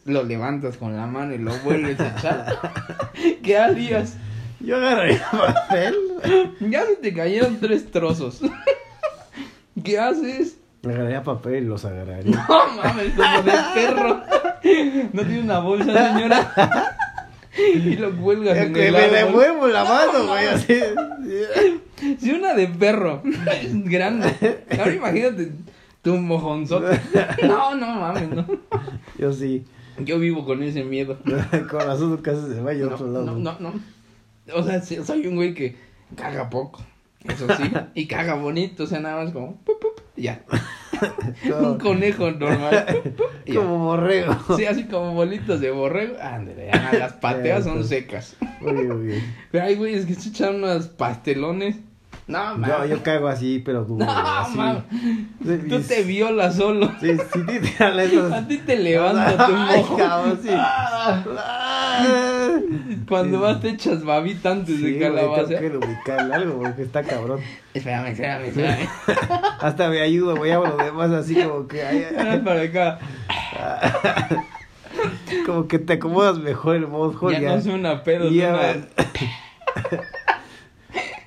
Lo 0.06 0.24
levantas 0.24 0.78
con 0.78 0.98
la 0.98 1.06
mano 1.06 1.36
y 1.36 1.38
lo 1.38 1.56
vuelves 1.60 2.00
a 2.00 2.18
echar. 2.18 2.60
¿Qué 3.44 3.58
harías? 3.60 4.18
Yo 4.60 4.78
agarraría 4.78 5.24
papel. 5.30 5.96
Ya 6.62 6.84
se 6.86 6.96
te 6.96 7.14
cayeron 7.14 7.60
tres 7.60 7.92
trozos. 7.92 8.42
¿Qué 9.84 10.00
haces? 10.00 10.58
Agarraría 10.84 11.22
papel 11.22 11.64
y 11.64 11.68
los 11.68 11.86
agarraría. 11.86 12.44
No 12.50 12.68
mames, 12.76 13.14
como 13.14 13.44
de 13.44 13.52
perro. 13.76 14.22
No 15.14 15.22
tiene 15.22 15.42
una 15.42 15.60
bolsa, 15.60 16.14
señora. 16.14 16.98
Y 17.58 17.96
lo 17.98 18.16
cuelgas 18.18 18.58
en 18.58 18.74
que 18.74 18.88
el 18.88 18.94
me 18.94 19.26
muevo 19.26 19.68
la 19.68 19.84
No, 19.84 19.90
mano, 19.90 20.28
güey. 20.28 20.48
Así. 20.48 20.80
Si 22.20 22.32
una 22.32 22.54
de 22.54 22.68
perro 22.68 23.22
es 23.62 23.84
grande. 23.86 24.64
Ahora 24.78 24.94
imagínate 24.94 25.52
tu 26.02 26.16
mojonzote. 26.16 27.00
No, 27.44 27.76
no 27.76 27.88
mames, 27.88 28.30
no. 28.30 28.46
Yo 29.18 29.32
sí. 29.32 29.66
Yo 30.00 30.18
vivo 30.20 30.44
con 30.46 30.64
ese 30.64 30.84
miedo. 30.84 31.20
Con 31.70 31.80
razón 31.80 32.10
nunca 32.10 32.34
se 32.36 32.60
va 32.62 32.72
a 32.72 32.74
No, 32.74 32.88
otro 32.96 33.08
lado. 33.08 33.26
no, 33.26 33.38
no, 33.38 33.58
no. 33.60 33.74
O 34.56 34.64
sea, 34.64 34.82
soy 34.82 35.28
un 35.28 35.36
güey 35.36 35.54
que 35.54 35.76
caga 36.16 36.50
poco. 36.50 36.84
Eso 37.24 37.48
sí. 37.56 37.72
Y 37.94 38.08
caga 38.08 38.34
bonito. 38.34 38.84
O 38.84 38.88
sea, 38.88 39.00
nada 39.00 39.24
más 39.24 39.32
como. 39.32 39.58
pup, 39.58 39.80
pup, 39.80 40.02
ya. 40.18 40.44
Un 41.62 41.78
conejo 41.78 42.32
normal. 42.32 43.02
Como 43.54 43.78
borrego. 43.80 44.36
Sí, 44.56 44.66
así 44.66 44.86
como 44.86 45.14
bolitas 45.14 45.60
de 45.60 45.72
borrego. 45.72 46.16
Ándale, 46.22 46.70
las 47.00 47.14
pateas 47.14 47.64
son 47.66 47.84
secas. 47.84 48.36
Muy 48.62 49.06
bien. 49.06 49.36
Pero 49.52 49.66
hay 49.66 49.76
güeyes 49.76 50.06
que 50.06 50.16
se 50.16 50.30
echan 50.30 50.56
unos 50.56 50.88
pastelones. 50.88 51.76
No, 52.26 52.56
Yo, 52.66 52.86
yo 52.86 53.04
cago 53.04 53.28
así, 53.28 53.62
pero 53.66 53.84
duro. 53.84 54.06
No. 54.06 54.84
Sí, 55.46 55.58
Tú 55.68 55.82
te 55.82 56.04
violas 56.04 56.56
solo. 56.56 56.90
Sí, 57.02 57.18
sí, 57.34 57.40
tírale 57.60 58.06
esos. 58.06 58.32
A 58.32 58.48
ti 58.48 58.60
te 58.60 58.78
levanta 58.78 59.46
tu 59.46 59.54
Ay, 59.54 59.82
mojo. 59.82 59.98
cabrón, 59.98 60.40
sí. 60.42 60.50
Cuando 63.08 63.38
Sí. 63.38 63.44
vas 63.44 63.60
te 63.62 63.70
echas 63.70 64.04
babita 64.04 64.52
antes 64.52 64.78
Sí, 64.78 64.94
de 64.94 65.00
calabaza. 65.00 65.48
tengo 65.48 65.62
que 65.62 65.70
lubricarle 65.70 66.34
algo 66.36 66.60
porque 66.62 66.82
está 66.84 67.04
cabrón. 67.04 67.40
Espérame, 67.74 68.08
espérame, 68.08 68.46
espérame. 68.46 68.88
Hasta 69.60 69.90
me 69.90 70.02
ayuda, 70.02 70.34
voy 70.36 70.50
a 70.52 70.60
lo 70.60 70.78
demás 70.78 71.12
así 71.12 71.36
como 71.36 71.68
que 71.68 71.84
ay, 71.84 72.06
ay, 72.18 72.26
Ven 72.32 72.44
para 72.44 72.62
acá. 72.62 73.00
como 75.46 75.68
que 75.68 75.80
te 75.80 75.94
acomodas 75.94 76.38
mejor 76.40 76.76
el 76.76 76.88
mojo 76.88 77.32
Ya 77.32 77.56
no 77.56 77.62
suena 77.62 78.04
pedo, 78.04 78.30
Ya, 78.30 78.56
suena... 78.56 78.88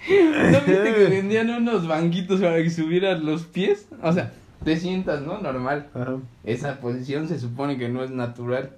¿No 0.08 0.60
viste 0.60 0.94
que 0.94 1.04
vendían 1.10 1.50
unos 1.50 1.86
banquitos 1.88 2.40
para 2.40 2.56
que 2.62 2.70
subieras 2.70 3.20
los 3.20 3.42
pies? 3.46 3.88
O 4.02 4.12
sea, 4.12 4.32
te 4.64 4.76
sientas, 4.76 5.22
¿no? 5.22 5.38
Normal. 5.38 5.88
Ajá. 5.94 6.16
Esa 6.44 6.78
posición 6.78 7.26
se 7.28 7.38
supone 7.40 7.76
que 7.76 7.88
no 7.88 8.04
es 8.04 8.10
natural. 8.10 8.70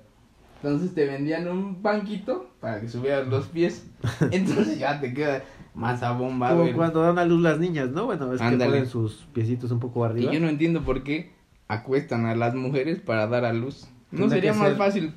Entonces 0.63 0.95
te 0.95 1.07
vendían 1.07 1.47
un 1.49 1.83
banquito 1.83 2.51
para 2.61 2.81
que 2.81 2.89
subieras 2.89 3.29
los 3.29 3.47
pies. 3.47 3.87
Entonces 4.31 4.79
ya 4.79 5.01
te 5.01 5.15
queda 5.15 5.43
más 5.75 6.03
abombado. 6.03 6.63
Como 6.65 6.73
cuando 6.77 7.03
dan 7.03 7.19
a 7.19 7.25
luz 7.25 7.41
las 7.43 7.59
niñas, 7.59 7.91
¿no? 7.91 8.07
Bueno, 8.07 8.33
es 8.33 8.41
Ándale. 8.41 8.65
que 8.65 8.71
ponen 8.79 8.87
sus 8.91 9.27
piecitos 9.33 9.71
un 9.71 9.79
poco 9.79 10.01
Y 10.05 10.09
arriba. 10.11 10.33
yo 10.33 10.41
no 10.41 10.49
entiendo 10.49 10.83
por 10.83 11.05
qué 11.05 11.33
acuestan 11.69 12.27
a 12.27 12.35
las 12.35 12.55
mujeres 12.55 12.99
para 13.01 13.27
dar 13.29 13.45
a 13.45 13.53
luz. 13.53 13.87
¿No 14.11 14.29
sería 14.29 14.53
más 14.55 14.69
ser- 14.69 14.77
fácil, 14.79 15.15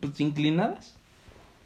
pues, 0.00 0.20
inclinadas? 0.20 0.94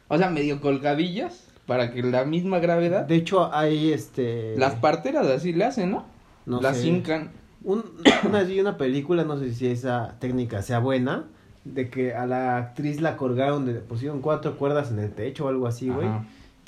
O 0.07 0.17
sea, 0.17 0.29
medio 0.29 0.59
colgadillas 0.61 1.47
para 1.67 1.91
que 1.91 2.01
la 2.01 2.25
misma 2.25 2.59
gravedad... 2.59 3.05
De 3.05 3.15
hecho, 3.15 3.53
hay 3.53 3.91
este. 3.93 4.55
Las 4.57 4.75
parteras 4.75 5.27
así 5.27 5.53
le 5.53 5.65
hacen, 5.65 5.91
¿no? 5.91 6.05
no 6.45 6.59
las 6.59 6.77
sé, 6.77 6.87
hincan. 6.87 7.31
un- 7.63 7.83
una, 8.27 8.41
una 8.59 8.77
película, 8.77 9.23
no 9.25 9.37
sé 9.37 9.53
si 9.53 9.67
esa 9.67 10.15
técnica 10.19 10.61
sea 10.63 10.79
buena, 10.79 11.25
de 11.65 11.89
que 11.89 12.13
a 12.13 12.25
la 12.25 12.57
actriz 12.57 13.01
la 13.01 13.17
colgaron, 13.17 13.65
de, 13.65 13.73
pusieron 13.75 14.21
cuatro 14.21 14.57
cuerdas 14.57 14.91
en 14.91 14.99
el 14.99 15.11
techo 15.11 15.45
o 15.45 15.47
algo 15.49 15.67
así, 15.67 15.89
güey. 15.89 16.07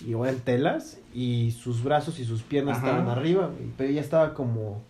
Y 0.06 0.12
igual 0.12 0.38
telas, 0.44 1.00
y 1.14 1.52
sus 1.52 1.84
brazos 1.84 2.20
y 2.20 2.26
sus 2.26 2.42
piernas 2.42 2.78
Ajá. 2.80 2.88
estaban 2.90 3.10
arriba, 3.10 3.48
güey, 3.48 3.70
pero 3.78 3.90
ella 3.90 4.02
estaba 4.02 4.34
como. 4.34 4.82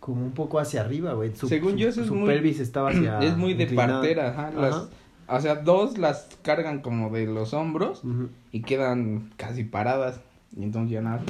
Como 0.00 0.22
un 0.24 0.30
poco 0.32 0.58
hacia 0.58 0.80
arriba, 0.80 1.12
güey. 1.12 1.34
Su, 1.34 1.48
Según 1.48 1.72
su- 1.72 1.78
yo, 1.78 1.88
eso 1.88 2.00
es 2.00 2.06
su 2.06 2.14
muy- 2.14 2.28
pelvis 2.28 2.60
estaba 2.60 2.90
hacia. 2.90 3.18
Es 3.22 3.36
muy 3.36 3.52
de 3.54 3.66
partera, 3.66 4.30
ajá, 4.30 4.50
las- 4.58 4.88
o 5.26 5.40
sea, 5.40 5.56
dos 5.56 5.98
las 5.98 6.28
cargan 6.42 6.80
como 6.80 7.10
de 7.10 7.26
los 7.26 7.52
hombros 7.52 8.00
y 8.50 8.62
quedan 8.62 9.30
casi 9.36 9.64
paradas. 9.64 10.20
Y 10.56 10.62
entonces 10.62 10.92
ya 10.92 11.02
nada. 11.02 11.20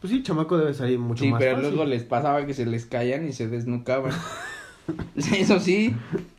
Pues 0.00 0.12
sí, 0.12 0.22
chamaco 0.22 0.56
debe 0.56 0.72
salir 0.74 1.00
mucho 1.00 1.24
Sí, 1.24 1.30
más 1.32 1.40
pero 1.40 1.56
fácil. 1.56 1.70
luego 1.70 1.84
les 1.84 2.04
pasaba 2.04 2.46
que 2.46 2.54
se 2.54 2.64
les 2.66 2.86
caían 2.86 3.26
y 3.26 3.32
se 3.32 3.48
desnucaban. 3.48 4.12
Eso 5.16 5.58
sí. 5.58 5.96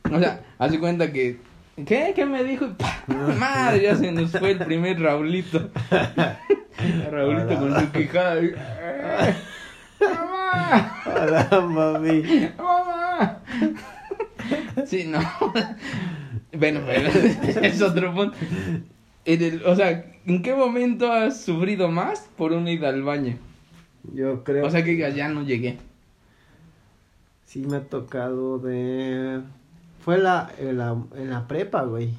O 0.14 0.20
sea, 0.20 0.42
hace 0.58 0.80
cuenta 0.80 1.12
que. 1.12 1.38
¿Qué? 1.86 2.14
¿Qué 2.16 2.26
me 2.26 2.44
dijo? 2.44 2.66
Y. 3.08 3.14
Madre, 3.40 3.84
ya 3.84 3.96
se 3.96 4.12
nos 4.12 4.32
fue 4.32 4.52
el 4.52 4.58
primer 4.60 5.00
Raulito. 5.02 5.70
Raulito 7.12 7.60
con 7.60 7.80
su 7.80 7.92
quijada. 7.92 8.42
¡Mamá! 10.00 11.02
Hola, 11.06 11.50
mami. 11.68 12.50
¡Mamá! 12.58 13.40
Sí, 14.86 15.06
no. 15.06 15.20
Bueno, 16.58 16.82
pero 16.86 17.10
es 17.62 17.82
otro 17.82 18.14
punto. 18.14 18.36
En 19.26 19.42
el- 19.44 19.64
o 19.66 19.76
sea, 19.76 20.06
¿en 20.26 20.42
qué 20.42 20.56
momento 20.56 21.12
has 21.12 21.42
sufrido 21.42 21.90
más 21.90 22.30
por 22.38 22.52
una 22.54 22.72
ida 22.72 22.90
al 22.90 23.04
baño? 23.04 23.38
Yo 24.14 24.44
creo. 24.44 24.66
O 24.66 24.70
sea 24.72 24.84
que 24.84 24.98
ya 25.14 25.28
no 25.30 25.44
llegué. 25.44 25.78
Sí 27.46 27.60
me 27.60 27.78
ha 27.78 27.82
tocado 27.82 28.60
de... 28.60 29.42
Fue 30.10 30.18
la, 30.18 30.52
en, 30.58 30.80
la, 30.80 30.98
en 31.18 31.30
la 31.30 31.48
prepa, 31.48 31.84
güey. 31.84 32.10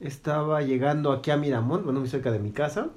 Estaba 0.00 0.62
llegando 0.62 1.12
aquí 1.12 1.30
a 1.30 1.36
Miramont, 1.36 1.84
bueno, 1.84 2.00
muy 2.00 2.08
cerca 2.08 2.32
de 2.32 2.38
mi 2.38 2.52
casa, 2.52 2.88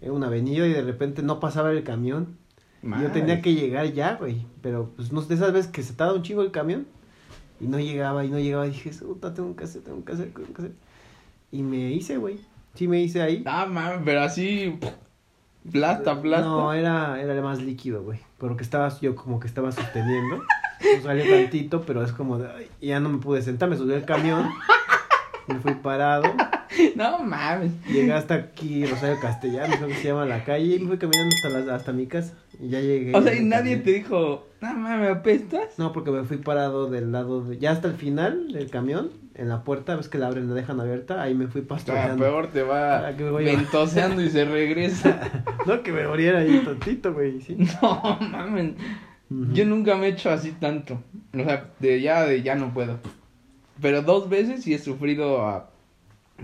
en 0.00 0.10
una 0.10 0.26
avenida 0.26 0.66
y 0.66 0.72
de 0.72 0.82
repente 0.82 1.22
no 1.22 1.38
pasaba 1.38 1.70
el 1.70 1.84
camión. 1.84 2.36
Y 2.82 2.88
yo 2.88 3.12
tenía 3.12 3.36
Madre. 3.36 3.42
que 3.42 3.54
llegar 3.54 3.92
ya, 3.92 4.16
güey. 4.16 4.44
Pero 4.60 4.90
pues 4.96 5.12
no 5.12 5.22
de 5.22 5.36
esas 5.36 5.52
veces 5.52 5.70
que 5.70 5.84
se 5.84 5.92
tarda 5.92 6.14
un 6.14 6.24
chingo 6.24 6.42
el 6.42 6.50
camión 6.50 6.88
y 7.60 7.68
no 7.68 7.78
llegaba 7.78 8.24
y 8.24 8.28
no 8.28 8.40
llegaba. 8.40 8.66
Y 8.66 8.70
dije, 8.70 8.90
puta, 8.90 9.34
tengo 9.34 9.54
que 9.54 9.62
hacer, 9.62 9.82
tengo 9.82 10.04
que 10.04 10.10
hacer, 10.10 10.32
tengo 10.34 10.52
que 10.52 10.62
hacer. 10.62 10.72
Y 11.52 11.62
me 11.62 11.92
hice, 11.92 12.16
güey. 12.16 12.40
Sí 12.74 12.88
me 12.88 13.00
hice 13.00 13.22
ahí. 13.22 13.44
Ah, 13.46 13.66
mames, 13.66 14.00
pero 14.04 14.22
así. 14.22 14.80
Plasta, 15.70 16.20
plasta. 16.20 16.44
No, 16.44 16.72
era, 16.72 17.22
era 17.22 17.40
más 17.40 17.62
líquido, 17.62 18.02
güey. 18.02 18.18
Pero 18.40 18.56
que 18.56 18.64
estaba, 18.64 18.88
yo 18.98 19.14
como 19.14 19.38
que 19.38 19.46
estaba 19.46 19.70
sosteniendo. 19.70 20.42
Pues 20.80 21.02
salió 21.02 21.24
tantito, 21.28 21.82
pero 21.82 22.02
es 22.04 22.12
como 22.12 22.38
de, 22.38 22.48
ay, 22.48 22.68
ya 22.80 23.00
no 23.00 23.08
me 23.10 23.18
pude 23.18 23.42
sentar, 23.42 23.68
me 23.68 23.76
subí 23.76 23.92
al 23.94 24.04
camión. 24.04 24.48
Me 25.46 25.56
fui 25.56 25.74
parado. 25.74 26.22
No 26.94 27.18
mames. 27.18 27.72
Llegué 27.88 28.12
hasta 28.12 28.34
aquí, 28.34 28.86
Rosario 28.86 29.18
Castellano, 29.20 29.74
creo 29.76 29.88
que 29.88 29.96
se 29.96 30.08
llama 30.08 30.24
la 30.24 30.44
calle, 30.44 30.76
y 30.76 30.78
me 30.78 30.88
fui 30.88 30.98
caminando 30.98 31.34
hasta, 31.44 31.58
la- 31.60 31.74
hasta 31.74 31.92
mi 31.92 32.06
casa. 32.06 32.34
Y 32.60 32.68
ya 32.68 32.80
llegué. 32.80 33.14
O 33.16 33.20
sea, 33.22 33.34
y 33.34 33.44
nadie 33.44 33.78
te 33.78 33.90
dijo, 33.92 34.46
no 34.60 34.74
mames, 34.74 35.10
¿apestas? 35.10 35.76
No, 35.78 35.92
porque 35.92 36.12
me 36.12 36.22
fui 36.22 36.36
parado 36.36 36.88
del 36.88 37.10
lado 37.10 37.42
de... 37.42 37.58
Ya 37.58 37.72
hasta 37.72 37.88
el 37.88 37.94
final 37.94 38.52
del 38.52 38.70
camión, 38.70 39.10
en 39.34 39.48
la 39.48 39.64
puerta, 39.64 39.96
ves 39.96 40.08
que 40.08 40.18
la 40.18 40.28
abren, 40.28 40.48
la 40.48 40.54
dejan 40.54 40.78
abierta, 40.80 41.20
ahí 41.20 41.34
me 41.34 41.48
fui 41.48 41.62
Ah, 41.62 41.68
pastoreando. 41.68 42.22
peor 42.24 42.46
te 42.48 42.62
va 42.62 43.08
Ah, 43.08 43.16
que 43.16 43.24
me 43.24 43.30
voy 43.30 43.48
a- 43.48 43.56
ventoseando 43.56 44.22
y 44.22 44.30
se 44.30 44.44
regresa. 44.44 45.20
No, 45.66 45.82
que 45.82 45.92
me 45.92 46.06
muriera 46.06 46.38
ahí 46.38 46.62
tantito, 46.64 47.12
güey, 47.12 47.40
sí. 47.40 47.56
No 47.82 48.18
mames. 48.30 48.74
Yo 49.30 49.64
nunca 49.64 49.96
me 49.96 50.06
he 50.06 50.10
hecho 50.10 50.30
así 50.30 50.52
tanto. 50.52 51.02
O 51.32 51.36
sea, 51.38 51.70
de 51.78 52.00
ya, 52.00 52.24
de 52.24 52.42
ya 52.42 52.56
no 52.56 52.74
puedo. 52.74 52.98
Pero 53.80 54.02
dos 54.02 54.28
veces 54.28 54.64
sí 54.64 54.74
he 54.74 54.78
sufrido 54.78 55.46
a, 55.46 55.70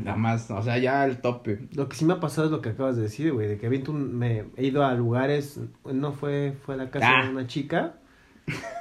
a 0.07 0.16
más, 0.16 0.51
o 0.53 0.62
sea, 0.62 0.79
ya 0.79 1.03
al 1.03 1.20
tope. 1.20 1.59
Lo 1.75 1.88
que 1.88 1.96
sí 1.96 2.05
me 2.05 2.12
ha 2.14 2.20
pasado 2.20 2.46
es 2.46 2.53
lo 2.53 2.61
que 2.62 2.68
acabas 2.70 2.96
de 2.96 3.03
decir, 3.03 3.33
güey, 3.33 3.49
de 3.49 3.59
que 3.59 3.66
aviento 3.66 3.90
un- 3.90 4.16
me 4.16 4.44
he 4.57 4.64
ido 4.66 4.85
a 4.85 4.94
lugares, 4.94 5.59
no 5.85 6.12
fue, 6.12 6.55
fue 6.64 6.75
a 6.77 6.79
la 6.79 6.90
casa 6.90 7.11
Ah. 7.11 7.25
de 7.25 7.31
una 7.31 7.46
chica 7.49 7.94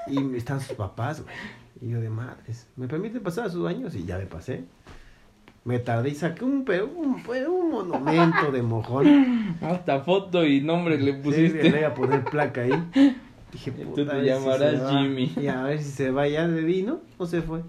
y 0.07 0.35
están 0.35 0.61
sus 0.61 0.77
papás, 0.77 1.21
güey. 1.23 1.35
Y 1.81 1.89
yo 1.89 1.99
de 1.99 2.09
madres, 2.09 2.67
¿me 2.77 2.87
permite 2.87 3.19
pasar 3.19 3.47
a 3.47 3.49
sus 3.49 3.63
baños? 3.63 3.95
Y 3.95 4.05
ya 4.05 4.17
me 4.19 4.25
pasé. 4.27 4.63
Me 5.65 5.79
tardé 5.79 6.09
y 6.09 6.15
saqué 6.15 6.45
un, 6.45 6.63
pero 6.63 6.85
un, 6.85 7.21
un 7.25 7.71
monumento 7.71 8.51
de 8.51 8.61
mojón. 8.61 9.57
Hasta 9.61 10.01
foto 10.01 10.45
y 10.45 10.61
nombre 10.61 10.97
le 10.99 11.13
Sí, 11.15 11.19
pusiste. 11.23 11.63
le 11.63 11.71
voy 11.71 11.83
a 11.83 11.93
poner 11.95 12.23
placa 12.23 12.61
ahí. 12.61 12.71
Dije, 13.55 13.71
Tú 13.71 13.83
puta, 13.91 14.11
te 14.11 14.17
ver 14.17 14.23
si 14.23 14.29
llamarás 14.29 14.83
va. 14.83 14.89
Jimmy. 14.91 15.33
Y 15.41 15.47
a 15.47 15.63
ver 15.63 15.81
si 15.81 15.89
se 15.91 16.11
va 16.11 16.27
ya 16.27 16.45
de 16.45 16.61
vino 16.61 16.99
o 17.17 17.25
se 17.25 17.41
fue. 17.41 17.61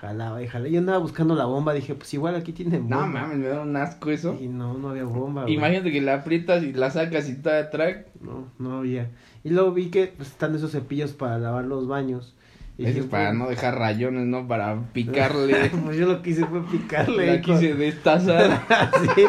Jalaba 0.00 0.40
y 0.40 0.46
jalaba. 0.46 0.68
Yo 0.70 0.78
andaba 0.78 0.98
buscando 0.98 1.34
la 1.34 1.46
bomba, 1.46 1.74
dije, 1.74 1.94
pues 1.96 2.14
igual 2.14 2.36
aquí 2.36 2.52
tienen 2.52 2.82
bomba. 2.88 3.06
No 3.06 3.06
mames, 3.08 3.38
me 3.38 3.48
da 3.48 3.60
un 3.62 3.76
asco 3.76 4.10
eso. 4.10 4.38
Y 4.40 4.46
no, 4.46 4.74
no 4.74 4.90
había 4.90 5.04
bomba. 5.04 5.50
Imagínate 5.50 5.90
que 5.90 6.00
la 6.00 6.14
aprietas 6.14 6.62
y 6.62 6.72
la 6.72 6.90
sacas 6.90 7.28
y 7.28 7.32
está 7.32 7.70
track. 7.70 8.06
No, 8.20 8.46
no 8.60 8.78
había. 8.78 9.10
Y 9.42 9.50
luego 9.50 9.72
vi 9.72 9.90
que 9.90 10.12
pues, 10.16 10.28
están 10.28 10.54
esos 10.54 10.70
cepillos 10.70 11.12
para 11.12 11.38
lavar 11.38 11.64
los 11.64 11.88
baños. 11.88 12.34
Y 12.78 12.82
Eso 12.84 12.88
dije, 12.88 13.00
es 13.00 13.06
para 13.06 13.30
pues, 13.30 13.38
no 13.38 13.48
dejar 13.48 13.78
rayones, 13.78 14.26
¿no? 14.26 14.46
Para 14.48 14.76
picarle. 14.92 15.70
pues 15.84 15.96
yo 15.96 16.06
lo 16.06 16.22
que 16.22 16.30
hice 16.30 16.46
fue 16.46 16.62
picarle. 16.64 17.26
la 17.26 17.32
ahí 17.32 17.42
con- 17.42 17.56
quise 17.58 17.74
destazar. 17.74 18.60
sí. 19.16 19.24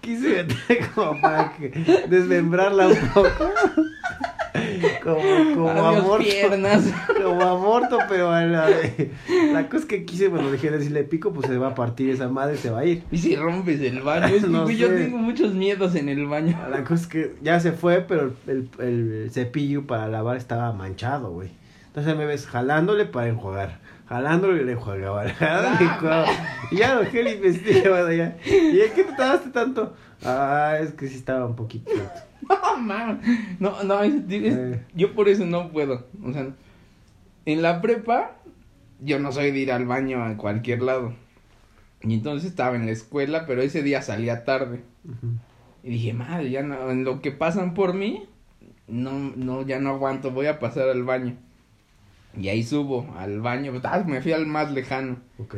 Quise 0.00 0.46
como 0.94 1.20
para 1.20 1.52
que 1.56 1.70
desmembrarla 2.08 2.86
un 2.88 3.08
poco. 3.12 3.50
Como, 5.02 5.16
como 5.54 5.70
Adiós, 5.70 6.04
aborto. 6.04 6.24
piernas. 6.24 6.84
Como 7.22 7.42
aborto, 7.42 7.98
pero 8.08 8.30
a 8.30 8.44
la, 8.44 8.68
la 9.52 9.68
cosa 9.68 9.78
es 9.78 9.84
que 9.86 10.04
quise, 10.04 10.28
bueno, 10.28 10.50
dije, 10.50 10.80
si 10.80 10.90
le 10.90 11.02
pico, 11.04 11.32
pues 11.32 11.46
se 11.48 11.58
va 11.58 11.68
a 11.68 11.74
partir 11.74 12.10
esa 12.10 12.28
madre, 12.28 12.56
se 12.56 12.70
va 12.70 12.80
a 12.80 12.84
ir. 12.84 13.02
Y 13.10 13.18
si 13.18 13.34
rompes 13.36 13.80
el 13.80 14.00
baño. 14.02 14.26
Es 14.26 14.42
No 14.48 14.70
yo 14.70 14.88
tengo 14.88 15.18
muchos 15.18 15.54
miedos 15.54 15.94
en 15.94 16.08
el 16.08 16.26
baño. 16.26 16.56
La 16.70 16.84
cosa 16.84 17.02
es 17.02 17.06
que 17.08 17.34
ya 17.42 17.58
se 17.60 17.72
fue, 17.72 18.02
pero 18.02 18.32
el, 18.46 18.68
el, 18.78 19.22
el 19.22 19.30
cepillo 19.32 19.86
para 19.86 20.08
lavar 20.08 20.36
estaba 20.36 20.72
manchado, 20.72 21.32
güey. 21.32 21.50
Entonces 21.86 22.16
me 22.16 22.26
ves 22.26 22.46
jalándole 22.46 23.06
para 23.06 23.28
enjuagar. 23.28 23.80
Jalándole 24.08 24.62
y 24.62 24.64
le 24.66 24.72
enjuagaba. 24.72 25.28
jalándole 25.30 26.30
y 26.70 26.76
ya 26.76 26.94
lo 26.94 27.02
investigué, 27.30 27.88
bueno, 27.88 28.12
ya. 28.12 28.36
¿Y 28.46 28.76
de 28.76 28.90
qué 28.94 29.04
te 29.04 29.12
tardaste 29.14 29.50
tanto? 29.50 29.94
Ah, 30.24 30.76
es 30.80 30.92
que 30.92 31.08
sí 31.08 31.16
estaba 31.16 31.46
un 31.46 31.56
poquito. 31.56 31.90
No, 32.48 32.76
mames. 32.76 33.26
No, 33.58 33.82
no, 33.82 34.02
es- 34.04 34.14
es- 34.28 34.54
Eh. 34.54 34.84
yo 34.94 35.14
por 35.14 35.28
eso 35.28 35.44
no 35.44 35.70
puedo. 35.70 36.06
O 36.22 36.32
sea, 36.32 36.46
en 37.44 37.62
la 37.62 37.80
prepa, 37.80 38.36
yo 39.00 39.18
no 39.18 39.32
soy 39.32 39.50
de 39.50 39.58
ir 39.58 39.72
al 39.72 39.86
baño 39.86 40.22
a 40.22 40.36
cualquier 40.36 40.82
lado. 40.82 41.12
Y 42.02 42.14
entonces 42.14 42.48
estaba 42.48 42.76
en 42.76 42.86
la 42.86 42.92
escuela, 42.92 43.46
pero 43.46 43.62
ese 43.62 43.82
día 43.82 44.00
salía 44.02 44.44
tarde. 44.44 44.82
Y 45.82 45.90
dije, 45.90 46.12
madre, 46.12 46.50
ya 46.50 46.62
no, 46.62 46.90
en 46.90 47.02
lo 47.04 47.20
que 47.20 47.32
pasan 47.32 47.74
por 47.74 47.94
mí, 47.94 48.28
no, 48.86 49.12
no, 49.34 49.62
ya 49.66 49.80
no 49.80 49.90
aguanto, 49.90 50.30
voy 50.30 50.46
a 50.46 50.60
pasar 50.60 50.88
al 50.88 51.02
baño. 51.02 51.36
Y 52.38 52.48
ahí 52.48 52.62
subo 52.62 53.06
al 53.16 53.40
baño, 53.40 53.72
ah, 53.84 54.04
me 54.06 54.20
fui 54.20 54.32
al 54.32 54.46
más 54.46 54.70
lejano. 54.72 55.16
Ok. 55.38 55.56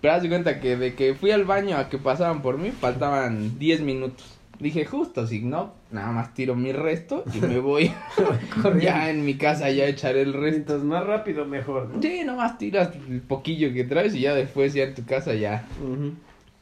Pero 0.00 0.14
haz 0.14 0.22
de 0.22 0.28
cuenta 0.28 0.60
que 0.60 0.76
de 0.76 0.94
que 0.94 1.14
fui 1.14 1.30
al 1.30 1.44
baño 1.44 1.76
a 1.76 1.88
que 1.88 1.98
pasaban 1.98 2.42
por 2.42 2.58
mí, 2.58 2.70
faltaban 2.70 3.58
10 3.58 3.82
minutos. 3.82 4.38
Dije, 4.58 4.84
justo, 4.84 5.26
si 5.26 5.40
no, 5.40 5.74
nada 5.90 6.12
más 6.12 6.34
tiro 6.34 6.54
mi 6.54 6.72
resto 6.72 7.24
y 7.34 7.40
me 7.40 7.58
voy. 7.58 7.92
ya 8.80 9.10
en 9.10 9.24
mi 9.24 9.34
casa 9.34 9.70
ya 9.70 9.86
echaré 9.86 10.22
el 10.22 10.34
resto. 10.34 10.56
Entonces, 10.56 10.84
más 10.84 11.04
rápido, 11.04 11.44
mejor, 11.46 11.88
¿no? 11.88 12.02
Sí, 12.02 12.22
nomás 12.24 12.58
tiras 12.58 12.90
el 13.08 13.20
poquillo 13.22 13.72
que 13.72 13.84
traes 13.84 14.14
y 14.14 14.20
ya 14.20 14.34
después 14.34 14.74
ya 14.74 14.84
en 14.84 14.94
tu 14.94 15.04
casa 15.04 15.34
ya. 15.34 15.66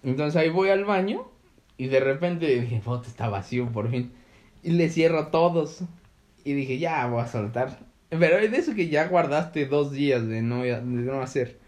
Entonces 0.02 0.40
ahí 0.40 0.48
voy 0.48 0.70
al 0.70 0.84
baño 0.84 1.26
y 1.76 1.88
de 1.88 2.00
repente 2.00 2.46
dije, 2.46 2.80
puta, 2.84 3.08
está 3.08 3.28
vacío 3.28 3.66
por 3.70 3.90
fin. 3.90 4.12
Y 4.62 4.72
le 4.72 4.88
cierro 4.88 5.28
todos. 5.28 5.82
Y 6.44 6.52
dije, 6.52 6.78
ya 6.78 7.06
voy 7.06 7.22
a 7.22 7.26
soltar. 7.26 7.78
Pero 8.10 8.38
es 8.38 8.50
de 8.50 8.58
eso 8.58 8.74
que 8.74 8.88
ya 8.88 9.06
guardaste 9.06 9.66
dos 9.66 9.92
días 9.92 10.26
de 10.26 10.42
no, 10.42 10.62
de 10.62 10.82
no 10.82 11.22
hacer. 11.22 11.58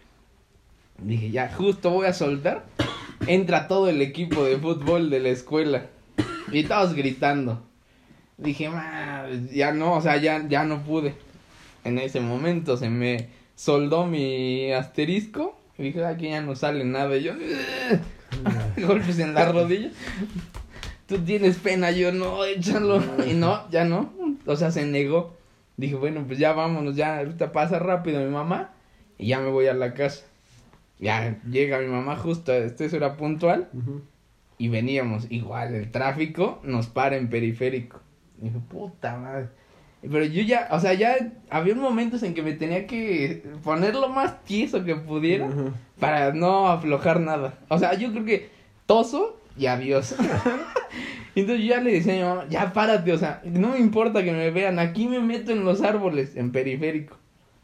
Dije, 0.97 1.31
ya, 1.31 1.49
justo 1.49 1.89
voy 1.89 2.07
a 2.07 2.13
soltar. 2.13 2.65
Entra 3.27 3.67
todo 3.67 3.89
el 3.89 4.01
equipo 4.01 4.43
de 4.43 4.57
fútbol 4.57 5.09
de 5.09 5.21
la 5.21 5.29
escuela. 5.29 5.85
Y 6.51 6.63
todos 6.63 6.93
gritando. 6.93 7.63
Dije, 8.37 8.69
"Madre, 8.69 9.47
ya 9.53 9.71
no, 9.71 9.93
o 9.93 10.01
sea, 10.01 10.17
ya, 10.17 10.45
ya 10.47 10.65
no 10.65 10.83
pude. 10.83 11.15
En 11.83 11.97
ese 11.97 12.19
momento 12.19 12.77
se 12.77 12.89
me 12.89 13.29
soldó 13.55 14.05
mi 14.05 14.71
asterisco. 14.71 15.57
Y 15.77 15.83
dije, 15.83 16.05
aquí 16.05 16.29
ya 16.29 16.41
no 16.41 16.55
sale 16.55 16.83
nada. 16.83 17.15
Y 17.17 17.23
yo, 17.23 17.33
golpes 18.85 19.19
en 19.19 19.33
la 19.33 19.45
rodilla. 19.51 19.91
Tú 21.07 21.19
tienes 21.19 21.57
pena, 21.57 21.91
yo 21.91 22.11
no, 22.11 22.43
échalo. 22.45 23.01
Y 23.25 23.33
no, 23.33 23.69
ya 23.71 23.85
no. 23.85 24.13
O 24.45 24.55
sea, 24.55 24.71
se 24.71 24.85
negó. 24.85 25.35
Dije, 25.77 25.95
bueno, 25.95 26.23
pues 26.27 26.39
ya 26.39 26.53
vámonos, 26.53 26.95
ya 26.95 27.17
ahorita 27.17 27.51
pasa 27.51 27.79
rápido 27.79 28.21
mi 28.21 28.29
mamá. 28.29 28.71
Y 29.17 29.27
ya 29.27 29.39
me 29.39 29.49
voy 29.49 29.67
a 29.67 29.73
la 29.73 29.93
casa. 29.93 30.25
Ya 30.99 31.39
llega 31.49 31.79
mi 31.79 31.87
mamá 31.87 32.15
justo, 32.15 32.53
eso 32.53 32.95
era 32.95 33.17
puntual. 33.17 33.69
Y 34.57 34.69
veníamos, 34.69 35.27
igual, 35.29 35.75
el 35.75 35.91
tráfico 35.91 36.61
nos 36.63 36.87
para 36.87 37.17
en 37.17 37.29
periférico. 37.29 37.99
Dije, 38.37 38.59
puta 38.69 39.17
madre. 39.17 39.49
Pero 40.01 40.25
yo 40.25 40.41
ya, 40.41 40.67
o 40.71 40.79
sea, 40.79 40.93
ya 40.93 41.15
había 41.49 41.75
momentos 41.75 42.23
en 42.23 42.33
que 42.33 42.43
me 42.43 42.53
tenía 42.53 42.87
que 42.87 43.43
poner 43.63 43.95
lo 43.95 44.09
más 44.09 44.43
tieso 44.43 44.83
que 44.83 44.95
pudiera 44.95 45.49
para 45.99 46.33
no 46.33 46.67
aflojar 46.67 47.21
nada. 47.21 47.57
O 47.69 47.79
sea, 47.79 47.93
yo 47.93 48.11
creo 48.11 48.25
que 48.25 48.49
toso 48.85 49.39
y 49.57 49.65
adiós. 49.67 50.15
Entonces 51.35 51.65
yo 51.65 51.75
ya 51.75 51.81
le 51.81 51.93
decía 51.93 52.13
a 52.13 52.15
mi 52.15 52.23
mamá, 52.23 52.45
ya 52.49 52.73
párate, 52.73 53.11
o 53.11 53.17
sea, 53.17 53.41
no 53.43 53.69
me 53.69 53.79
importa 53.79 54.23
que 54.23 54.31
me 54.31 54.51
vean, 54.51 54.77
aquí 54.77 55.07
me 55.07 55.19
meto 55.19 55.51
en 55.51 55.65
los 55.65 55.81
árboles, 55.81 56.35
en 56.35 56.51
periférico. 56.51 57.17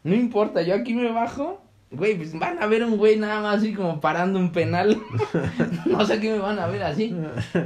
No 0.03 0.15
importa, 0.15 0.61
yo 0.61 0.73
aquí 0.73 0.93
me 0.93 1.11
bajo, 1.11 1.61
güey, 1.91 2.15
pues 2.15 2.37
van 2.37 2.61
a 2.61 2.67
ver 2.67 2.83
un 2.83 2.97
güey 2.97 3.17
nada 3.17 3.41
más 3.41 3.57
así 3.57 3.73
como 3.73 3.99
parando 3.99 4.39
un 4.39 4.51
penal. 4.51 4.99
no 5.85 6.05
sé 6.05 6.19
qué 6.19 6.31
me 6.31 6.39
van 6.39 6.57
a 6.57 6.67
ver 6.67 6.83
así. 6.83 7.15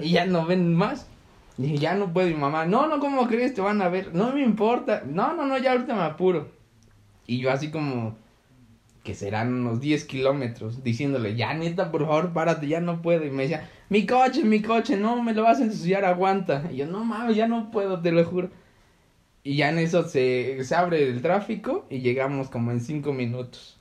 Y 0.01 0.11
ya 0.11 0.25
no 0.25 0.45
ven 0.45 0.73
más. 0.73 1.07
Y 1.57 1.77
ya 1.77 1.93
no 1.93 2.11
puedo, 2.11 2.27
y 2.27 2.33
mamá, 2.33 2.65
no, 2.65 2.87
no, 2.87 2.99
¿cómo 2.99 3.27
crees? 3.27 3.53
Te 3.53 3.61
van 3.61 3.81
a 3.81 3.89
ver. 3.89 4.13
No 4.13 4.33
me 4.33 4.41
importa. 4.41 5.03
No, 5.05 5.33
no, 5.35 5.45
no, 5.45 5.57
ya 5.57 5.73
ahorita 5.73 5.93
me 5.93 6.01
apuro. 6.01 6.49
Y 7.27 7.39
yo 7.39 7.51
así 7.51 7.69
como, 7.69 8.17
que 9.03 9.13
serán 9.15 9.53
unos 9.53 9.81
10 9.81 10.05
kilómetros, 10.05 10.83
diciéndole, 10.83 11.35
ya 11.35 11.53
neta, 11.53 11.91
por 11.91 12.05
favor, 12.05 12.31
párate, 12.31 12.67
ya 12.67 12.79
no 12.79 13.01
puedo. 13.01 13.25
Y 13.25 13.31
me 13.31 13.43
decía, 13.43 13.69
mi 13.89 14.05
coche, 14.05 14.43
mi 14.43 14.61
coche, 14.61 14.95
no, 14.95 15.21
me 15.21 15.33
lo 15.33 15.43
vas 15.43 15.59
a 15.59 15.63
ensuciar, 15.63 16.05
aguanta. 16.05 16.63
Y 16.71 16.77
yo, 16.77 16.87
no 16.87 17.03
mames, 17.03 17.35
ya 17.35 17.47
no 17.47 17.69
puedo, 17.69 18.01
te 18.01 18.11
lo 18.11 18.23
juro. 18.23 18.49
Y 19.43 19.57
ya 19.57 19.69
en 19.69 19.79
eso 19.79 20.07
se, 20.07 20.63
se 20.63 20.73
abre 20.73 21.03
el 21.09 21.21
tráfico 21.21 21.85
y 21.89 21.99
llegamos 21.99 22.49
como 22.49 22.71
en 22.71 22.79
5 22.79 23.11
minutos. 23.11 23.77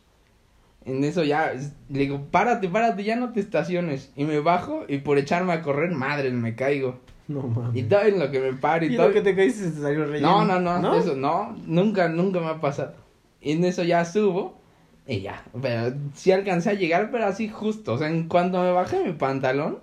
En 0.85 1.05
eso 1.05 1.23
ya, 1.23 1.53
le 1.89 1.99
digo, 2.01 2.27
párate, 2.33 2.69
párate, 2.69 3.05
ya 3.05 3.15
no 3.15 3.33
te 3.33 3.39
estaciones. 3.39 4.11
Y 4.17 4.25
me 4.25 4.41
bajo 4.41 4.85
y 4.89 4.99
por 4.99 5.19
echarme 5.19 5.53
a 5.53 5.63
correr, 5.63 5.93
madre, 5.93 6.33
me 6.33 6.57
caigo. 6.57 6.99
No 7.29 7.43
mames. 7.43 7.81
Y 7.81 7.85
todo 7.85 8.03
en 8.03 8.19
lo 8.19 8.33
que 8.33 8.41
me 8.41 8.55
paro 8.55 8.85
y, 8.85 8.93
Y 8.93 8.97
todo. 8.97 9.07
lo 9.07 9.15
que 9.15 9.21
te 9.21 9.37
caíste 9.37 9.71
te 9.71 9.81
salió 9.81 10.05
relleno. 10.05 10.45
No, 10.45 10.59
no, 10.59 10.81
no, 10.81 10.95
eso 10.97 11.15
no, 11.15 11.57
nunca, 11.65 12.09
nunca 12.09 12.41
me 12.41 12.47
ha 12.49 12.61
pasado. 12.61 12.95
Y 13.41 13.53
en 13.53 13.65
eso 13.65 13.85
ya 13.85 14.05
subo 14.05 14.61
y 15.07 15.21
ya, 15.21 15.43
pero 15.61 15.95
sí 16.15 16.31
alcancé 16.31 16.71
a 16.71 16.75
llegar, 16.75 17.11
pero 17.11 17.27
así 17.27 17.49
justo, 17.49 17.95
o 17.95 17.99
sea, 17.99 18.09
en 18.09 18.29
cuanto 18.29 18.63
me 18.63 18.71
bajé 18.71 19.05
mi 19.05 19.13
pantalón, 19.13 19.79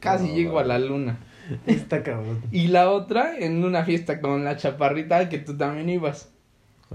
casi 0.00 0.28
No, 0.28 0.34
llego 0.34 0.58
a 0.58 0.64
la 0.64 0.78
luna. 0.78 1.18
Está 1.66 2.02
cabrón. 2.02 2.40
Y 2.52 2.68
la 2.68 2.90
otra 2.90 3.36
en 3.36 3.64
una 3.64 3.84
fiesta 3.84 4.20
con 4.20 4.44
la 4.44 4.56
chaparrita 4.56 5.28
que 5.28 5.38
tú 5.38 5.56
también 5.56 5.88
ibas. 5.88 6.30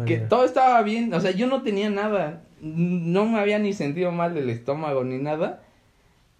Que 0.05 0.17
todo 0.17 0.45
estaba 0.45 0.81
bien, 0.83 1.11
o 1.13 1.19
sea, 1.19 1.31
yo 1.31 1.47
no 1.47 1.63
tenía 1.63 1.89
nada, 1.89 2.43
no 2.61 3.25
me 3.25 3.39
había 3.39 3.57
ni 3.57 3.73
sentido 3.73 4.11
mal 4.11 4.35
del 4.35 4.51
estómago 4.51 5.03
ni 5.03 5.17
nada. 5.17 5.63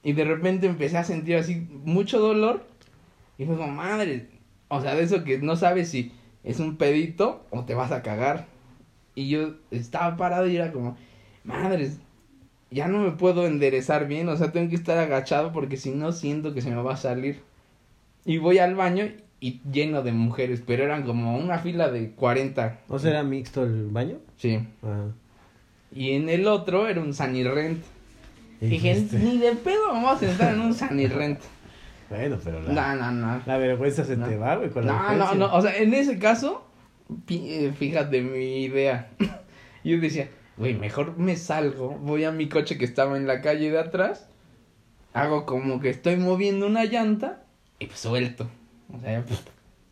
Y 0.04 0.14
de 0.14 0.26
repente 0.26 0.68
empecé 0.68 0.98
a 1.00 1.04
sentir 1.04 1.38
así 1.38 1.68
mucho 1.84 2.20
dolor. 2.20 2.64
Y 3.40 3.46
fue 3.46 3.58
como, 3.58 3.72
madre, 3.72 4.28
o 4.68 4.80
sea, 4.80 4.94
de 4.94 5.04
eso 5.04 5.24
que 5.24 5.40
no 5.40 5.56
sabes 5.56 5.90
si 5.90 6.12
es 6.44 6.60
un 6.60 6.78
pedito 6.78 7.46
o 7.50 7.66
te 7.66 7.74
vas 7.74 7.92
a 7.92 8.04
cagar. 8.04 8.46
Y 9.18 9.30
yo 9.30 9.56
estaba 9.72 10.16
parado 10.16 10.46
y 10.48 10.56
era 10.56 10.72
como, 10.72 10.96
madre, 11.44 11.90
ya 12.70 12.88
no 12.88 13.00
me 13.00 13.12
puedo 13.14 13.48
enderezar 13.48 14.08
bien, 14.08 14.30
o 14.30 14.38
sea, 14.38 14.52
tengo 14.52 14.70
que 14.70 14.76
estar 14.76 14.96
agachado 15.00 15.52
porque 15.52 15.76
si 15.76 15.90
no 15.90 16.12
siento 16.12 16.54
que 16.54 16.62
se 16.62 16.70
me 16.70 16.80
va 16.84 16.94
a 16.94 16.98
salir. 16.98 17.42
Y 18.26 18.38
voy 18.38 18.60
al 18.60 18.76
baño 18.76 19.06
y 19.40 19.60
lleno 19.72 20.04
de 20.04 20.12
mujeres, 20.12 20.62
pero 20.64 20.84
eran 20.84 21.02
como 21.02 21.36
una 21.36 21.58
fila 21.58 21.90
de 21.90 22.12
40. 22.12 22.82
¿O 22.90 23.00
sea, 23.00 23.10
era 23.10 23.24
mixto 23.24 23.64
el 23.64 23.88
baño? 23.88 24.18
Sí. 24.38 24.60
Ah. 24.84 25.06
Y 25.92 26.12
en 26.12 26.30
el 26.30 26.48
otro 26.48 26.88
era 26.88 27.02
un 27.02 27.16
sanirrent. 27.16 27.84
Dije, 28.62 29.04
ni 29.14 29.40
de 29.40 29.54
pedo 29.54 29.88
vamos 29.88 30.18
a 30.18 30.20
sentar 30.20 30.54
en 30.54 30.62
un 30.62 30.74
sanirrent. 30.76 31.40
Bueno, 32.10 32.38
pero 32.42 32.62
la, 32.62 32.96
No, 32.96 33.12
no, 33.12 33.12
no. 33.12 33.42
la 33.46 33.58
vergüenza 33.58 34.06
se 34.06 34.16
No. 34.16 34.28
te 34.28 34.38
va, 34.38 34.56
güey, 34.58 34.70
con 34.70 34.86
la 34.86 34.94
No, 34.94 35.16
no, 35.18 35.36
no, 35.36 35.54
o 35.56 35.62
sea, 35.62 35.76
en 35.76 35.94
ese 35.94 36.18
caso, 36.20 36.67
fíjate 37.26 38.22
mi 38.22 38.64
idea. 38.64 39.10
Yo 39.84 40.00
decía, 40.00 40.30
güey, 40.58 40.74
mejor 40.74 41.18
me 41.18 41.36
salgo, 41.36 41.90
voy 41.90 42.24
a 42.24 42.32
mi 42.32 42.50
coche 42.50 42.78
que 42.78 42.86
estaba 42.86 43.18
en 43.18 43.28
la 43.28 43.42
calle 43.42 43.72
de 43.72 43.80
atrás, 43.80 44.30
hago 45.14 45.46
como 45.46 45.80
que 45.80 45.90
estoy 45.90 46.18
moviendo 46.18 46.68
una 46.68 46.86
llanta 46.86 47.44
y 47.80 47.86
pues 47.88 48.00
suelto. 48.00 48.50
O 48.94 49.00
sea, 49.00 49.24
pues, 49.24 49.44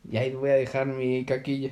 y 0.10 0.18
ahí 0.18 0.32
voy 0.32 0.50
a 0.50 0.56
dejar 0.56 0.88
mi 0.88 1.26
caquilla. 1.26 1.72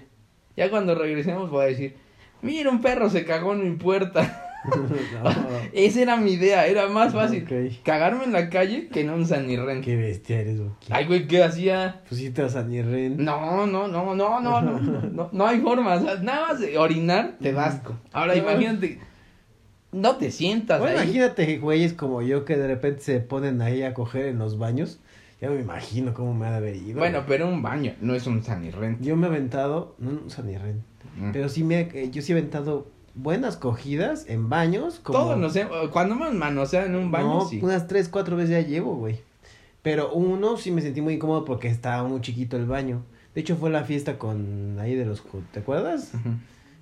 Ya 0.55 0.69
cuando 0.69 0.95
regresemos 0.95 1.49
voy 1.49 1.63
a 1.63 1.67
decir, 1.67 1.95
mira, 2.41 2.69
un 2.69 2.81
perro 2.81 3.09
se 3.09 3.25
cagó 3.25 3.53
en 3.53 3.71
mi 3.71 3.75
puerta. 3.75 4.39
No, 5.23 5.29
Esa 5.73 6.01
era 6.01 6.17
mi 6.17 6.33
idea, 6.33 6.65
era 6.67 6.87
más 6.87 7.13
fácil 7.13 7.43
Ok. 7.43 7.83
cagarme 7.83 8.23
en 8.25 8.31
la 8.33 8.49
calle 8.49 8.87
que 8.87 9.01
en 9.01 9.09
un 9.09 9.25
sanirren. 9.25 9.81
Qué 9.81 9.95
bestia 9.95 10.39
eres, 10.41 10.57
güey. 10.59 10.71
Ay, 10.89 11.05
güey, 11.05 11.27
¿qué 11.27 11.43
hacía? 11.43 12.01
Pusiste 12.07 12.41
a 12.43 12.49
Sanirren. 12.49 13.17
No, 13.23 13.65
no, 13.67 13.87
no, 13.87 14.15
no, 14.15 14.39
no, 14.41 14.61
no, 14.61 14.79
no, 14.79 15.29
no 15.31 15.45
hay 15.47 15.59
forma, 15.59 15.95
o 15.95 16.01
sea, 16.01 16.15
nada 16.15 16.47
más 16.49 16.59
de 16.59 16.77
orinar 16.77 17.37
te 17.41 17.51
da 17.51 17.65
asco. 17.65 17.97
Ahora 18.11 18.35
No. 18.35 18.41
imagínate, 18.41 18.99
no 19.91 20.15
te 20.15 20.31
sientas 20.31 20.79
Bueno, 20.79 20.97
ahí. 20.99 21.03
imagínate, 21.05 21.57
güeyes 21.57 21.93
como 21.93 22.21
yo 22.21 22.45
que 22.45 22.57
de 22.57 22.67
repente 22.67 23.01
se 23.01 23.19
ponen 23.19 23.61
ahí 23.61 23.83
a 23.83 23.93
coger 23.93 24.25
en 24.27 24.39
los 24.39 24.57
baños. 24.57 24.99
Ya 25.41 25.49
me 25.49 25.59
imagino 25.59 26.13
cómo 26.13 26.33
me 26.33 26.47
ha 26.47 26.51
de 26.51 26.57
haber 26.57 26.75
ido. 26.77 26.99
Bueno, 26.99 27.19
güey. 27.19 27.27
pero 27.27 27.49
un 27.49 27.61
baño, 27.61 27.93
no 27.99 28.15
es 28.15 28.25
un 28.27 28.43
sanirren. 28.43 28.97
Yo 29.01 29.17
me 29.17 29.27
he 29.27 29.29
aventado, 29.29 29.95
no, 29.99 30.11
no 30.11 30.29
Sanirren, 30.29 30.83
Mm. 31.17 31.31
pero 31.31 31.47
sí 31.49 31.63
me, 31.63 31.81
eh, 31.81 32.09
yo 32.11 32.21
sí 32.23 32.31
he 32.31 32.35
aventado 32.35 32.87
buenas 33.15 33.57
cogidas 33.57 34.25
en 34.27 34.49
baños. 34.49 34.99
Como, 35.03 35.19
Todos, 35.19 35.37
no 35.37 35.49
sé, 35.49 35.67
cuando 35.91 36.15
me 36.15 36.31
manosean 36.31 36.85
en 36.87 36.95
un 36.95 37.11
baño, 37.11 37.27
No, 37.39 37.47
sí. 37.47 37.59
unas 37.61 37.87
tres, 37.87 38.09
cuatro 38.09 38.35
veces 38.35 38.51
ya 38.51 38.67
llevo, 38.67 38.95
güey. 38.95 39.19
Pero 39.81 40.13
uno 40.13 40.57
sí 40.57 40.71
me 40.71 40.81
sentí 40.81 41.01
muy 41.01 41.15
incómodo 41.15 41.43
porque 41.45 41.67
estaba 41.67 42.07
muy 42.07 42.21
chiquito 42.21 42.55
el 42.57 42.65
baño. 42.65 43.03
De 43.35 43.41
hecho 43.41 43.55
fue 43.57 43.69
la 43.69 43.83
fiesta 43.83 44.17
con 44.17 44.77
ahí 44.79 44.95
de 44.95 45.05
los, 45.05 45.23
¿te 45.51 45.59
acuerdas? 45.59 46.11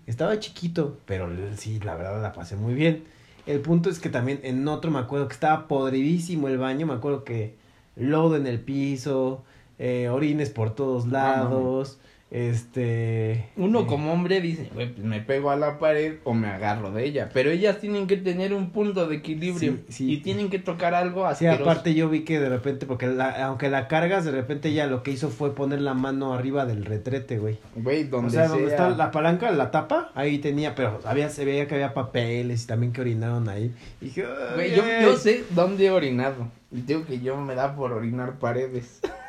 Estaba 0.06 0.40
chiquito, 0.40 0.98
pero 1.06 1.30
sí, 1.56 1.80
la 1.80 1.96
verdad 1.96 2.22
la 2.22 2.34
pasé 2.34 2.56
muy 2.56 2.74
bien. 2.74 3.04
El 3.48 3.62
punto 3.62 3.90
es 3.90 4.00
que 4.00 4.10
también 4.10 4.40
en 4.44 4.68
otro 4.68 4.92
me 4.92 5.00
acuerdo 5.00 5.28
que 5.28 5.34
estaba 5.34 5.68
podridísimo 5.68 6.48
el 6.48 6.58
baño, 6.58 6.86
me 6.86 6.94
acuerdo 6.94 7.24
que 7.24 7.56
lodo 7.96 8.36
en 8.36 8.46
el 8.46 8.60
piso, 8.60 9.44
eh, 9.80 10.10
orines 10.10 10.50
por 10.52 10.76
todos 10.76 11.08
lados, 11.08 11.98
este... 12.32 13.50
Uno 13.58 13.82
eh, 13.82 13.86
como 13.88 14.14
hombre 14.14 14.40
dice, 14.40 14.70
güey, 14.74 14.92
pues 14.94 15.06
me 15.06 15.20
pego 15.20 15.52
a 15.52 15.58
la 15.58 15.78
pared 15.80 16.16
o 16.24 16.34
me 16.34 16.48
agarro 16.48 16.90
de 16.92 17.04
ella. 17.06 17.30
Pero 17.34 17.52
ellas 17.52 17.80
tienen 17.80 18.08
que 18.08 18.16
tener 18.18 18.54
un 18.54 18.72
punto 18.72 19.06
de 19.08 19.18
equilibrio 19.18 19.60
Sí, 19.60 19.84
sí. 19.90 20.12
y 20.14 20.18
tienen 20.22 20.50
que 20.50 20.58
tocar 20.58 20.94
algo 20.96 21.24
Sí, 21.36 21.46
asqueroso. 21.46 21.64
aparte 21.70 21.94
yo 21.94 22.10
vi 22.10 22.22
que 22.22 22.40
de 22.40 22.48
repente, 22.50 22.86
porque 22.86 23.08
la- 23.08 23.46
aunque 23.46 23.70
la 23.70 23.88
cargas, 23.90 24.24
de 24.24 24.32
repente 24.32 24.70
ella 24.70 24.88
lo 24.88 25.04
que 25.04 25.12
hizo 25.12 25.30
fue 25.30 25.54
poner 25.54 25.82
la 25.82 25.94
mano 25.94 26.34
arriba 26.34 26.66
del 26.66 26.86
retrete, 26.86 27.38
güey. 27.38 27.58
Güey, 27.76 28.06
donde 28.06 28.28
o 28.30 28.32
sea, 28.32 28.48
donde 28.48 28.68
sea. 28.70 28.76
está 28.76 28.90
la 28.92 29.12
palanca, 29.12 29.52
la 29.52 29.70
tapa, 29.70 30.12
ahí 30.16 30.38
tenía, 30.40 30.74
pero 30.74 31.00
había, 31.04 31.30
se 31.30 31.44
veía 31.44 31.68
que 31.68 31.76
había 31.76 31.94
papeles 31.94 32.64
y 32.64 32.68
también 32.68 32.94
que 32.94 33.02
orinaron 33.02 33.50
ahí. 33.50 33.74
Y 34.00 34.06
dije, 34.06 34.26
Güey, 34.56 34.72
"Ay, 34.72 34.76
yo, 34.78 34.84
ay". 34.84 35.04
yo 35.04 35.18
sé 35.18 35.44
dónde 35.52 35.86
he 35.86 35.92
orinado. 35.92 36.48
Y 36.72 36.80
digo 36.82 37.06
que 37.06 37.20
yo 37.20 37.36
me 37.36 37.56
da 37.56 37.76
por 37.76 37.92
orinar 37.92 38.40
paredes. 38.40 39.02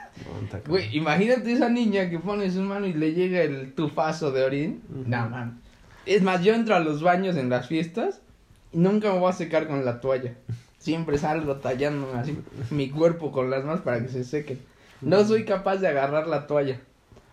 Güey, 0.68 0.96
imagínate 0.96 1.52
esa 1.52 1.68
niña 1.68 2.10
que 2.10 2.18
pone 2.18 2.50
su 2.50 2.60
mano 2.62 2.86
y 2.86 2.92
le 2.92 3.12
llega 3.12 3.42
el 3.42 3.72
tufazo 3.74 4.30
de 4.32 4.44
orín. 4.44 4.82
No, 5.06 5.28
man. 5.28 5.60
Es 6.06 6.22
más, 6.22 6.42
yo 6.42 6.54
entro 6.54 6.74
a 6.74 6.80
los 6.80 7.02
baños 7.02 7.36
en 7.36 7.48
las 7.48 7.68
fiestas 7.68 8.20
y 8.72 8.78
nunca 8.78 9.12
me 9.12 9.18
voy 9.18 9.30
a 9.30 9.34
secar 9.34 9.68
con 9.68 9.84
la 9.84 10.00
toalla. 10.00 10.34
Siempre 10.78 11.16
salgo 11.18 11.56
tallándome 11.56 12.18
así 12.18 12.36
mi 12.70 12.90
cuerpo 12.90 13.30
con 13.30 13.50
las 13.50 13.64
manos 13.64 13.82
para 13.82 14.00
que 14.02 14.08
se 14.08 14.24
sequen. 14.24 14.58
No 15.00 15.24
soy 15.24 15.44
capaz 15.44 15.76
de 15.76 15.88
agarrar 15.88 16.26
la 16.26 16.46
toalla. 16.46 16.80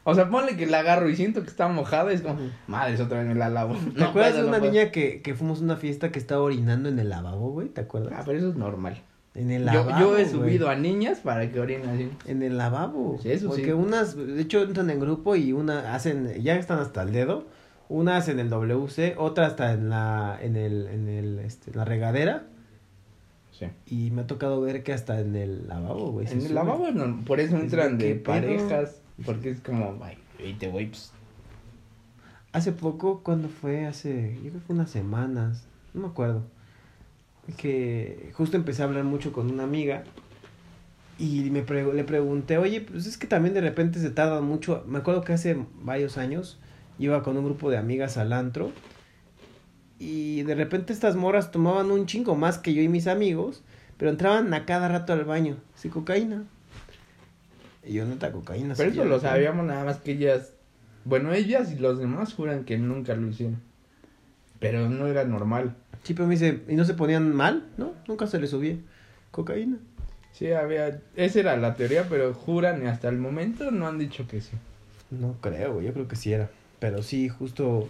O 0.03 0.15
sea, 0.15 0.29
ponle 0.29 0.55
que 0.55 0.65
la 0.65 0.79
agarro 0.79 1.09
y 1.09 1.15
siento 1.15 1.41
que 1.43 1.49
está 1.49 1.67
mojada, 1.67 2.11
es 2.11 2.21
como, 2.21 2.39
madre, 2.67 2.99
otra 3.01 3.19
vez 3.19 3.27
me 3.27 3.35
la 3.35 3.49
lavo. 3.49 3.75
¿Te 3.95 4.03
acuerdas 4.05 4.35
de 4.35 4.41
no 4.41 4.47
una 4.47 4.59
puedo. 4.59 4.71
niña 4.71 4.91
que, 4.91 5.21
que 5.21 5.35
fuimos 5.35 5.61
a 5.61 5.63
una 5.63 5.77
fiesta 5.77 6.11
que 6.11 6.19
estaba 6.19 6.41
orinando 6.41 6.89
en 6.89 6.97
el 6.99 7.09
lavabo, 7.09 7.51
güey? 7.51 7.67
¿Te 7.69 7.81
acuerdas? 7.81 8.13
Ah, 8.15 8.23
pero 8.25 8.37
eso 8.39 8.49
es 8.49 8.55
normal. 8.55 9.01
En 9.39 9.51
el 9.51 9.61
Yo, 9.63 9.85
lavabo. 9.85 9.99
yo 9.99 10.17
he 10.17 10.27
subido 10.27 10.69
a 10.69 10.75
niñas 10.75 11.19
para 11.19 11.49
que 11.49 11.59
orinen 11.61 11.89
así. 11.89 12.09
En 12.25 12.43
el 12.43 12.57
lavabo. 12.57 13.17
Sí, 13.21 13.31
eso 13.31 13.45
sí. 13.45 13.47
Porque 13.61 13.73
unas, 13.73 14.15
de 14.17 14.41
hecho, 14.41 14.61
entran 14.63 14.89
en 14.89 14.99
grupo 14.99 15.35
y 15.37 15.53
una 15.53 15.95
hacen, 15.95 16.33
ya 16.43 16.55
están 16.57 16.79
hasta 16.79 17.03
el 17.03 17.13
dedo. 17.13 17.45
Unas 17.87 18.27
en 18.27 18.39
el 18.39 18.49
WC, 18.49 19.15
otra 19.17 19.47
hasta 19.47 19.71
en 19.73 19.89
la, 19.89 20.37
en 20.41 20.55
el, 20.57 20.87
en 20.87 21.07
el, 21.07 21.39
este, 21.39 21.73
la 21.73 21.85
regadera. 21.85 22.47
Sí. 23.51 23.67
Y 23.87 24.11
me 24.11 24.21
ha 24.23 24.27
tocado 24.27 24.59
ver 24.61 24.83
que 24.83 24.91
hasta 24.93 25.19
en 25.21 25.35
el 25.35 25.67
lavabo, 25.67 26.11
güey. 26.11 26.27
En 26.27 26.33
el 26.33 26.41
sube. 26.43 26.53
lavabo, 26.53 26.91
no, 26.91 27.23
por 27.25 27.39
eso 27.39 27.55
Es 27.57 27.63
entran 27.63 27.97
de 27.97 28.05
de 28.05 28.13
qué 28.13 28.19
pedo. 28.19 28.35
parejas, 28.35 29.01
porque 29.25 29.51
es 29.51 29.61
como, 29.61 29.97
ay, 30.03 30.17
y 30.43 30.53
te 30.53 30.67
voy, 30.69 30.87
pues, 30.87 31.11
Hace 32.51 32.71
poco, 32.71 33.21
cuando 33.23 33.47
fue? 33.47 33.85
Hace, 33.85 34.33
yo 34.35 34.41
creo 34.49 34.53
que 34.53 34.59
fue 34.59 34.75
unas 34.75 34.89
semanas, 34.89 35.65
no 35.93 36.01
me 36.01 36.07
acuerdo. 36.07 36.43
Que 37.57 38.31
justo 38.33 38.57
empecé 38.57 38.81
a 38.81 38.85
hablar 38.85 39.03
mucho 39.03 39.31
con 39.31 39.49
una 39.51 39.63
amiga 39.63 40.03
y 41.17 41.49
me 41.49 41.61
pre- 41.63 41.93
le 41.93 42.03
pregunté, 42.03 42.57
oye, 42.57 42.81
pues 42.81 43.05
es 43.05 43.17
que 43.17 43.27
también 43.27 43.53
de 43.53 43.61
repente 43.61 43.99
se 43.99 44.09
tarda 44.09 44.39
mucho. 44.41 44.83
Me 44.87 44.99
acuerdo 44.99 45.21
que 45.23 45.33
hace 45.33 45.57
varios 45.81 46.17
años 46.17 46.59
iba 46.97 47.23
con 47.23 47.37
un 47.37 47.45
grupo 47.45 47.69
de 47.69 47.77
amigas 47.77 48.17
al 48.17 48.33
antro 48.33 48.71
y 49.97 50.43
de 50.43 50.55
repente 50.55 50.93
estas 50.93 51.15
moras 51.15 51.51
tomaban 51.51 51.91
un 51.91 52.05
chingo 52.05 52.35
más 52.35 52.57
que 52.57 52.73
yo 52.73 52.81
y 52.81 52.87
mis 52.87 53.07
amigos, 53.07 53.63
pero 53.97 54.11
entraban 54.11 54.53
a 54.53 54.65
cada 54.65 54.87
rato 54.87 55.11
al 55.13 55.25
baño, 55.25 55.57
sí, 55.75 55.89
cocaína. 55.89 56.43
Y 57.85 57.93
yo 57.93 58.05
neta 58.05 58.31
cocaína. 58.31 58.75
pero 58.75 58.91
eso 58.91 59.03
lo 59.09 59.19
sabíamos 59.19 59.65
nada 59.65 59.83
más 59.83 59.97
que 59.97 60.11
ellas, 60.11 60.53
bueno, 61.05 61.33
ellas 61.33 61.71
y 61.71 61.79
los 61.79 61.99
demás 61.99 62.33
juran 62.33 62.63
que 62.63 62.77
nunca 62.77 63.15
lo 63.15 63.27
hicieron, 63.27 63.59
pero 64.59 64.89
no 64.89 65.07
era 65.07 65.25
normal. 65.25 65.75
Sí, 66.03 66.13
pero 66.13 66.27
me 66.27 66.35
dice, 66.35 66.61
¿y 66.67 66.75
no 66.75 66.85
se 66.85 66.93
ponían 66.93 67.35
mal? 67.35 67.65
No, 67.77 67.93
nunca 68.07 68.27
se 68.27 68.39
les 68.39 68.49
subía. 68.49 68.75
Cocaína. 69.31 69.77
Sí, 70.31 70.51
había, 70.51 71.01
esa 71.15 71.39
era 71.39 71.57
la 71.57 71.75
teoría, 71.75 72.07
pero 72.09 72.33
juran 72.33 72.83
y 72.83 72.87
hasta 72.87 73.09
el 73.09 73.17
momento 73.17 73.71
no 73.71 73.87
han 73.87 73.99
dicho 73.99 74.27
que 74.27 74.41
sí. 74.41 74.51
No 75.11 75.35
creo, 75.41 75.81
yo 75.81 75.93
creo 75.93 76.07
que 76.07 76.15
sí 76.15 76.31
era. 76.31 76.49
Pero 76.79 77.03
sí, 77.03 77.29
justo 77.29 77.89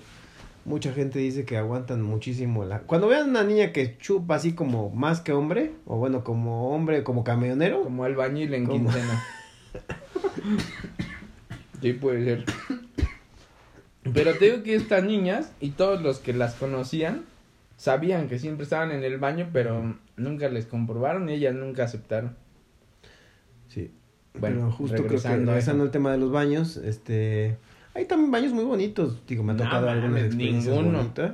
mucha 0.66 0.92
gente 0.94 1.20
dice 1.20 1.46
que 1.46 1.58
aguantan 1.58 2.02
muchísimo 2.02 2.66
la... 2.66 2.80
Cuando 2.80 3.08
vean 3.08 3.30
una 3.30 3.44
niña 3.44 3.72
que 3.72 3.98
chupa 3.98 4.36
así 4.36 4.54
como 4.54 4.90
más 4.90 5.22
que 5.22 5.32
hombre, 5.32 5.72
o 5.86 5.98
bueno, 5.98 6.24
como 6.24 6.74
hombre, 6.74 7.04
como 7.04 7.24
camionero, 7.24 7.84
Como 7.84 8.04
albañil 8.04 8.54
en 8.54 8.66
¿Cómo? 8.66 8.90
quincena. 8.90 9.24
sí, 11.82 11.94
puede 11.94 12.24
ser. 12.24 12.46
Pero 14.14 14.34
te 14.38 14.46
digo 14.46 14.64
que 14.64 14.76
estas 14.76 15.04
niñas 15.04 15.52
y 15.60 15.72
todos 15.72 16.02
los 16.02 16.20
que 16.20 16.34
las 16.34 16.56
conocían 16.56 17.26
sabían 17.80 18.28
que 18.28 18.38
siempre 18.40 18.66
estaban 18.66 18.92
en 18.92 19.04
el 19.06 19.18
baño, 19.20 19.50
pero 19.54 19.96
nunca 20.18 20.50
les 20.50 20.66
comprobaron 20.66 21.30
y 21.30 21.34
ellas 21.34 21.56
nunca 21.56 21.86
aceptaron. 21.86 22.36
sí. 23.70 23.92
Bueno, 24.40 24.58
Pero 24.58 24.72
justo 24.72 24.94
creo 24.96 25.04
que 25.08 25.10
regresando 25.16 25.52
regresando 25.52 25.84
al 25.86 25.92
tema 25.92 26.12
de 26.12 26.18
los 26.20 26.32
baños, 26.32 26.78
este... 26.78 27.58
Hay 27.96 28.06
también 28.06 28.30
baños 28.32 28.54
muy 28.54 28.64
bonitos, 28.64 29.18
digo, 29.28 29.44
me 29.44 29.54
ha 29.54 29.56
No 29.56 29.64
tocado 29.64 29.90
algunas 29.90 30.12
mames, 30.12 30.26
experiencias 30.26 30.76
ninguno. 30.76 31.00
bonitas. 31.00 31.32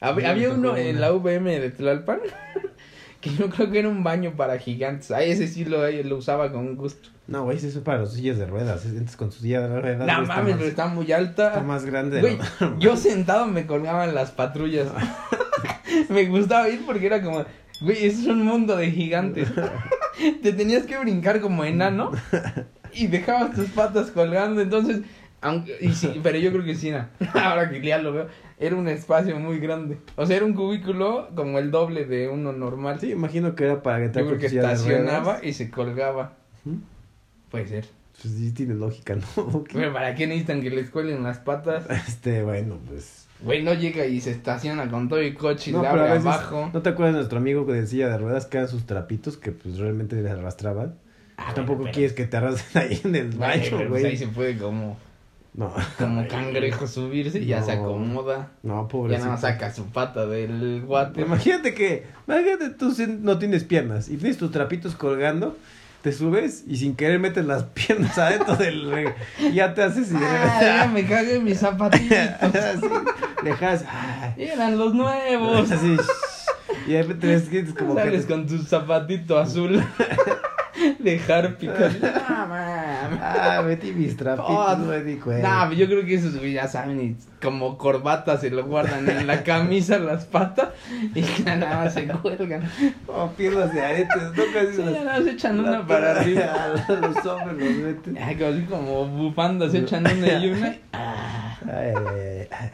No, 0.00 0.06
había 0.06 0.34
tocó 0.48 0.54
uno 0.60 0.76
en 0.76 1.00
la 1.00 1.10
VM 1.12 1.58
de 1.58 1.70
Tlalpan 1.70 2.20
que 3.20 3.30
yo 3.34 3.50
creo 3.50 3.70
que 3.70 3.80
era 3.80 3.88
un 3.88 4.04
baño 4.04 4.34
para 4.36 4.58
gigantes. 4.58 5.10
A 5.10 5.22
ese 5.22 5.48
sí 5.48 5.64
lo, 5.64 5.90
lo 5.90 6.16
usaba 6.16 6.52
con 6.52 6.76
gusto. 6.76 7.08
No, 7.26 7.44
güey, 7.44 7.56
eso 7.58 7.66
es 7.66 7.76
para 7.78 7.98
los 7.98 8.14
sillas 8.14 8.38
de 8.38 8.46
ruedas, 8.46 8.86
entras 8.86 9.16
con 9.16 9.32
su 9.32 9.40
silla 9.40 9.66
de 9.68 9.80
ruedas. 9.80 10.06
No 10.06 10.26
mames, 10.26 10.28
más- 10.28 10.56
pero 10.56 10.64
está 10.70 10.86
muy 10.86 11.10
alta. 11.12 11.48
Está 11.48 11.62
más 11.64 11.84
grande. 11.84 12.16
de 12.16 12.36
Güey, 12.36 12.38
yo 12.78 12.96
sentado 12.96 13.46
me 13.46 13.66
colgaban 13.66 14.14
las 14.14 14.30
patrullas. 14.30 14.88
me 16.08 16.26
gustaba 16.26 16.68
ir 16.68 16.84
porque 16.86 17.06
era 17.06 17.22
como, 17.22 17.44
güey, 17.80 18.06
es 18.06 18.26
un 18.26 18.44
mundo 18.44 18.76
de 18.76 18.90
gigantes. 18.90 19.48
Te 20.42 20.52
tenías 20.52 20.84
que 20.84 20.98
brincar 20.98 21.40
como 21.40 21.64
enano 21.64 22.12
y 22.92 23.06
dejabas 23.06 23.54
tus 23.54 23.68
patas 23.70 24.10
colgando, 24.10 24.60
entonces, 24.60 25.00
aunque, 25.40 25.76
y 25.80 25.92
sí, 25.92 26.20
pero 26.22 26.38
yo 26.38 26.52
creo 26.52 26.64
que 26.64 26.74
sí 26.74 26.88
era, 26.88 27.10
ahora 27.34 27.70
que 27.70 27.80
ya 27.80 27.98
lo 27.98 28.12
veo, 28.12 28.28
era 28.58 28.76
un 28.76 28.88
espacio 28.88 29.38
muy 29.38 29.58
grande. 29.58 29.98
O 30.16 30.26
sea, 30.26 30.36
era 30.36 30.44
un 30.44 30.54
cubículo 30.54 31.30
como 31.34 31.58
el 31.58 31.70
doble 31.70 32.04
de 32.04 32.28
uno 32.28 32.52
normal. 32.52 33.00
Sí, 33.00 33.10
imagino 33.10 33.54
que 33.54 33.64
era 33.64 33.82
para 33.82 34.00
que 34.00 34.10
creo 34.10 34.38
que 34.38 34.46
estacionaba 34.46 35.40
y 35.42 35.54
se 35.54 35.70
colgaba. 35.70 36.36
Puede 37.50 37.66
ser. 37.66 37.86
Pues 38.20 38.34
sí 38.34 38.52
tiene 38.52 38.74
lógica, 38.74 39.16
¿no? 39.16 39.64
Pero 39.72 39.94
¿para 39.94 40.14
qué 40.14 40.26
necesitan 40.26 40.60
que 40.60 40.68
les 40.68 40.90
cuelen 40.90 41.22
las 41.22 41.38
patas? 41.38 41.88
Este, 42.06 42.42
bueno, 42.42 42.78
pues. 42.86 43.29
Güey, 43.42 43.62
no 43.62 43.72
llega 43.74 44.04
y 44.06 44.20
se 44.20 44.32
estaciona 44.32 44.90
con 44.90 45.08
todo 45.08 45.18
el 45.18 45.34
coche 45.34 45.70
y 45.70 45.72
No, 45.74 45.80
le 45.82 45.88
abre 45.88 46.10
abajo. 46.12 46.70
¿No 46.74 46.82
te 46.82 46.90
acuerdas 46.90 47.14
de 47.14 47.18
nuestro 47.20 47.38
amigo 47.38 47.64
de 47.64 47.86
silla 47.86 48.08
de 48.08 48.18
ruedas 48.18 48.46
que 48.46 48.58
eran 48.58 48.68
sus 48.68 48.84
trapitos 48.84 49.36
que 49.38 49.52
pues 49.52 49.78
realmente 49.78 50.16
les 50.16 50.30
arrastraban? 50.30 50.94
Ah, 51.36 51.44
Pues 51.46 51.54
tampoco 51.54 51.82
pero- 51.84 51.94
quieres 51.94 52.12
que 52.12 52.26
te 52.26 52.36
arrastren 52.36 52.84
ahí 52.90 53.00
en 53.02 53.16
el 53.16 53.30
baño, 53.30 53.62
pues 53.70 53.88
güey. 53.88 54.04
ahí 54.04 54.16
se 54.18 54.26
puede 54.28 54.58
como, 54.58 54.98
No. 55.54 55.72
como 55.98 56.28
cangrejo 56.28 56.86
subirse 56.86 57.38
y 57.40 57.46
ya 57.46 57.62
se 57.62 57.72
acomoda. 57.72 58.50
No, 58.62 58.82
Ya 58.82 58.88
pobrecito. 58.88 59.20
nada 59.24 59.32
más 59.32 59.40
saca 59.40 59.72
su 59.72 59.86
pata 59.86 60.26
del 60.26 60.82
guate. 60.84 61.22
Imagínate 61.22 61.72
que, 61.72 62.04
imagínate 62.28 62.70
tú 62.70 62.94
no 63.22 63.38
tienes 63.38 63.64
piernas 63.64 64.10
y 64.10 64.18
tienes 64.18 64.36
tus 64.36 64.50
trapitos 64.50 64.94
colgando, 64.96 65.56
te 66.02 66.12
subes 66.12 66.64
y 66.66 66.76
sin 66.76 66.96
querer 66.96 67.18
metes 67.18 67.44
las 67.44 67.64
piernas 67.74 68.16
adentro 68.18 68.56
del 68.56 68.90
re- 68.90 69.14
y 69.38 69.52
ya 69.52 69.74
te 69.74 69.82
haces 69.82 70.10
y 70.10 70.14
de 70.14 70.26
Ah, 70.26 70.88
me 70.92 71.04
cagué 71.06 71.36
en 71.36 71.44
mis 71.44 71.58
zapatitos. 71.58 72.16
así, 72.40 72.86
dejas 73.44 73.84
Eran 74.36 74.78
los 74.78 74.94
nuevos. 74.94 75.70
así 75.72 75.96
y 76.86 76.92
de 76.92 77.02
repente 77.02 77.26
ves 77.26 77.48
que 77.48 77.58
es 77.60 77.74
como 77.74 77.94
que 77.94 78.02
Sales 78.02 78.26
te- 78.26 78.32
con 78.32 78.46
tu 78.46 78.58
zapatito 78.62 79.38
azul 79.38 79.84
de 81.02 81.20
Harpy. 81.32 81.68
Ah, 81.68 83.62
metí 83.66 83.92
mis 83.92 84.16
trapitos, 84.16 84.46
Oh, 84.50 84.76
no 84.76 84.86
me 84.86 85.02
di 85.02 85.16
cuenta. 85.16 85.66
Nah, 85.66 85.72
yo 85.72 85.86
creo 85.86 86.04
que 86.04 86.14
esos 86.14 86.36
güey 86.38 86.52
ya 86.52 86.68
saben 86.68 87.00
y 87.00 87.16
como 87.42 87.78
corbata 87.78 88.38
se 88.38 88.50
lo 88.50 88.64
guardan 88.64 89.08
en 89.08 89.26
la 89.26 89.42
camisa 89.42 89.98
las 89.98 90.24
patas 90.26 90.68
y 91.14 91.22
ya 91.22 91.56
nada 91.56 91.84
más 91.84 91.94
se 91.94 92.06
cuelgan. 92.06 92.62
Como 93.06 93.32
piernas 93.32 93.72
de 93.72 93.80
aretes, 93.80 94.22
no 94.36 94.42
casi 94.52 94.72
Sí, 94.76 94.82
las- 94.82 94.94
ya 94.94 95.04
nada 95.04 95.18
más 95.20 95.28
echan 95.28 95.60
una 95.60 95.86
para 95.86 96.12
arriba. 96.20 96.44
a 96.88 96.92
los 96.92 97.26
hombres 97.26 97.58
los 97.58 97.76
meten. 97.86 98.18
Ay, 98.18 98.36
como 98.36 98.50
así 98.50 98.62
como 98.64 99.06
bufandas 99.06 99.74
echan 99.74 100.04
una 100.06 100.32
y 100.38 100.50
una. 100.50 100.66
Ay, 100.68 100.78
ay, 101.72 101.94
ay, 102.06 102.46
ay, 102.50 102.70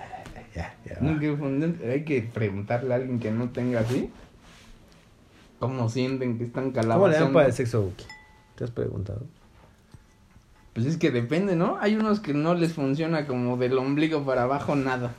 ya, 0.54 0.74
ya. 0.84 0.96
va. 1.00 1.92
Hay 1.92 2.04
que 2.04 2.22
preguntarle 2.22 2.92
a 2.92 2.96
alguien 2.96 3.18
que 3.20 3.30
no 3.30 3.48
tenga 3.50 3.80
así. 3.80 4.10
¿Cómo 5.58 5.88
sienten 5.88 6.36
que 6.38 6.44
están 6.44 6.70
¿Cómo 6.70 6.82
le 6.82 6.88
dan 6.88 6.98
calabazando? 6.98 7.32
para 7.32 7.46
el 7.46 7.52
sexo, 7.54 7.82
Buki? 7.82 8.04
¿Te 8.56 8.64
has 8.64 8.70
preguntado? 8.70 9.22
Pues 10.74 10.86
es 10.86 10.96
que 10.96 11.10
depende, 11.10 11.56
¿no? 11.56 11.78
Hay 11.80 11.94
unos 11.94 12.20
que 12.20 12.34
no 12.34 12.54
les 12.54 12.72
funciona 12.72 13.26
como 13.26 13.56
del 13.56 13.78
ombligo 13.78 14.24
para 14.24 14.42
abajo 14.42 14.76
nada. 14.76 15.12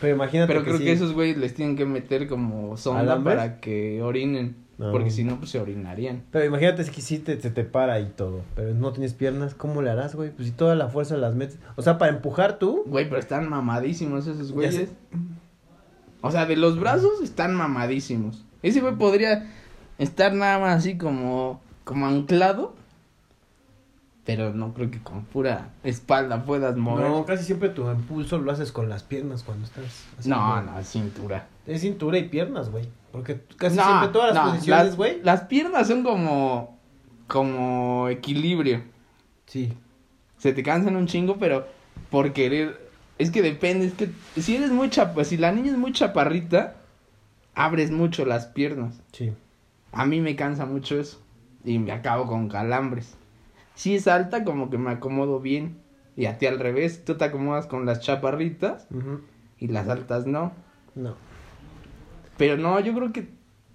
Pero 0.00 0.14
imagínate 0.14 0.52
Pero 0.52 0.64
creo 0.64 0.78
sí. 0.78 0.84
que 0.84 0.92
esos 0.92 1.12
güeyes 1.12 1.36
les 1.36 1.54
tienen 1.54 1.76
que 1.76 1.84
meter 1.84 2.26
como 2.26 2.76
sonda 2.76 3.22
para 3.22 3.60
que 3.60 4.02
orinen. 4.02 4.56
No. 4.78 4.92
Porque 4.92 5.10
si 5.10 5.24
no, 5.24 5.36
pues 5.36 5.50
se 5.50 5.60
orinarían. 5.60 6.22
Pero 6.30 6.46
imagínate 6.46 6.84
si 6.84 7.02
sí 7.02 7.18
te, 7.18 7.38
se 7.38 7.50
te 7.50 7.64
para 7.64 8.00
y 8.00 8.06
todo, 8.06 8.40
pero 8.56 8.72
no 8.72 8.92
tienes 8.92 9.12
piernas, 9.12 9.54
¿cómo 9.54 9.82
le 9.82 9.90
harás, 9.90 10.14
güey? 10.14 10.30
Pues 10.30 10.48
si 10.48 10.54
toda 10.54 10.74
la 10.74 10.88
fuerza 10.88 11.18
las 11.18 11.34
metes. 11.34 11.58
O 11.76 11.82
sea, 11.82 11.98
para 11.98 12.12
empujar 12.12 12.58
tú. 12.58 12.84
Güey, 12.86 13.06
pero 13.06 13.20
están 13.20 13.46
mamadísimos 13.46 14.26
esos 14.26 14.52
güeyes. 14.52 14.88
O 16.22 16.30
sea, 16.30 16.46
de 16.46 16.56
los 16.56 16.80
brazos 16.80 17.20
están 17.22 17.54
mamadísimos. 17.54 18.44
Ese 18.62 18.80
güey 18.80 18.94
podría 18.96 19.50
estar 19.98 20.32
nada 20.32 20.58
más 20.58 20.78
así 20.78 20.96
como, 20.96 21.60
como 21.90 22.06
anclado. 22.06 22.74
Pero 24.24 24.52
no 24.54 24.72
creo 24.74 24.90
que 24.90 25.00
con 25.02 25.24
pura 25.24 25.70
espalda 25.82 26.44
puedas 26.44 26.76
mover. 26.76 27.08
No, 27.08 27.24
casi 27.24 27.42
siempre 27.44 27.70
tu 27.70 27.90
impulso 27.90 28.38
lo 28.38 28.52
haces 28.52 28.70
con 28.70 28.88
las 28.88 29.02
piernas 29.02 29.42
cuando 29.42 29.66
estás. 29.66 30.04
no, 30.26 30.62
no, 30.62 30.82
cintura. 30.84 31.48
Es 31.66 31.80
cintura 31.80 32.18
y 32.18 32.28
piernas, 32.28 32.70
güey. 32.70 32.86
Porque 33.12 33.40
casi 33.56 33.76
No, 33.76 33.82
siempre 33.84 34.08
todas 34.10 34.34
las 34.34 34.44
no, 34.44 34.50
posiciones, 34.52 34.86
las- 34.86 34.96
güey. 34.96 35.20
Las 35.22 35.40
piernas 35.42 35.88
son 35.88 36.04
como, 36.04 36.78
como 37.26 38.08
equilibrio. 38.08 38.82
Sí. 39.46 39.72
Se 40.38 40.52
te 40.52 40.62
cansan 40.62 40.96
un 40.96 41.06
chingo, 41.06 41.38
pero 41.38 41.66
por 42.10 42.32
querer. 42.32 42.88
Es 43.18 43.30
que 43.30 43.42
depende, 43.42 43.86
es 43.86 43.94
que 43.94 44.10
si 44.40 44.56
eres 44.56 44.70
muy 44.70 44.90
chapa, 44.90 45.24
si 45.24 45.36
la 45.38 45.50
niña 45.50 45.72
es 45.72 45.76
muy 45.76 45.92
chaparrita, 45.92 46.76
abres 47.54 47.90
mucho 47.90 48.24
las 48.24 48.46
piernas. 48.46 49.00
Sí. 49.12 49.32
A 49.92 50.06
mí 50.06 50.20
me 50.20 50.36
cansa 50.36 50.66
mucho 50.66 51.00
eso. 51.00 51.20
Y 51.64 51.78
me 51.78 51.92
acabo 51.92 52.26
con 52.26 52.48
calambres. 52.48 53.16
Si 53.74 53.94
es 53.94 54.08
alta, 54.08 54.44
como 54.44 54.70
que 54.70 54.78
me 54.78 54.90
acomodo 54.90 55.40
bien. 55.40 55.78
Y 56.16 56.26
a 56.26 56.38
ti 56.38 56.46
al 56.46 56.58
revés, 56.58 57.04
tú 57.04 57.14
te 57.16 57.24
acomodas 57.24 57.66
con 57.66 57.86
las 57.86 58.00
chaparritas 58.00 58.88
y 59.58 59.68
las 59.68 59.88
altas 59.88 60.26
no. 60.26 60.52
No. 60.94 61.14
Pero 62.36 62.56
no, 62.56 62.78
yo 62.80 62.94
creo 62.94 63.12
que. 63.12 63.28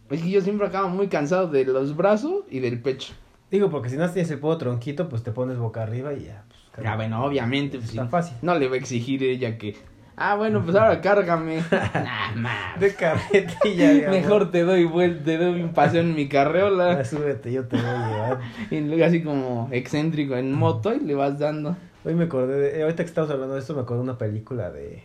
Es 0.09 0.21
que 0.21 0.29
yo 0.29 0.41
siempre 0.41 0.67
acabo 0.67 0.89
muy 0.89 1.07
cansado 1.07 1.47
de 1.47 1.65
los 1.65 1.95
brazos 1.95 2.43
y 2.49 2.59
del 2.59 2.79
pecho. 2.81 3.13
Digo, 3.49 3.69
porque 3.69 3.89
si 3.89 3.97
no 3.97 4.09
tienes 4.11 4.29
el 4.31 4.39
puedo 4.39 4.57
tronquito, 4.57 5.07
pues 5.09 5.23
te 5.23 5.31
pones 5.31 5.57
boca 5.57 5.81
arriba 5.83 6.13
y 6.13 6.25
ya. 6.25 6.43
Pues, 6.47 6.83
Ya, 6.85 6.93
Ah, 6.93 6.95
bueno, 6.95 7.23
obviamente. 7.25 7.77
Pues, 7.77 7.89
Está 7.89 8.03
sí. 8.05 8.09
fácil. 8.09 8.37
No 8.41 8.57
le 8.59 8.67
va 8.67 8.75
a 8.75 8.77
exigir 8.77 9.23
ella 9.23 9.57
que. 9.57 9.75
Ah, 10.17 10.35
bueno, 10.35 10.63
pues 10.63 10.75
ahora 10.75 11.01
cárgame. 11.01 11.61
nah. 12.35 12.77
De 12.79 12.93
carretilla. 12.95 14.09
Mejor 14.09 14.49
te 14.51 14.63
doy 14.63 14.85
vuelta, 14.85 15.23
te 15.25 15.37
doy 15.37 15.61
un 15.61 15.73
paseo 15.73 16.01
en 16.01 16.15
mi 16.15 16.29
carreola. 16.29 17.03
Súbete, 17.03 17.51
yo 17.51 17.65
te 17.65 17.75
voy 17.75 17.85
a 17.85 17.97
llevar. 17.97 18.39
Y 18.71 18.79
luego 18.81 19.05
así 19.05 19.21
como 19.23 19.67
excéntrico 19.71 20.35
en 20.37 20.53
moto 20.53 20.93
y 20.93 20.99
le 21.01 21.15
vas 21.15 21.37
dando. 21.39 21.75
Hoy 22.05 22.13
me 22.15 22.25
acordé 22.25 22.57
de, 22.59 22.79
eh, 22.79 22.83
ahorita 22.83 23.03
que 23.03 23.09
estamos 23.09 23.29
hablando 23.29 23.55
de 23.55 23.59
esto, 23.59 23.73
me 23.73 23.81
acordé 23.81 23.99
de 23.99 24.03
una 24.03 24.17
película 24.17 24.71
de, 24.71 25.03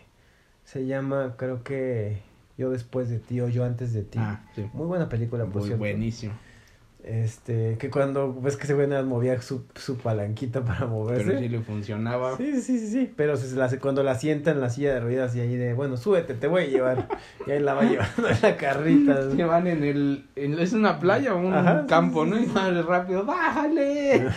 se 0.63 0.85
llama, 0.85 1.33
creo 1.37 1.63
que, 1.63 2.21
Yo 2.57 2.69
después 2.69 3.09
de 3.09 3.17
ti 3.19 3.41
o 3.41 3.49
Yo 3.49 3.65
antes 3.65 3.91
de 3.93 4.03
ti. 4.03 4.19
Ah, 4.21 4.41
sí. 4.55 4.69
Muy 4.73 4.85
buena 4.85 5.09
película, 5.09 5.45
por 5.45 5.55
Muy 5.55 5.63
cierto. 5.63 5.79
buenísimo. 5.79 6.33
Este, 7.03 7.77
que 7.79 7.89
cuando 7.89 8.31
ves 8.41 8.57
que 8.57 8.71
nada 8.71 9.01
más 9.01 9.05
movía 9.05 9.41
su, 9.41 9.63
su 9.75 9.97
palanquita 9.97 10.61
para 10.65 10.85
moverse. 10.85 11.25
Pero 11.25 11.39
sí 11.39 11.49
le 11.49 11.59
funcionaba. 11.61 12.37
Sí, 12.37 12.61
sí, 12.61 12.77
sí, 12.79 12.87
sí. 12.91 13.13
Pero 13.15 13.37
se 13.37 13.55
la, 13.55 13.69
cuando 13.79 14.03
la 14.03 14.15
sienta 14.15 14.51
en 14.51 14.61
la 14.61 14.69
silla 14.69 14.93
de 14.93 14.99
ruedas 14.99 15.35
y 15.35 15.39
ahí 15.39 15.55
de, 15.55 15.73
bueno, 15.73 15.97
súbete, 15.97 16.35
te 16.35 16.45
voy 16.47 16.63
a 16.63 16.67
llevar. 16.67 17.07
y 17.47 17.51
ahí 17.51 17.59
la 17.59 17.73
va 17.73 17.83
llevando 17.89 18.29
en 18.29 18.37
la 18.41 18.55
carrita. 18.57 19.19
Que 19.35 19.43
van 19.43 19.65
en 19.67 19.83
el. 19.83 20.25
en- 20.35 20.59
es 20.59 20.73
una 20.73 20.99
playa 20.99 21.33
o 21.33 21.39
un 21.39 21.53
Ajá, 21.53 21.81
sí, 21.81 21.87
campo, 21.87 22.23
sí, 22.25 22.29
¿no? 22.31 22.37
sí. 22.37 22.43
Y 22.43 22.53
van 22.53 22.85
rápido, 22.87 23.25
¡bájale! 23.25 24.27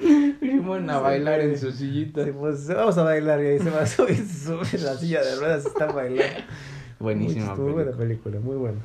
y 0.00 0.58
van 0.60 0.88
a 0.88 0.96
Sí, 0.98 1.02
bailar 1.02 1.40
en 1.40 1.58
su 1.58 1.72
sillita. 1.72 2.24
Sí, 2.24 2.30
pues 2.32 2.66
vamos 2.68 2.96
a 2.96 3.02
bailar 3.02 3.42
y 3.42 3.46
ahí 3.46 3.58
se 3.58 3.70
va 3.70 3.82
a 3.82 3.86
subir, 3.86 4.16
se 4.16 4.46
sube 4.46 4.62
en 4.72 4.84
la 4.84 4.94
silla 4.96 5.22
de 5.22 5.36
ruedas 5.36 5.66
está 5.66 5.86
bailando. 5.86 6.40
Buenísima. 6.98 7.54
Muy, 7.56 7.64
muy 7.64 7.72
buena 7.72 7.96
película, 7.96 8.40
muy 8.40 8.56
buena. 8.56 8.78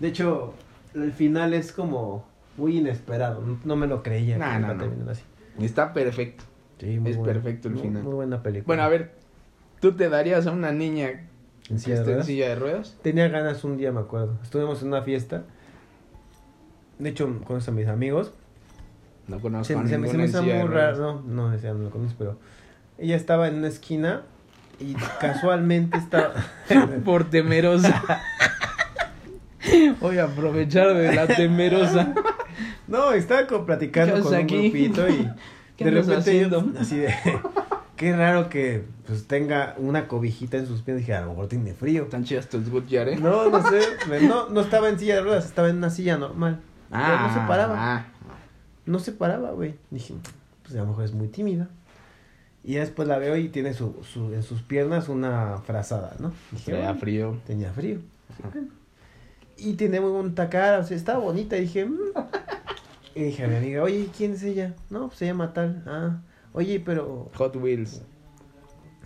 De 0.00 0.08
hecho, 0.08 0.54
el 1.02 1.12
final 1.12 1.54
es 1.54 1.72
como 1.72 2.26
muy 2.56 2.78
inesperado. 2.78 3.42
No, 3.64 3.76
me 3.76 3.86
lo 3.86 4.02
creía. 4.02 4.38
Nah, 4.38 4.54
que 4.54 4.60
no, 4.60 4.74
no. 4.74 4.80
terminar 4.80 5.10
así. 5.10 5.22
Está 5.60 5.92
perfecto. 5.92 6.44
Sí, 6.80 6.98
muy 6.98 7.10
Es 7.12 7.16
buena. 7.16 7.32
perfecto 7.32 7.68
el 7.68 7.74
Muy- 7.74 7.82
final. 7.82 8.02
Muy 8.02 8.14
buena 8.14 8.42
película. 8.42 8.66
Bueno, 8.66 8.82
a 8.82 8.88
ver, 8.88 9.12
¿tú 9.80 9.92
te 9.92 10.08
darías 10.08 10.46
a 10.46 10.52
una 10.52 10.72
niña 10.72 11.26
¿En 11.70 11.78
silla 11.78 11.94
de 11.96 12.00
en 12.00 12.06
ruedas? 12.06 12.26
silla 12.26 12.48
de 12.48 12.54
ruedas? 12.56 12.96
Tenía 13.02 13.28
ganas 13.28 13.64
un 13.64 13.76
día, 13.76 13.92
me 13.92 14.00
acuerdo. 14.00 14.38
Estuvimos 14.42 14.82
en 14.82 14.88
una 14.88 15.02
fiesta. 15.02 15.44
De 16.98 17.10
hecho, 17.10 17.40
con 17.44 17.60
a 17.66 17.70
mis 17.72 17.88
amigos. 17.88 18.32
No 19.28 19.40
conozco 19.40 19.64
Se, 19.64 19.74
a 19.74 19.86
se 19.86 19.98
me, 19.98 20.08
se 20.08 20.16
me 20.16 20.24
hizo 20.26 20.42
muy 20.42 20.52
raro. 20.68 21.22
No, 21.26 21.50
no, 21.50 21.56
no 21.56 21.74
lo 21.84 21.90
conozco, 21.90 22.14
pero. 22.18 22.38
Ella 22.98 23.16
estaba 23.16 23.48
en 23.48 23.56
una 23.56 23.68
esquina 23.68 24.22
y 24.78 24.94
casualmente 25.20 25.98
estaba. 25.98 26.32
Por 27.04 27.28
temerosa. 27.28 28.02
Voy 30.00 30.18
a 30.18 30.24
aprovechar 30.24 30.94
de 30.94 31.14
la 31.14 31.26
temerosa. 31.26 32.14
No, 32.88 33.12
estaba 33.12 33.46
platicando 33.66 34.14
¿Qué 34.16 34.20
con 34.22 34.34
un 34.34 34.46
grupito 34.46 35.08
y 35.08 35.28
¿Qué 35.76 35.84
de 35.84 35.90
repente 35.90 36.48
yo, 36.48 36.64
así 36.80 36.96
de 36.98 37.12
qué 37.96 38.16
raro 38.16 38.48
que 38.48 38.84
pues 39.06 39.26
tenga 39.26 39.74
una 39.78 40.08
cobijita 40.08 40.56
en 40.56 40.66
sus 40.66 40.82
pies, 40.82 40.96
dije, 40.98 41.14
a 41.14 41.20
lo 41.22 41.28
mejor 41.30 41.48
tiene 41.48 41.74
frío. 41.74 42.04
Están 42.04 42.24
chidas 42.24 42.48
tus 42.48 42.68
Goodyear, 42.70 43.08
¿eh? 43.10 43.16
No, 43.16 43.50
no 43.50 43.62
sé, 43.68 43.80
no, 44.26 44.48
no 44.48 44.60
estaba 44.60 44.88
en 44.88 44.98
silla 44.98 45.16
de 45.16 45.22
ruedas, 45.22 45.44
estaba 45.44 45.68
en 45.68 45.76
una 45.76 45.90
silla 45.90 46.16
normal. 46.16 46.60
Pero 46.90 47.20
no 47.20 47.34
se 47.34 47.40
paraba. 47.40 47.74
ah. 47.96 48.06
No 48.86 48.98
se 49.00 49.12
paraba, 49.12 49.50
güey. 49.50 49.74
Dije, 49.90 50.14
pues 50.62 50.74
a 50.76 50.78
lo 50.78 50.86
mejor 50.86 51.04
es 51.04 51.12
muy 51.12 51.28
tímida. 51.28 51.68
Y 52.64 52.74
ya 52.74 52.80
después 52.80 53.06
la 53.08 53.18
veo 53.18 53.36
y 53.36 53.48
tiene 53.48 53.74
su, 53.74 53.96
su, 54.02 54.32
en 54.32 54.42
sus 54.42 54.62
piernas 54.62 55.08
una 55.08 55.58
frazada, 55.58 56.14
¿no? 56.20 56.32
Dije, 56.52 56.72
"Bueno, 56.72 56.94
frío. 56.96 57.36
tenía 57.46 57.72
frío. 57.72 57.98
Y 59.58 59.74
tenía 59.74 60.00
muy 60.00 60.10
bonita 60.10 60.48
cara, 60.50 60.78
o 60.80 60.84
sea, 60.84 60.96
estaba 60.96 61.18
bonita. 61.18 61.56
Y 61.56 61.62
dije, 61.62 61.86
"Mm". 61.86 61.98
y 63.14 63.22
dije 63.22 63.44
a 63.44 63.48
mi 63.48 63.56
amiga, 63.56 63.82
oye, 63.82 64.08
¿quién 64.16 64.32
es 64.34 64.42
ella? 64.42 64.74
No, 64.90 65.06
pues 65.08 65.18
se 65.18 65.26
llama 65.26 65.52
tal. 65.54 65.82
Ah, 65.86 66.20
oye, 66.52 66.80
pero. 66.84 67.30
Hot 67.34 67.56
Wheels. 67.56 68.02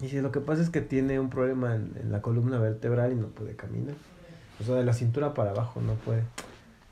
Dice, 0.01 0.23
lo 0.23 0.33
que 0.33 0.41
pasa 0.41 0.63
es 0.63 0.71
que 0.71 0.81
tiene 0.81 1.21
un 1.21 1.29
problema 1.29 1.75
en, 1.75 1.93
en 2.01 2.11
la 2.11 2.23
columna 2.23 2.59
vertebral 2.59 3.13
y 3.13 3.17
no 3.17 3.29
puede 3.29 3.55
caminar. 3.55 3.95
O 4.61 4.65
sea, 4.65 4.75
de 4.77 4.85
la 4.85 4.93
cintura 4.95 5.35
para 5.35 5.51
abajo 5.51 5.81
no 5.81 5.95
puede. 5.95 6.23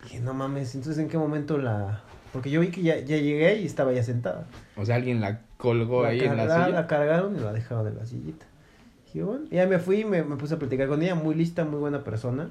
Dije, 0.04 0.20
no 0.20 0.34
mames, 0.34 0.74
entonces 0.74 1.02
en 1.02 1.08
qué 1.08 1.18
momento 1.18 1.58
la. 1.58 2.02
Porque 2.32 2.50
yo 2.50 2.60
vi 2.60 2.68
que 2.68 2.82
ya, 2.82 2.96
ya 2.98 3.16
llegué 3.16 3.56
y 3.60 3.66
estaba 3.66 3.92
ya 3.92 4.02
sentada. 4.02 4.46
O 4.76 4.84
sea, 4.84 4.96
alguien 4.96 5.20
la 5.22 5.40
colgó 5.56 6.02
La, 6.02 6.10
ahí 6.10 6.20
en 6.20 6.36
la 6.36 6.44
silla. 6.44 6.68
la 6.68 6.86
cargaron 6.86 7.34
y 7.36 7.40
la 7.40 7.52
dejaron 7.54 7.86
en 7.88 7.96
la 7.96 8.04
sillita. 8.06 8.44
Dije, 9.06 9.22
bueno, 9.22 9.46
ya 9.50 9.66
me 9.66 9.78
fui 9.78 10.00
y 10.00 10.04
me, 10.04 10.22
me 10.22 10.36
puse 10.36 10.54
a 10.54 10.58
platicar 10.58 10.86
con 10.88 11.02
ella, 11.02 11.14
muy 11.14 11.34
lista, 11.34 11.64
muy 11.64 11.80
buena 11.80 12.04
persona. 12.04 12.50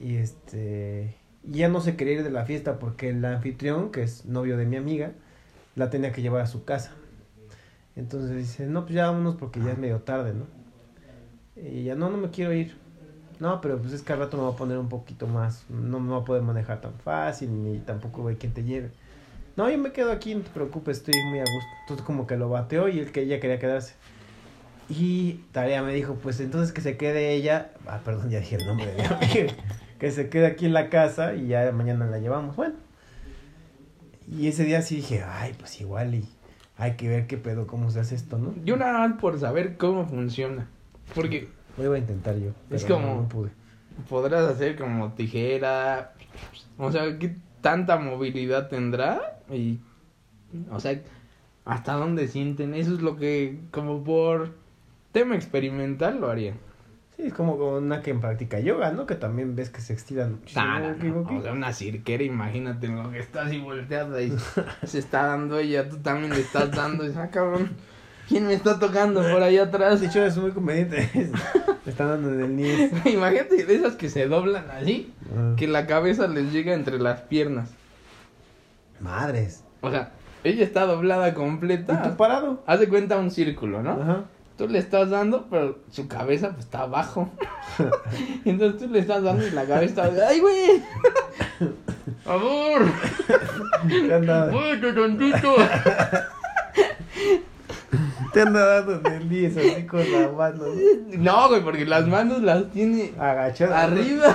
Y 0.00 0.16
este. 0.16 1.16
ya 1.42 1.68
no 1.68 1.80
se 1.80 1.96
quería 1.96 2.14
ir 2.14 2.24
de 2.24 2.30
la 2.30 2.44
fiesta 2.44 2.78
porque 2.78 3.10
el 3.10 3.24
anfitrión, 3.24 3.90
que 3.90 4.02
es 4.02 4.24
novio 4.26 4.56
de 4.56 4.66
mi 4.66 4.76
amiga, 4.76 5.12
la 5.74 5.90
tenía 5.90 6.12
que 6.12 6.22
llevar 6.22 6.42
a 6.42 6.46
su 6.46 6.64
casa. 6.64 6.92
Entonces 7.96 8.36
dice, 8.36 8.66
no, 8.66 8.82
pues 8.82 8.94
ya 8.94 9.06
vámonos 9.06 9.36
porque 9.36 9.60
ya 9.60 9.72
es 9.72 9.78
medio 9.78 10.00
tarde, 10.00 10.32
¿no? 10.32 10.46
Y 11.56 11.82
ya, 11.82 11.96
no, 11.96 12.10
no 12.10 12.16
me 12.16 12.30
quiero 12.30 12.52
ir. 12.52 12.76
No, 13.40 13.60
pero 13.60 13.78
pues 13.78 13.92
es 13.92 14.02
que 14.02 14.12
al 14.12 14.20
rato 14.20 14.36
me 14.36 14.44
va 14.44 14.50
a 14.50 14.56
poner 14.56 14.78
un 14.78 14.88
poquito 14.88 15.26
más. 15.26 15.64
No 15.68 16.00
me 16.00 16.10
va 16.10 16.18
a 16.18 16.24
poder 16.24 16.42
manejar 16.42 16.80
tan 16.80 16.94
fácil, 16.94 17.50
ni 17.62 17.78
tampoco 17.78 18.26
hay 18.28 18.36
quien 18.36 18.52
te 18.52 18.64
lleve. 18.64 18.90
No, 19.56 19.68
yo 19.68 19.78
me 19.78 19.90
quedo 19.90 20.12
aquí, 20.12 20.34
no 20.34 20.42
te 20.42 20.50
preocupes, 20.50 20.98
estoy 20.98 21.14
muy 21.30 21.40
a 21.40 21.42
gusto. 21.42 21.68
Entonces 21.82 22.06
como 22.06 22.26
que 22.26 22.36
lo 22.36 22.48
bateó 22.48 22.88
y 22.88 23.00
él 23.00 23.10
que 23.10 23.22
ella 23.22 23.40
quería 23.40 23.58
quedarse. 23.58 23.94
Y 24.88 25.44
Tarea 25.52 25.82
me 25.82 25.92
dijo, 25.92 26.14
pues 26.14 26.40
entonces 26.40 26.72
que 26.72 26.80
se 26.80 26.96
quede 26.96 27.32
ella. 27.34 27.72
Ah, 27.86 28.00
perdón, 28.04 28.30
ya 28.30 28.40
dije 28.40 28.56
el 28.56 28.66
nombre 28.66 28.86
de 28.86 28.94
mi 28.94 29.04
amiga. 29.04 29.54
Que 29.98 30.10
se 30.10 30.28
quede 30.28 30.46
aquí 30.46 30.66
en 30.66 30.72
la 30.72 30.90
casa 30.90 31.34
y 31.34 31.48
ya 31.48 31.70
mañana 31.72 32.06
la 32.06 32.18
llevamos. 32.18 32.54
Bueno. 32.56 32.74
Y 34.30 34.46
ese 34.48 34.64
día 34.64 34.82
sí 34.82 34.96
dije, 34.96 35.22
ay, 35.26 35.54
pues 35.58 35.80
igual 35.80 36.14
y 36.14 36.28
hay 36.76 36.96
que 36.96 37.08
ver 37.08 37.26
qué 37.26 37.36
pedo, 37.38 37.66
cómo 37.66 37.90
se 37.90 38.00
hace 38.00 38.14
esto, 38.14 38.38
¿no? 38.38 38.54
Yo 38.64 38.76
nada 38.76 39.08
más 39.08 39.18
por 39.20 39.38
saber 39.40 39.76
cómo 39.76 40.06
funciona. 40.06 40.68
Porque 41.14 41.48
Lo 41.76 41.84
iba 41.84 41.94
a 41.96 41.98
intentar 41.98 42.36
yo. 42.36 42.50
Es 42.70 42.84
como- 42.84 43.06
No, 43.06 43.22
no 43.22 43.28
pude. 43.28 43.50
podrás 44.08 44.48
hacer 44.48 44.76
como 44.76 45.12
tijera. 45.14 46.12
O 46.76 46.92
sea, 46.92 47.18
¿qué 47.18 47.36
tanta 47.62 47.96
movilidad 47.98 48.68
tendrá? 48.68 49.40
Y, 49.50 49.78
o 50.70 50.78
sea, 50.78 51.00
¿hasta 51.64 51.94
dónde 51.94 52.28
sienten? 52.28 52.74
Eso 52.74 52.94
es 52.94 53.00
lo 53.00 53.16
que, 53.16 53.58
como 53.70 54.04
por 54.04 54.54
tema 55.12 55.34
experimental, 55.34 56.20
lo 56.20 56.30
harían. 56.30 56.56
Sí, 57.18 57.26
es 57.26 57.34
como 57.34 57.54
una 57.54 58.00
que 58.00 58.14
practica 58.14 58.60
yoga, 58.60 58.92
¿no? 58.92 59.04
Que 59.04 59.16
también 59.16 59.56
ves 59.56 59.70
que 59.70 59.80
se 59.80 59.92
estiran 59.92 60.36
muchísimo. 60.36 60.64
Nah, 60.64 60.78
nah, 60.78 60.80
¿Me 60.80 60.88
no. 60.90 60.94
equivoqué? 60.94 61.34
O 61.38 61.42
sea, 61.42 61.52
una 61.52 61.72
cirquera, 61.72 62.22
imagínate 62.22 62.86
en 62.86 63.02
lo 63.02 63.10
que 63.10 63.18
está 63.18 63.42
así 63.42 63.58
volteada 63.58 64.22
y 64.22 64.32
se 64.84 65.00
está 65.00 65.26
dando 65.26 65.58
ella, 65.58 65.88
tú 65.88 65.96
también 65.96 66.30
le 66.32 66.38
estás 66.40 66.70
dando. 66.70 67.02
Y 67.02 67.08
dices, 67.08 67.20
ah, 67.20 67.28
cabrón, 67.30 67.70
¿quién 68.28 68.46
me 68.46 68.54
está 68.54 68.78
tocando 68.78 69.20
por 69.20 69.42
allá 69.42 69.64
atrás? 69.64 70.00
De 70.00 70.06
hecho, 70.06 70.24
es 70.24 70.36
muy 70.36 70.52
conveniente. 70.52 71.10
Me 71.84 71.90
están 71.92 72.08
dando 72.08 72.32
en 72.34 72.40
el 72.42 72.54
niés. 72.56 72.92
Imagínate 73.06 73.64
de 73.64 73.74
esas 73.74 73.96
que 73.96 74.08
se 74.10 74.28
doblan 74.28 74.70
así, 74.70 75.12
que 75.56 75.66
la 75.66 75.86
cabeza 75.86 76.28
les 76.28 76.52
llega 76.52 76.74
entre 76.74 77.00
las 77.00 77.22
piernas. 77.22 77.70
Madres. 79.00 79.64
O 79.80 79.90
sea, 79.90 80.12
ella 80.44 80.64
está 80.64 80.84
doblada 80.84 81.30
¿Y 81.30 81.34
completa. 81.34 82.02
tú 82.02 82.16
parado? 82.16 82.62
Haz 82.66 82.80
de 82.80 82.88
cuenta 82.88 83.16
un 83.18 83.30
círculo, 83.30 83.82
¿no? 83.82 83.92
Ajá. 83.92 84.24
Tú 84.58 84.66
le 84.66 84.80
estás 84.80 85.10
dando, 85.10 85.46
pero 85.48 85.78
su 85.88 86.08
cabeza 86.08 86.48
pues, 86.48 86.64
está 86.64 86.80
abajo. 86.80 87.30
Entonces 88.44 88.80
tú 88.80 88.88
le 88.92 88.98
estás 88.98 89.22
dando 89.22 89.46
y 89.46 89.52
la 89.52 89.64
cabeza 89.64 90.08
está... 90.08 90.26
¡Ay, 90.26 90.40
güey! 90.40 90.82
¡Por 91.60 91.74
favor! 92.24 92.82
Te 93.88 94.14
anda, 94.14 94.48
¡Muévete 94.50 94.92
tantito! 94.94 95.54
te 98.32 98.40
anda 98.40 98.82
dando 98.82 99.10
niés 99.26 99.56
así 99.56 99.86
con 99.86 100.00
la 100.10 100.28
mano. 100.32 100.64
No, 101.06 101.48
güey, 101.50 101.62
porque 101.62 101.86
las 101.86 102.08
manos 102.08 102.42
las 102.42 102.68
tiene 102.72 103.12
Agachado. 103.16 103.76
arriba. 103.76 104.34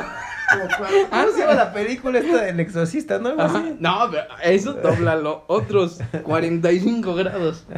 ¿Cómo 1.09 1.31
se 1.33 1.39
llama 1.39 1.55
la 1.55 1.73
película 1.73 2.19
esta 2.19 2.43
del 2.43 2.61
exorcista, 2.61 3.19
no? 3.19 3.31
Ajá. 3.37 3.61
No, 3.77 4.07
pero 4.09 4.23
eso 4.41 4.71
doblalo 4.71 5.43
otros 5.47 5.99
45 6.23 7.13
grados. 7.13 7.65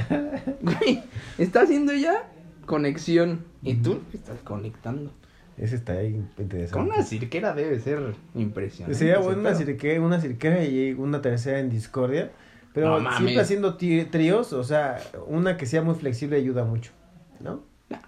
Güey, 0.62 1.04
está 1.38 1.62
haciendo 1.62 1.94
ya 1.94 2.24
conexión 2.66 3.46
y 3.62 3.76
tú 3.76 4.02
estás 4.14 4.40
conectando. 4.44 5.12
Ese 5.58 5.76
está 5.78 5.94
ahí 5.94 6.22
interesante. 6.38 6.72
Con 6.72 6.84
una 6.88 7.04
cirquera 7.04 7.54
debe 7.54 7.80
ser 7.80 8.14
impresionante. 8.34 8.98
Sería 8.98 9.20
bueno 9.20 9.40
una, 9.40 9.52
pedo. 9.52 9.60
cirque, 9.60 10.00
una 10.00 10.20
cirquera 10.20 10.64
y 10.66 10.94
una 10.94 11.22
tercera 11.22 11.60
en 11.60 11.70
discordia. 11.70 12.32
Pero 12.74 13.00
No 13.00 13.10
siempre 13.16 13.40
haciendo 13.40 13.78
tríos, 13.78 14.52
o 14.52 14.64
sea, 14.66 15.00
una 15.28 15.56
que 15.56 15.66
sea 15.66 15.82
muy 15.82 15.96
flexible 15.96 16.36
ayuda 16.36 16.66
mucho. 16.66 16.92
¿No? 17.40 17.64
Nah. 17.90 18.00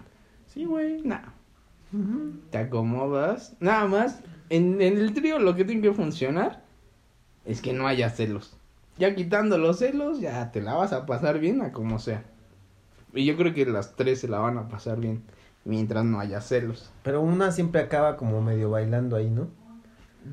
Sí, 0.46 0.66
güey. 0.66 1.00
Nah, 1.02 1.22
te 2.50 2.58
acomodas. 2.58 3.56
Nada 3.60 3.86
más, 3.86 4.20
en, 4.50 4.82
en 4.82 4.98
el 4.98 5.14
trío 5.14 5.38
lo 5.38 5.56
que 5.56 5.64
tiene 5.64 5.80
que 5.80 5.94
funcionar 5.94 6.64
es 7.46 7.62
que 7.62 7.72
no 7.72 7.86
haya 7.86 8.10
celos. 8.10 8.58
Ya 8.98 9.14
quitando 9.14 9.56
los 9.56 9.78
celos, 9.78 10.20
ya 10.20 10.52
te 10.52 10.60
la 10.60 10.74
vas 10.74 10.92
a 10.92 11.06
pasar 11.06 11.38
bien 11.38 11.62
a 11.62 11.72
como 11.72 11.98
sea. 11.98 12.24
Y 13.14 13.24
yo 13.24 13.36
creo 13.36 13.54
que 13.54 13.66
las 13.66 13.96
tres 13.96 14.20
se 14.20 14.28
la 14.28 14.38
van 14.38 14.58
a 14.58 14.68
pasar 14.68 15.00
bien 15.00 15.22
mientras 15.64 16.04
no 16.04 16.20
haya 16.20 16.40
celos. 16.40 16.90
Pero 17.02 17.20
una 17.20 17.52
siempre 17.52 17.80
acaba 17.80 18.16
como 18.16 18.40
medio 18.42 18.70
bailando 18.70 19.16
ahí, 19.16 19.30
¿no? 19.30 19.48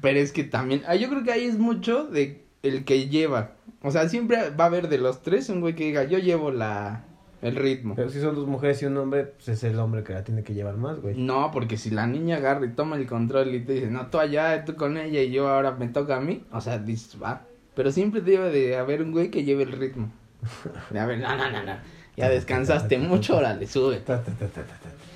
Pero 0.01 0.19
es 0.19 0.31
que 0.31 0.43
también, 0.43 0.81
ah, 0.87 0.95
yo 0.95 1.09
creo 1.09 1.23
que 1.23 1.31
ahí 1.31 1.45
es 1.45 1.57
mucho 1.57 2.05
de 2.05 2.45
el 2.63 2.85
que 2.85 3.07
lleva. 3.09 3.51
O 3.81 3.91
sea, 3.91 4.09
siempre 4.09 4.49
va 4.49 4.65
a 4.65 4.67
haber 4.67 4.89
de 4.89 4.97
los 4.97 5.21
tres 5.21 5.49
un 5.49 5.61
güey 5.61 5.75
que 5.75 5.85
diga, 5.85 6.03
yo 6.03 6.17
llevo 6.17 6.51
la 6.51 7.05
el 7.41 7.55
ritmo. 7.55 7.93
Pero 7.95 8.09
si 8.09 8.19
son 8.19 8.33
dos 8.33 8.47
mujeres 8.47 8.81
y 8.81 8.85
un 8.85 8.97
hombre, 8.97 9.25
pues 9.25 9.49
es 9.49 9.63
el 9.63 9.77
hombre 9.79 10.03
que 10.03 10.13
la 10.13 10.23
tiene 10.23 10.43
que 10.43 10.55
llevar 10.55 10.77
más, 10.77 10.99
güey. 10.99 11.15
No, 11.15 11.51
porque 11.51 11.77
si 11.77 11.91
la 11.91 12.07
niña 12.07 12.37
agarra 12.37 12.65
y 12.65 12.69
toma 12.69 12.95
el 12.95 13.05
control 13.05 13.53
y 13.53 13.59
te 13.59 13.73
dice, 13.73 13.91
no, 13.91 14.07
tú 14.07 14.17
allá, 14.17 14.65
tú 14.65 14.75
con 14.75 14.97
ella 14.97 15.21
y 15.21 15.31
yo 15.31 15.47
ahora 15.47 15.71
me 15.71 15.87
toca 15.87 16.17
a 16.17 16.21
mí, 16.21 16.43
o 16.51 16.59
sea, 16.59 16.79
dices, 16.79 17.21
va. 17.21 17.43
Pero 17.75 17.91
siempre 17.91 18.21
debe 18.21 18.49
de 18.49 18.77
haber 18.77 19.03
un 19.03 19.11
güey 19.11 19.29
que 19.29 19.43
lleve 19.43 19.63
el 19.63 19.73
ritmo. 19.73 20.11
De 20.89 20.99
a 20.99 21.05
ver, 21.05 21.19
no, 21.19 21.35
no, 21.35 21.51
no, 21.51 21.63
no. 21.63 21.73
Ya 22.17 22.29
descansaste 22.29 22.97
mucho, 22.97 23.37
órale, 23.37 23.67
sube. 23.67 24.01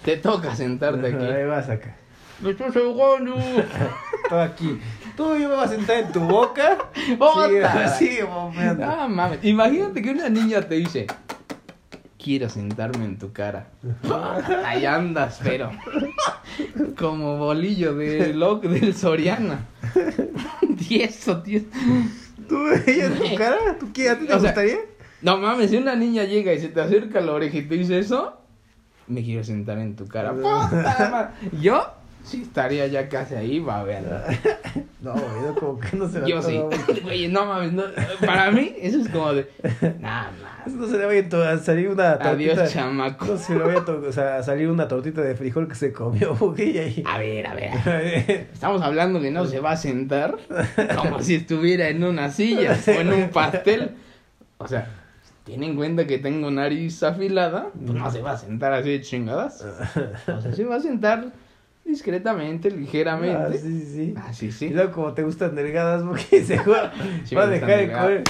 Te 0.04 0.18
toca 0.18 0.56
sentarte 0.56 1.08
Ahí 1.08 1.14
aquí. 1.14 1.44
vas 1.48 1.70
acá. 1.70 1.96
¡Me 2.42 2.52
estás 2.52 2.76
ahogando! 2.76 3.36
Todo 4.30 4.42
aquí. 4.42 4.80
Tú 5.18 5.36
yo 5.38 5.50
me 5.50 5.56
vas 5.56 5.72
a 5.72 5.76
sentar 5.76 5.98
en 5.98 6.12
tu 6.12 6.22
boca. 6.22 6.78
¡Bota! 7.18 7.48
Bombeando. 8.28 8.86
Ah, 8.86 9.08
mames. 9.10 9.40
Imagínate 9.44 10.02
que 10.02 10.12
una 10.12 10.30
niña 10.30 10.62
te 10.62 10.76
dice, 10.76 11.08
quiero 12.22 12.48
sentarme 12.50 13.04
en 13.06 13.18
tu 13.18 13.32
cara. 13.34 13.68
Ahí 14.66 14.86
andas, 14.86 15.40
pero 15.44 15.72
como 16.98 17.38
bolillo 17.38 17.96
de 17.96 18.34
loc 18.34 18.64
del 18.64 18.94
Soriana. 18.96 19.66
Tieso, 20.88 21.42
tieso. 21.42 21.68
¿Tú 22.48 22.58
en 22.88 23.16
tu 23.16 23.36
cara? 23.36 23.58
¿Tú 23.80 23.92
qué? 23.94 24.10
¿A 24.10 24.18
ti 24.20 24.26
te 24.26 24.34
O 24.34 24.40
sea, 24.40 24.50
gustaría? 24.52 24.78
No 25.22 25.38
mames, 25.38 25.70
si 25.70 25.78
una 25.78 25.96
niña 25.96 26.24
llega 26.24 26.54
y 26.54 26.60
se 26.60 26.70
te 26.70 26.82
acerca 26.82 27.20
a 27.20 27.22
la 27.22 27.34
oreja 27.34 27.58
y 27.58 27.64
te 27.64 27.76
dice 27.76 28.00
eso, 28.00 28.38
me 29.08 29.24
quiero 29.24 29.44
sentar 29.44 29.78
en 29.80 29.96
tu 29.96 30.08
cara. 30.08 30.34
Puta. 30.34 31.34
Yo 31.62 31.94
sí 32.24 32.44
estaría 32.44 32.88
ya 32.88 33.10
casi 33.10 33.36
ahí, 33.36 33.60
va 33.60 33.82
a 33.82 33.84
ver. 33.84 34.04
No, 35.02 35.14
güey, 35.14 35.24
no, 35.46 35.56
como 35.56 35.80
que 35.80 35.96
no 35.96 36.10
se 36.10 36.20
la 36.20 36.28
Yo 36.28 36.42
sí. 36.42 36.62
güey. 37.04 37.30
No 37.30 37.46
mames, 37.46 37.72
no, 37.72 37.84
para 38.20 38.52
mí 38.52 38.74
eso 38.82 39.00
es 39.00 39.08
como 39.08 39.34
de 39.34 39.50
nada 40.02 40.30
más. 40.44 40.74
No 40.74 40.88
se 40.88 40.98
le 40.98 41.06
vaya 41.06 41.50
a 41.50 41.54
a 41.54 41.58
salir 41.58 41.88
una 41.88 42.20
tortita. 42.20 42.30
Adiós, 42.32 42.74
chamaco. 42.74 43.26
No 43.26 43.38
se 43.38 43.56
le 43.56 43.64
vaya 43.64 43.80
a, 43.80 44.12
sea, 44.12 44.36
a 44.36 44.44
salir 44.44 44.70
una 44.70 44.90
tortita 44.90 45.22
de 45.22 45.36
frijol 45.36 45.70
que 45.70 45.76
se 45.76 45.94
comió, 45.94 46.36
güey, 46.40 46.78
ahí. 46.78 47.04
A 47.08 47.18
ver, 47.18 47.48
a 47.48 47.54
ver. 47.54 48.50
Estamos 48.52 48.82
hablando 48.82 49.22
que 49.22 49.32
no 49.32 49.46
se 49.46 49.62
va 49.62 49.72
a 49.72 49.78
sentar 49.78 50.38
como 51.02 51.22
si 51.22 51.36
estuviera 51.36 51.88
en 51.88 52.04
una 52.04 52.30
silla 52.30 52.78
o 52.86 52.92
en 52.92 53.14
un 53.14 53.30
pastel. 53.30 53.92
O 54.58 54.68
sea, 54.68 54.99
tiene 55.50 55.66
en 55.66 55.76
cuenta 55.76 56.06
que 56.08 56.20
tengo 56.20 56.50
nariz 56.52 57.02
afilada, 57.04 57.70
pues 57.74 57.94
no 57.98 58.12
se 58.12 58.22
va 58.22 58.32
a 58.34 58.38
sentar 58.38 58.72
así 58.74 58.90
de 58.92 59.02
chingadas. 59.02 59.66
O 60.28 60.42
sea, 60.42 60.54
se 60.54 60.64
va 60.64 60.76
a 60.76 60.80
sentar 60.80 61.32
discretamente, 61.84 62.70
Ah, 62.72 62.76
ligeramente. 62.76 63.58
sí, 63.58 63.82
sí, 63.82 63.86
sí. 63.94 64.14
Ah, 64.16 64.32
sí, 64.32 64.66
Y 64.66 64.70
luego 64.70 64.92
como 64.92 65.14
te 65.14 65.24
gustan 65.24 65.56
delgadas, 65.56 66.04
porque 66.04 66.44
se 66.46 66.58
va, 66.58 66.92
Sí 67.26 67.34
va 67.36 67.44
a 67.44 67.48
me 67.48 67.60
dejar 67.60 67.92
comer, 68.02 68.24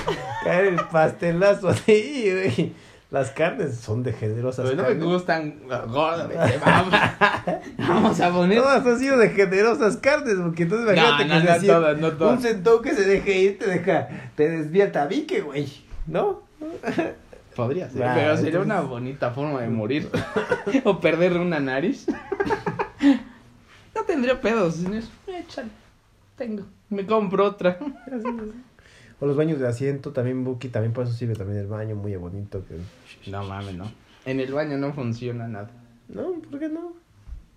caer 0.44 0.66
el 0.66 0.76
pastelazo 0.92 1.68
así, 1.70 2.32
güey. 2.32 2.74
Las 3.12 3.32
carnes 3.32 3.76
son 3.76 4.04
de 4.04 4.14
generosas 4.14 4.66
no 4.66 4.72
me 4.84 4.88
carnes. 4.90 5.04
gustan 5.04 5.56
gordas, 5.88 6.28
vete, 6.30 6.60
vamos. 6.64 6.94
Vamos 7.80 8.20
a 8.22 8.32
poner. 8.32 8.60
Todas 8.60 8.86
han 8.86 9.00
sido 9.00 9.18
de 9.18 9.30
generosas 9.32 9.98
carnes, 9.98 10.36
porque 10.42 10.64
entonces 10.64 10.86
No, 10.86 10.94
imagínate 10.94 11.26
no, 11.26 11.42
que 11.58 11.68
no 11.68 11.74
todas, 11.74 11.98
no 11.98 12.12
todas. 12.12 12.38
un 12.38 12.42
centón 12.44 12.84
que 12.84 12.94
se 12.94 13.06
deje 13.06 13.40
ir 13.40 13.58
te 13.60 13.68
deja, 13.68 14.08
te 14.36 14.48
desvía 14.50 14.92
tabique, 14.92 15.42
güey, 15.42 15.68
¿no? 16.06 16.44
Podría 17.56 17.90
ser, 17.90 18.04
Ah, 18.04 18.14
pero 18.16 18.36
sería 18.38 18.50
entonces- 18.52 18.66
una 18.66 18.82
bonita 18.82 19.32
forma 19.32 19.62
de 19.62 19.70
morir. 19.70 20.10
o 20.86 21.00
perder 21.00 21.38
una 21.38 21.60
nariz. 21.60 22.08
no 23.96 24.04
tendría 24.04 24.40
pedos 24.40 24.80
eso. 24.80 25.10
Échale. 25.28 25.70
Tengo. 26.38 26.64
Me 26.90 27.06
compro 27.06 27.46
otra. 27.46 27.78
O 29.22 29.26
los 29.26 29.36
baños 29.36 29.60
de 29.60 29.68
asiento, 29.68 30.14
también 30.14 30.46
Buki, 30.46 30.70
también 30.70 30.94
por 30.94 31.04
eso 31.04 31.12
sirve 31.12 31.36
también 31.36 31.60
el 31.60 31.68
baño, 31.68 31.94
muy 31.94 32.16
bonito. 32.16 32.64
Que... 32.66 33.30
No 33.30 33.44
mames, 33.44 33.76
no. 33.76 33.92
En 34.24 34.40
el 34.40 34.54
baño 34.54 34.78
no 34.78 34.94
funciona 34.94 35.46
nada. 35.46 35.70
No, 36.08 36.36
¿por 36.50 36.58
qué 36.58 36.70
no? 36.70 36.94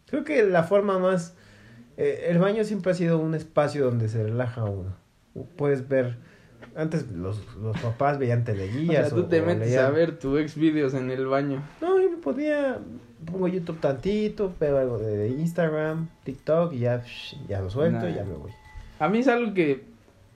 Creo 0.08 0.24
que 0.24 0.42
la 0.42 0.64
forma 0.64 0.98
más... 0.98 1.34
eh, 1.96 2.26
el 2.30 2.38
baño 2.40 2.64
siempre 2.64 2.90
ha 2.90 2.94
sido 2.96 3.20
un 3.20 3.36
espacio 3.36 3.84
donde 3.84 4.08
se 4.08 4.24
relaja 4.24 4.64
uno. 4.64 4.90
Puedes 5.56 5.86
ver... 5.86 6.16
Antes 6.74 7.10
los, 7.12 7.40
los 7.56 7.78
papás 7.80 8.18
veían 8.18 8.40
O 8.42 8.44
teleguías. 8.44 9.08
sea, 9.08 9.16
tú 9.16 9.24
te 9.24 9.40
o 9.42 9.46
metes 9.46 9.68
leían- 9.68 9.84
a 9.86 9.90
ver 9.90 10.18
tu 10.18 10.38
ex 10.38 10.54
videos 10.56 10.94
en 10.94 11.10
el 11.10 11.26
baño. 11.26 11.62
No, 11.80 12.00
yo 12.00 12.10
me 12.10 12.16
podía... 12.16 12.78
Pongo 13.30 13.46
YouTube 13.46 13.78
tantito, 13.78 14.52
veo 14.58 14.78
algo 14.78 14.98
de 14.98 15.28
Instagram, 15.28 16.08
TikTok 16.24 16.72
y 16.72 16.80
ya, 16.80 17.04
ya 17.48 17.60
lo 17.60 17.70
suelto 17.70 18.08
y 18.08 18.14
ya 18.14 18.24
me 18.24 18.32
voy. 18.34 18.50
A 18.98 19.08
mí 19.08 19.18
es 19.18 19.28
algo 19.28 19.54
que, 19.54 19.84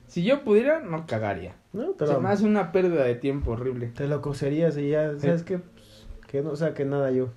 si 0.07 0.23
yo 0.23 0.45
pudiera, 0.45 0.79
no 0.81 1.05
cagaría. 1.05 1.57
No, 1.73 1.91
te 1.91 2.07
Se 2.07 2.13
lo, 2.13 2.21
me 2.21 2.29
hace 2.29 2.45
una 2.45 2.71
pérdida 2.71 3.03
de 3.03 3.17
tiempo 3.17 3.51
horrible. 3.53 3.89
te 3.89 4.07
lo 4.07 4.23
coserías 4.23 4.77
y 4.79 4.91
ya, 4.91 5.19
¿sabes 5.19 5.43
qué? 5.43 5.59
Pues, 5.59 6.07
que 6.29 6.43
no 6.43 6.55
saque 6.55 6.85
nada 6.85 7.11
yo. 7.11 7.29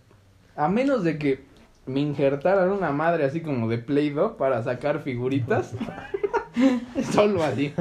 A 0.56 0.68
menos 0.70 1.04
de 1.04 1.18
que 1.18 1.44
me 1.88 2.00
injertaran 2.00 2.70
una 2.70 2.92
madre 2.92 3.24
así 3.26 3.42
como 3.42 3.68
de 3.70 3.80
Play-Doh 3.80 4.38
para 4.38 4.62
sacar 4.62 5.02
figuritas. 5.02 5.74
Solo 7.12 7.44
así. 7.44 7.74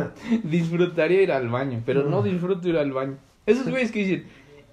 Disfrutaría 0.44 1.22
ir 1.22 1.32
al 1.32 1.48
baño, 1.48 1.82
pero 1.84 2.04
no 2.08 2.22
disfruto 2.22 2.68
ir 2.68 2.76
al 2.76 2.92
baño. 2.92 3.16
Esos 3.46 3.68
güeyes 3.70 3.90
que 3.92 4.00
dicen, 4.00 4.24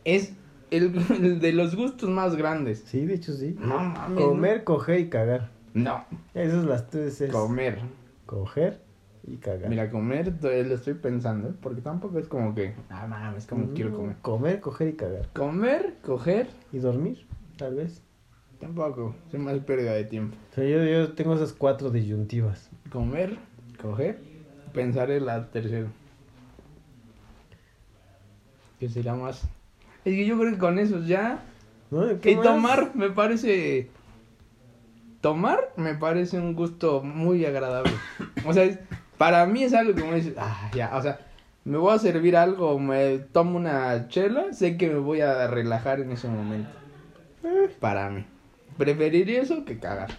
es 0.03 0.33
el, 0.71 0.95
el 1.21 1.39
de 1.39 1.53
los 1.53 1.75
gustos 1.75 2.09
más 2.09 2.35
grandes. 2.35 2.83
Sí, 2.85 3.05
de 3.05 3.15
hecho 3.15 3.33
sí. 3.33 3.55
No 3.59 3.79
mames. 3.79 4.23
Comer, 4.23 4.63
coger 4.63 4.99
y 4.99 5.09
cagar. 5.09 5.49
No, 5.73 6.05
Esas 6.33 6.65
las 6.65 6.89
tres. 6.89 7.19
es 7.21 7.31
comer. 7.31 7.79
Coger 8.25 8.81
y 9.27 9.37
cagar. 9.37 9.69
Mira, 9.69 9.89
comer 9.89 10.33
lo 10.41 10.49
estoy 10.75 10.93
pensando, 10.93 11.53
porque 11.61 11.81
tampoco 11.81 12.19
es 12.19 12.27
como 12.27 12.53
que, 12.55 12.73
ah, 12.89 13.07
mames, 13.07 13.45
como 13.45 13.73
quiero 13.73 13.93
comer. 13.93 14.15
Comer, 14.21 14.59
coger 14.61 14.87
y 14.89 14.93
cagar. 14.93 15.29
Comer, 15.33 15.95
coger, 16.03 16.47
Y 16.71 16.79
dormir, 16.79 17.25
tal 17.57 17.75
vez. 17.75 18.01
tampoco, 18.59 19.15
es 19.31 19.39
más 19.39 19.57
pérdida 19.59 19.93
de 19.93 20.05
tiempo. 20.05 20.37
O 20.51 20.55
sea, 20.55 20.63
yo, 20.63 20.83
yo 20.85 21.13
tengo 21.13 21.35
esas 21.35 21.53
cuatro 21.53 21.89
disyuntivas. 21.89 22.69
Comer, 22.91 23.37
coger, 23.77 24.19
pensar 24.73 25.11
en 25.11 25.25
la 25.25 25.47
tercera. 25.49 25.87
Que 28.79 28.89
será 28.89 29.15
más. 29.15 29.43
Es 30.03 30.13
que 30.13 30.25
yo 30.25 30.37
creo 30.37 30.51
que 30.53 30.57
con 30.59 30.79
eso 30.79 30.99
ya. 31.05 31.39
¿No? 31.91 32.19
¿Qué 32.19 32.31
Y 32.31 32.35
más? 32.35 32.43
tomar 32.45 32.95
me 32.95 33.09
parece. 33.09 33.89
Tomar 35.21 35.71
me 35.77 35.95
parece 35.95 36.37
un 36.39 36.53
gusto 36.55 37.01
muy 37.01 37.45
agradable. 37.45 37.91
O 38.45 38.53
sea, 38.53 38.63
es- 38.63 38.79
para 39.17 39.45
mí 39.45 39.63
es 39.63 39.73
algo 39.73 39.95
que 39.95 40.03
me 40.03 40.15
dice, 40.15 40.35
ah, 40.37 40.69
ya, 40.75 40.95
o 40.97 41.01
sea, 41.01 41.19
me 41.63 41.77
voy 41.77 41.95
a 41.95 41.99
servir 41.99 42.35
algo, 42.35 42.77
me 42.77 43.17
tomo 43.19 43.57
una 43.57 44.07
chela, 44.09 44.51
sé 44.53 44.77
que 44.77 44.87
me 44.89 44.99
voy 44.99 45.21
a 45.21 45.47
relajar 45.47 45.99
en 46.01 46.11
ese 46.11 46.27
momento. 46.27 46.69
Eh, 47.43 47.69
Para 47.79 48.09
mí. 48.09 48.25
Preferiría 48.77 49.41
eso 49.41 49.63
que 49.65 49.79
cagar. 49.79 50.09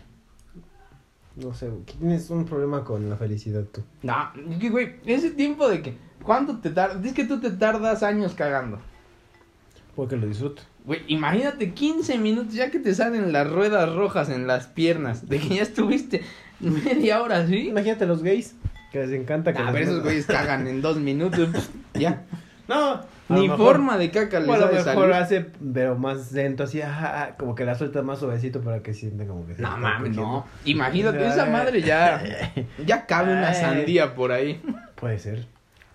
No 1.36 1.54
sé, 1.54 1.70
tienes 1.98 2.28
un 2.30 2.44
problema 2.44 2.82
con 2.84 3.08
la 3.10 3.16
felicidad 3.16 3.64
tú. 3.64 3.82
No, 4.02 4.14
que, 4.60 4.70
güey, 4.70 4.96
ese 5.06 5.30
tiempo 5.30 5.68
de 5.68 5.82
que. 5.82 5.94
¿Cuánto 6.22 6.58
te 6.58 6.70
tardas? 6.70 7.04
Es 7.04 7.12
que 7.12 7.24
tú 7.24 7.40
te 7.40 7.50
tardas 7.50 8.02
años 8.02 8.34
cagando. 8.34 8.78
Porque 9.94 10.16
lo 10.16 10.26
disfruto. 10.26 10.62
Güey, 10.84 11.00
imagínate 11.08 11.72
15 11.72 12.18
minutos 12.18 12.54
ya 12.54 12.70
que 12.70 12.78
te 12.78 12.94
salen 12.94 13.32
las 13.32 13.50
ruedas 13.50 13.94
rojas 13.94 14.28
en 14.30 14.46
las 14.46 14.66
piernas. 14.66 15.28
De 15.28 15.38
que 15.38 15.56
ya 15.56 15.62
estuviste 15.62 16.22
media 16.60 17.22
hora, 17.22 17.46
¿sí? 17.46 17.68
Imagínate 17.68 18.06
los 18.06 18.22
gays, 18.22 18.54
que 18.92 19.06
les 19.06 19.12
encanta 19.20 19.52
que 19.52 19.62
les- 19.62 19.72
pero 19.72 19.84
esos 19.84 20.02
güeyes 20.02 20.26
cagan 20.26 20.66
en 20.66 20.80
dos 20.82 20.98
minutos. 20.98 21.48
ya. 21.94 22.24
No, 22.68 23.00
Ni 23.28 23.42
mejor- 23.48 23.58
forma 23.58 23.96
de 23.96 24.10
caca 24.10 24.40
les 24.40 24.48
O 24.48 24.52
a 24.54 24.58
lo 24.58 24.66
mejor 24.66 24.82
salir. 24.84 25.12
hace, 25.14 25.46
pero 25.72 25.96
más 25.96 26.32
lento, 26.32 26.64
así, 26.64 26.80
ajá, 26.82 27.22
ajá, 27.24 27.36
como 27.36 27.54
que 27.54 27.64
la 27.64 27.74
suelta 27.76 28.02
más 28.02 28.18
suavecito 28.18 28.60
para 28.60 28.82
que 28.82 28.92
sienta 28.92 29.24
como 29.26 29.46
que 29.46 29.54
se 29.54 29.62
No 29.62 29.76
mames, 29.76 30.16
no. 30.16 30.44
Imagínate, 30.64 31.26
esa 31.26 31.46
madre 31.46 31.80
ya. 31.82 32.22
Ya 32.86 33.06
cabe 33.06 33.32
una 33.32 33.54
sandía 33.54 34.14
por 34.14 34.32
ahí. 34.32 34.60
Puede 34.96 35.18
ser. 35.18 35.46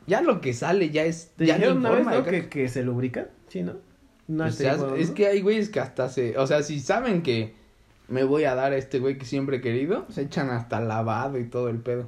Ya 0.07 0.21
lo 0.21 0.41
que 0.41 0.53
sale 0.53 0.89
ya 0.89 1.03
es. 1.03 1.31
¿Te 1.35 1.45
ya 1.45 1.55
ni 1.55 1.59
dijeron 1.59 1.77
una 1.79 1.89
vez, 1.91 2.03
forma 2.03 2.15
de 2.21 2.23
que, 2.23 2.49
que 2.49 2.69
se 2.69 2.83
lubrican? 2.83 3.27
Sí, 3.47 3.63
¿no? 3.63 3.73
No 4.27 4.45
Pues 4.45 4.59
es 4.61 5.09
¿no? 5.09 5.13
que 5.15 5.27
hay 5.27 5.41
güeyes 5.41 5.69
que 5.69 5.79
hasta 5.79 6.07
se. 6.09 6.37
O 6.37 6.47
sea, 6.47 6.63
si 6.63 6.79
saben 6.79 7.21
que 7.21 7.53
me 8.07 8.23
voy 8.23 8.45
a 8.45 8.55
dar 8.55 8.71
a 8.71 8.77
este 8.77 8.99
güey 8.99 9.17
que 9.17 9.25
siempre 9.25 9.57
he 9.57 9.61
querido, 9.61 10.05
se 10.09 10.21
echan 10.21 10.49
hasta 10.49 10.79
lavado 10.79 11.37
y 11.37 11.43
todo 11.45 11.69
el 11.69 11.77
pedo. 11.79 12.07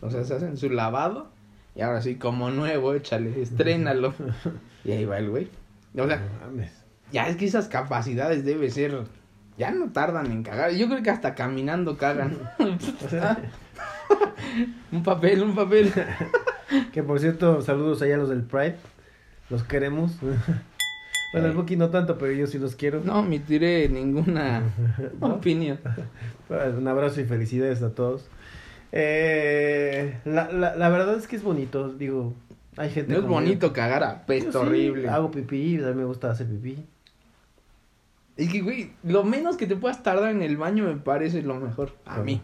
O 0.00 0.10
sea, 0.10 0.24
se 0.24 0.34
hacen 0.34 0.56
su 0.56 0.70
lavado 0.70 1.28
y 1.74 1.80
ahora 1.82 2.00
sí, 2.02 2.16
como 2.16 2.50
nuevo, 2.50 2.94
échale, 2.94 3.40
estrénalo. 3.42 4.14
y 4.84 4.92
ahí 4.92 5.04
va 5.04 5.18
el 5.18 5.30
güey. 5.30 5.48
O 5.96 6.06
sea, 6.06 6.16
No 6.18 6.62
ya 7.12 7.28
es 7.28 7.36
que 7.36 7.46
esas 7.46 7.68
capacidades 7.68 8.44
debe 8.44 8.70
ser. 8.70 9.02
Ya 9.56 9.70
no 9.70 9.92
tardan 9.92 10.32
en 10.32 10.42
cagar. 10.42 10.72
Yo 10.72 10.88
creo 10.88 11.02
que 11.02 11.10
hasta 11.10 11.34
caminando 11.34 11.96
cagan. 11.96 12.38
O 13.04 13.08
sea, 13.08 13.38
un 14.92 15.02
papel, 15.02 15.42
un 15.42 15.54
papel. 15.54 15.92
que 16.92 17.02
por 17.02 17.20
cierto, 17.20 17.62
saludos 17.62 18.02
allá 18.02 18.16
a 18.16 18.18
los 18.18 18.28
del 18.28 18.42
Pride. 18.42 18.76
Los 19.50 19.62
queremos. 19.62 20.18
bueno, 20.20 21.46
el 21.48 21.52
Eh. 21.52 21.54
Buki 21.54 21.76
no 21.76 21.90
tanto, 21.90 22.18
pero 22.18 22.32
yo 22.32 22.46
sí 22.46 22.58
los 22.58 22.74
quiero. 22.74 23.00
No 23.04 23.20
omitiré 23.20 23.88
ninguna 23.88 24.62
opinión. 25.20 25.78
Un 26.48 26.88
abrazo 26.88 27.20
y 27.20 27.24
felicidades 27.24 27.82
a 27.82 27.90
todos. 27.94 28.26
Eh, 28.96 30.18
la, 30.24 30.50
la, 30.52 30.76
la 30.76 30.88
verdad 30.88 31.16
es 31.16 31.26
que 31.26 31.34
es 31.34 31.42
bonito, 31.42 31.88
digo, 31.92 32.32
hay 32.76 32.90
gente 32.90 33.12
No 33.12 33.18
es 33.18 33.22
como 33.24 33.40
yo- 33.40 33.46
bonito 33.46 33.72
cagar 33.72 34.04
a 34.04 34.24
pesto 34.24 34.52
sí, 34.60 34.66
horrible. 34.66 35.08
Hago 35.08 35.32
pipí, 35.32 35.76
a 35.82 35.88
mí 35.88 35.94
me 35.94 36.04
gusta 36.04 36.30
hacer 36.30 36.46
pipí. 36.46 36.78
Es 38.36 38.50
que, 38.52 38.60
güey, 38.62 38.92
lo 39.02 39.24
menos 39.24 39.56
que 39.56 39.66
te 39.66 39.74
puedas 39.74 40.02
tardar 40.04 40.30
en 40.30 40.42
el 40.42 40.56
baño 40.56 40.84
me 40.84 40.96
parece 40.96 41.42
lo 41.42 41.56
mejor. 41.56 41.92
A 42.06 42.18
mí. 42.18 42.40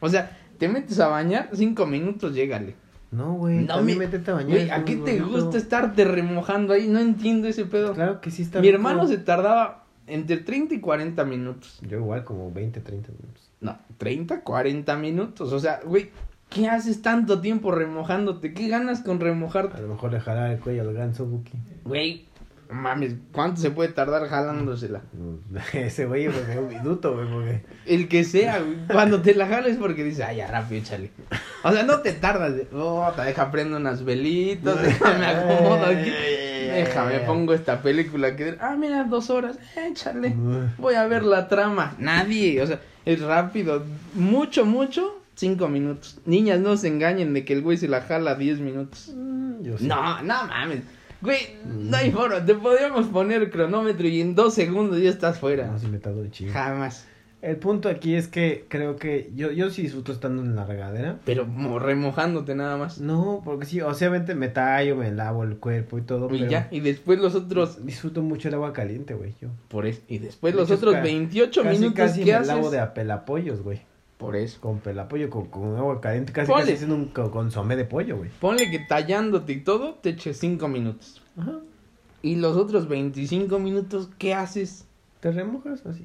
O 0.00 0.08
sea, 0.08 0.36
te 0.58 0.68
metes 0.68 1.00
a 1.00 1.08
bañar, 1.08 1.50
cinco 1.52 1.84
minutos, 1.86 2.32
llégale. 2.32 2.74
No, 3.10 3.32
güey, 3.34 3.64
No, 3.64 3.82
mi- 3.82 3.94
métete 3.96 4.30
a 4.30 4.34
bañar. 4.34 4.50
Güey, 4.56 4.70
¿a 4.70 4.84
qué 4.84 4.94
te 4.96 5.18
bonito. 5.20 5.28
gusta 5.28 5.58
estarte 5.58 6.04
remojando 6.04 6.74
ahí? 6.74 6.86
No 6.86 7.00
entiendo 7.00 7.48
ese 7.48 7.64
pedo. 7.64 7.92
Claro 7.94 8.20
que 8.20 8.30
sí 8.30 8.42
está 8.42 8.60
Mi 8.60 8.68
rico. 8.68 8.76
hermano 8.76 9.08
se 9.08 9.18
tardaba 9.18 9.84
entre 10.06 10.36
30 10.36 10.74
y 10.74 10.80
40 10.80 11.24
minutos. 11.24 11.80
Yo 11.82 11.98
igual, 11.98 12.22
como 12.24 12.52
20, 12.52 12.80
30 12.80 13.10
minutos. 13.12 13.47
No, 13.60 13.78
30, 13.98 14.42
40 14.42 14.96
minutos. 14.96 15.52
O 15.52 15.58
sea, 15.58 15.80
güey, 15.84 16.10
¿qué 16.48 16.68
haces 16.68 17.02
tanto 17.02 17.40
tiempo 17.40 17.72
remojándote? 17.72 18.54
¿Qué 18.54 18.68
ganas 18.68 19.00
con 19.00 19.20
A 19.20 19.24
remojarte? 19.24 19.80
lo 19.80 19.88
mejor 19.88 20.12
le 20.12 20.20
jalar 20.20 20.52
el 20.52 20.60
cuello 20.60 20.82
al 20.82 20.94
ganso, 20.94 21.26
Buki. 21.26 21.52
Güey, 21.84 22.26
mames, 22.70 23.16
¿cuánto 23.32 23.60
se 23.60 23.70
puede 23.70 23.90
tardar 23.90 24.28
jalándosela? 24.28 25.02
Ese 25.72 26.06
güey 26.06 26.26
es 26.26 26.34
un 26.56 26.68
minuto, 26.68 27.14
güey, 27.14 27.28
porque... 27.28 27.62
El 27.86 28.08
que 28.08 28.24
sea, 28.24 28.60
güey. 28.60 28.86
Cuando 28.90 29.22
te 29.22 29.34
la 29.34 29.46
jales 29.46 29.76
porque 29.76 30.04
dices, 30.04 30.24
ay, 30.26 30.38
ya 30.38 30.48
rápido, 30.48 30.80
échale. 30.80 31.10
O 31.64 31.72
sea, 31.72 31.82
no 31.82 32.00
te 32.00 32.12
tardas. 32.12 32.54
De, 32.54 32.68
oh, 32.72 33.10
te 33.14 33.22
deja 33.22 33.50
prendo 33.50 33.76
unas 33.76 34.04
velitas, 34.04 34.80
déjame 34.82 35.26
acomodo 35.26 35.84
aquí. 35.84 36.12
Déjame, 36.68 37.20
pongo 37.20 37.54
esta 37.54 37.80
película 37.82 38.36
que... 38.36 38.56
Ah, 38.60 38.76
mira, 38.78 39.04
dos 39.04 39.30
horas, 39.30 39.58
échale. 39.74 40.36
Voy 40.76 40.94
a 40.94 41.06
ver 41.06 41.24
la 41.24 41.48
trama. 41.48 41.96
Nadie, 41.98 42.60
o 42.62 42.66
sea, 42.66 42.78
es 43.08 43.20
rápido. 43.22 43.84
Mucho, 44.14 44.66
mucho, 44.66 45.20
cinco 45.34 45.68
minutos. 45.68 46.20
Niñas, 46.26 46.60
no 46.60 46.76
se 46.76 46.88
engañen 46.88 47.32
de 47.32 47.44
que 47.44 47.54
el 47.54 47.62
güey 47.62 47.78
se 47.78 47.88
la 47.88 48.02
jala 48.02 48.34
diez 48.34 48.60
minutos. 48.60 49.12
Mm, 49.16 49.62
Yo. 49.62 49.76
No, 49.80 50.22
no 50.22 50.44
mames. 50.46 50.82
Güey, 51.20 51.56
no 51.64 51.96
hay 51.96 52.12
forma. 52.12 52.44
Te 52.44 52.54
podríamos 52.54 53.06
poner 53.06 53.50
cronómetro 53.50 54.06
y 54.06 54.20
en 54.20 54.34
dos 54.34 54.54
segundos 54.54 55.00
ya 55.00 55.10
estás 55.10 55.40
fuera. 55.40 55.66
No, 55.66 55.78
sí 55.78 55.86
me 55.88 55.98
de 55.98 56.30
chido. 56.30 56.52
Jamás. 56.52 57.07
El 57.40 57.56
punto 57.56 57.88
aquí 57.88 58.14
es 58.16 58.26
que 58.26 58.64
creo 58.68 58.96
que 58.96 59.30
yo, 59.36 59.52
yo 59.52 59.70
sí 59.70 59.82
disfruto 59.82 60.10
estando 60.10 60.42
en 60.42 60.56
la 60.56 60.64
regadera. 60.64 61.18
Pero 61.24 61.46
mo- 61.46 61.78
remojándote 61.78 62.56
nada 62.56 62.76
más. 62.76 63.00
No, 63.00 63.42
porque 63.44 63.64
sí, 63.64 63.80
obviamente 63.80 64.34
me 64.34 64.48
tallo, 64.48 64.96
me 64.96 65.12
lavo 65.12 65.44
el 65.44 65.56
cuerpo 65.58 65.98
y 65.98 66.02
todo, 66.02 66.26
Y 66.26 66.38
pero 66.38 66.50
ya, 66.50 66.66
y 66.72 66.80
después 66.80 67.20
los 67.20 67.36
otros, 67.36 67.86
disfruto 67.86 68.22
mucho 68.22 68.48
el 68.48 68.54
agua 68.54 68.72
caliente, 68.72 69.14
güey, 69.14 69.34
yo. 69.40 69.48
por 69.68 69.86
eso, 69.86 70.00
y 70.08 70.18
después 70.18 70.52
De 70.52 70.60
los 70.60 70.68
hecho, 70.68 70.78
otros 70.78 70.94
ca- 70.94 71.02
28 71.02 71.62
casi, 71.62 71.78
minutos 71.78 71.96
casi 71.96 72.20
que 72.24 72.32
me 72.32 72.32
haces. 72.38 72.48
lavo 72.48 72.70
de 72.70 72.80
a 72.80 72.92
pelapollos, 72.94 73.62
güey. 73.62 73.82
Por 74.16 74.34
eso. 74.34 74.60
Con 74.60 74.80
pelapollo, 74.80 75.30
con, 75.30 75.46
con 75.46 75.76
agua 75.76 76.00
caliente, 76.00 76.32
casi 76.32 76.48
Ponle. 76.50 76.62
casi 76.64 76.74
haciendo 76.74 76.96
un 76.96 77.04
co- 77.06 77.30
consomé 77.30 77.76
de 77.76 77.84
pollo, 77.84 78.16
güey. 78.16 78.30
Ponle 78.40 78.68
que 78.68 78.80
tallándote 78.80 79.52
y 79.52 79.60
todo, 79.60 79.94
te 79.94 80.08
eches 80.10 80.38
5 80.38 80.66
minutos. 80.66 81.22
Ajá. 81.36 81.60
Y 82.20 82.34
los 82.34 82.56
otros 82.56 82.88
25 82.88 83.60
minutos, 83.60 84.10
¿qué 84.18 84.34
haces? 84.34 84.86
Te 85.20 85.30
remojas 85.30 85.86
así. 85.86 86.04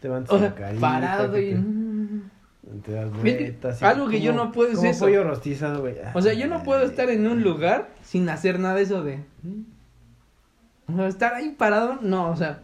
Te 0.00 0.08
van 0.08 0.24
O 0.28 0.38
sea, 0.38 0.54
carita, 0.54 0.80
parado 0.80 1.38
y... 1.38 1.52
te, 1.52 2.78
te 2.84 2.92
das 2.92 3.12
vueltas. 3.12 3.82
algo 3.82 4.08
que 4.08 4.20
yo 4.20 4.32
no 4.32 4.50
puedo 4.50 4.72
es 4.72 4.82
eso. 4.82 5.04
pollo 5.04 5.24
rostizado, 5.24 5.82
güey. 5.82 5.96
O 6.14 6.22
sea, 6.22 6.32
yo 6.32 6.46
no 6.48 6.62
puedo 6.62 6.82
estar 6.82 7.10
en 7.10 7.26
un 7.26 7.42
lugar 7.42 7.90
sin 8.02 8.28
hacer 8.28 8.58
nada 8.58 8.76
de 8.76 8.82
eso 8.82 9.02
de... 9.02 9.20
O 10.88 10.96
sea, 10.96 11.06
estar 11.06 11.34
ahí 11.34 11.50
parado, 11.50 11.98
no, 12.02 12.30
o 12.30 12.36
sea, 12.36 12.60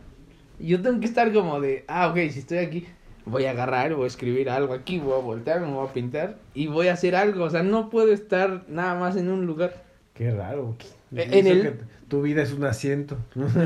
yo 0.59 0.83
tengo 0.83 0.99
que 0.99 1.07
estar 1.07 1.33
como 1.33 1.61
de, 1.61 1.85
ah, 1.87 2.09
ok, 2.09 2.17
si 2.31 2.41
estoy 2.41 2.59
aquí, 2.59 2.87
voy 3.25 3.45
a 3.45 3.51
agarrar, 3.51 3.95
voy 3.95 4.05
a 4.05 4.09
escribir 4.09 4.51
algo 4.51 4.73
aquí, 4.75 4.99
voy 4.99 5.15
a 5.15 5.23
voltear, 5.23 5.61
me 5.61 5.69
voy 5.69 5.87
a 5.87 5.93
pintar 5.93 6.39
y 6.55 6.67
voy 6.67 6.89
a 6.89 6.95
hacer 6.95 7.15
algo, 7.15 7.45
o 7.45 7.51
sea, 7.51 7.63
no 7.63 7.91
puedo 7.91 8.13
estar 8.13 8.65
nada 8.69 8.99
más 8.99 9.17
en 9.17 9.31
un 9.31 9.47
lugar. 9.47 9.86
Qué 10.17 10.31
raro. 10.31 10.77
Eh, 11.15 11.29
en 11.33 11.47
el- 11.47 11.63
que 11.63 11.75
tu 12.09 12.23
vida 12.23 12.43
es 12.43 12.53
un 12.53 12.65
asiento. 12.65 13.17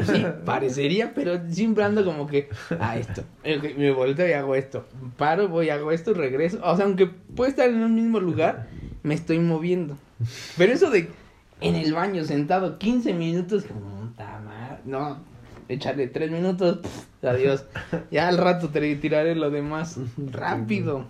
Sí, 0.07 0.25
parecería, 0.45 1.15
pero 1.15 1.41
siempre 1.51 1.85
ando 1.85 2.05
como 2.05 2.27
que, 2.27 2.49
ah, 2.79 2.97
esto, 2.99 3.23
ok, 3.45 3.77
me 3.77 3.91
volteo 3.91 4.29
y 4.29 4.33
hago 4.33 4.55
esto, 4.55 4.87
paro, 5.17 5.49
voy, 5.49 5.71
hago 5.71 5.93
esto, 5.93 6.15
regreso, 6.15 6.59
o 6.63 6.77
sea, 6.77 6.85
aunque 6.87 7.07
puedo 7.07 7.49
estar 7.51 7.69
en 7.69 7.83
un 7.83 7.95
mismo 7.95 8.19
lugar, 8.21 8.69
me 9.03 9.15
estoy 9.15 9.39
moviendo. 9.39 9.97
Pero 10.59 10.73
eso 10.73 10.91
de 10.91 11.09
en 11.61 11.77
el 11.77 11.93
baño 11.93 12.25
sentado 12.25 12.79
15 12.79 13.13
minutos, 13.15 13.65
madre, 14.17 14.81
no, 14.85 15.19
échale 15.69 16.09
3 16.09 16.31
minutos, 16.31 16.79
pff, 16.79 17.25
adiós, 17.25 17.65
ya 18.11 18.29
al 18.29 18.39
rato 18.39 18.69
te 18.71 18.97
tiraré 18.97 19.35
lo 19.35 19.51
demás, 19.51 19.99
rápido. 20.31 21.07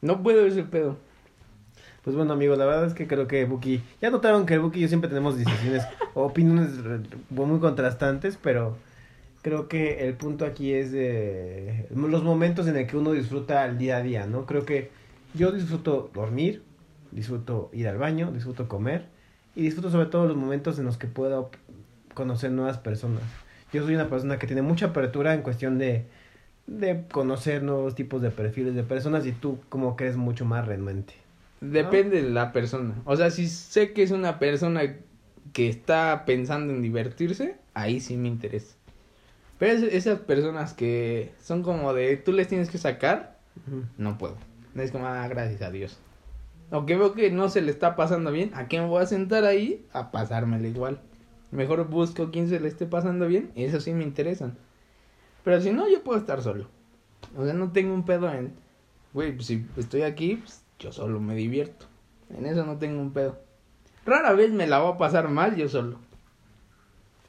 No 0.00 0.22
puedo 0.22 0.46
ese 0.46 0.64
pedo. 0.64 0.96
Pues 2.02 2.16
bueno, 2.16 2.32
amigos, 2.32 2.58
la 2.58 2.64
verdad 2.66 2.86
es 2.86 2.94
que 2.94 3.06
creo 3.06 3.28
que 3.28 3.44
Buki. 3.44 3.80
Ya 4.00 4.10
notaron 4.10 4.44
que 4.44 4.58
Buki 4.58 4.78
y 4.80 4.82
yo 4.82 4.88
siempre 4.88 5.08
tenemos 5.08 5.38
decisiones, 5.38 5.84
opiniones 6.14 6.82
re- 6.82 7.00
muy 7.30 7.60
contrastantes, 7.60 8.38
pero 8.42 8.76
creo 9.42 9.68
que 9.68 10.06
el 10.08 10.14
punto 10.14 10.44
aquí 10.44 10.72
es 10.72 10.90
de 10.90 11.86
los 11.94 12.24
momentos 12.24 12.66
en 12.66 12.76
el 12.76 12.86
que 12.88 12.96
uno 12.96 13.12
disfruta 13.12 13.64
el 13.66 13.78
día 13.78 13.98
a 13.98 14.02
día, 14.02 14.26
¿no? 14.26 14.46
Creo 14.46 14.64
que 14.64 14.90
yo 15.34 15.52
disfruto 15.52 16.10
dormir, 16.12 16.62
disfruto 17.12 17.70
ir 17.72 17.86
al 17.86 17.98
baño, 17.98 18.32
disfruto 18.32 18.68
comer 18.68 19.06
y 19.54 19.62
disfruto 19.62 19.90
sobre 19.90 20.06
todo 20.06 20.26
los 20.26 20.36
momentos 20.36 20.78
en 20.80 20.86
los 20.86 20.96
que 20.96 21.06
puedo 21.06 21.50
conocer 22.14 22.50
nuevas 22.50 22.78
personas. 22.78 23.22
Yo 23.72 23.84
soy 23.84 23.94
una 23.94 24.08
persona 24.08 24.38
que 24.38 24.46
tiene 24.48 24.62
mucha 24.62 24.86
apertura 24.86 25.34
en 25.34 25.42
cuestión 25.42 25.78
de, 25.78 26.04
de 26.66 27.04
conocer 27.12 27.62
nuevos 27.62 27.94
tipos 27.94 28.20
de 28.22 28.30
perfiles 28.30 28.74
de 28.74 28.82
personas 28.82 29.24
y 29.24 29.32
tú 29.32 29.58
como 29.68 29.96
que 29.96 30.04
eres 30.04 30.16
mucho 30.16 30.44
más 30.44 30.66
renuente. 30.66 31.14
Depende 31.62 32.22
de 32.22 32.30
la 32.30 32.52
persona. 32.52 32.94
O 33.04 33.16
sea, 33.16 33.30
si 33.30 33.48
sé 33.48 33.92
que 33.92 34.02
es 34.02 34.10
una 34.10 34.38
persona 34.38 34.96
que 35.52 35.68
está 35.68 36.24
pensando 36.26 36.72
en 36.72 36.82
divertirse, 36.82 37.56
ahí 37.74 38.00
sí 38.00 38.16
me 38.16 38.28
interesa. 38.28 38.74
Pero 39.58 39.72
es- 39.74 39.94
esas 39.94 40.18
personas 40.20 40.74
que 40.74 41.32
son 41.40 41.62
como 41.62 41.94
de 41.94 42.16
tú 42.16 42.32
les 42.32 42.48
tienes 42.48 42.68
que 42.70 42.78
sacar, 42.78 43.38
no 43.96 44.18
puedo. 44.18 44.36
Es 44.74 44.90
como, 44.90 45.06
ah, 45.06 45.28
gracias 45.28 45.62
a 45.62 45.70
Dios. 45.70 45.98
O 46.70 46.86
que 46.86 46.96
veo 46.96 47.12
que 47.12 47.30
no 47.30 47.48
se 47.48 47.60
le 47.60 47.70
está 47.70 47.94
pasando 47.96 48.32
bien, 48.32 48.50
¿a 48.54 48.66
qué 48.66 48.80
me 48.80 48.86
voy 48.86 49.02
a 49.02 49.06
sentar 49.06 49.44
ahí? 49.44 49.84
A 49.92 50.10
pasármela 50.10 50.66
igual. 50.66 51.00
Mejor 51.50 51.86
busco 51.88 52.30
quien 52.30 52.48
se 52.48 52.58
le 52.58 52.68
esté 52.68 52.86
pasando 52.86 53.28
bien, 53.28 53.52
eso 53.54 53.78
sí 53.80 53.92
me 53.92 54.04
interesan. 54.04 54.56
Pero 55.44 55.60
si 55.60 55.70
no, 55.70 55.88
yo 55.88 56.02
puedo 56.02 56.18
estar 56.18 56.40
solo. 56.42 56.66
O 57.36 57.44
sea, 57.44 57.52
no 57.52 57.70
tengo 57.72 57.92
un 57.94 58.04
pedo 58.06 58.32
en, 58.32 58.54
güey, 59.12 59.32
pues 59.32 59.46
si 59.48 59.66
estoy 59.76 60.02
aquí, 60.02 60.36
pues 60.36 60.61
yo 60.82 60.92
solo 60.92 61.20
me 61.20 61.34
divierto. 61.34 61.86
En 62.36 62.46
eso 62.46 62.66
no 62.66 62.78
tengo 62.78 63.00
un 63.00 63.12
pedo. 63.12 63.38
Rara 64.04 64.32
vez 64.32 64.50
me 64.50 64.66
la 64.66 64.80
voy 64.80 64.94
a 64.94 64.98
pasar 64.98 65.28
mal 65.28 65.54
yo 65.54 65.68
solo. 65.68 65.98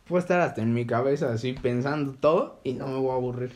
Puedo 0.07 0.19
estar 0.19 0.41
hasta 0.41 0.61
en 0.61 0.73
mi 0.73 0.85
cabeza 0.85 1.31
así 1.31 1.53
pensando 1.53 2.13
todo 2.13 2.59
y 2.63 2.73
no 2.73 2.87
me 2.87 2.97
voy 2.97 3.11
a 3.11 3.13
aburrir. 3.13 3.51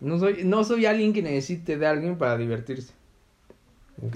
No 0.00 0.18
soy, 0.18 0.44
no 0.44 0.62
soy 0.64 0.86
alguien 0.86 1.12
que 1.12 1.22
necesite 1.22 1.78
de 1.78 1.86
alguien 1.86 2.18
para 2.18 2.36
divertirse. 2.36 2.92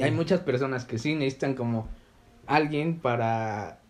Hay 0.03 0.11
muchas 0.11 0.41
personas 0.41 0.85
que 0.85 0.99
sí 0.99 1.15
necesitan 1.15 1.55
como 1.55 1.89
alguien 2.47 2.99
para 2.99 3.81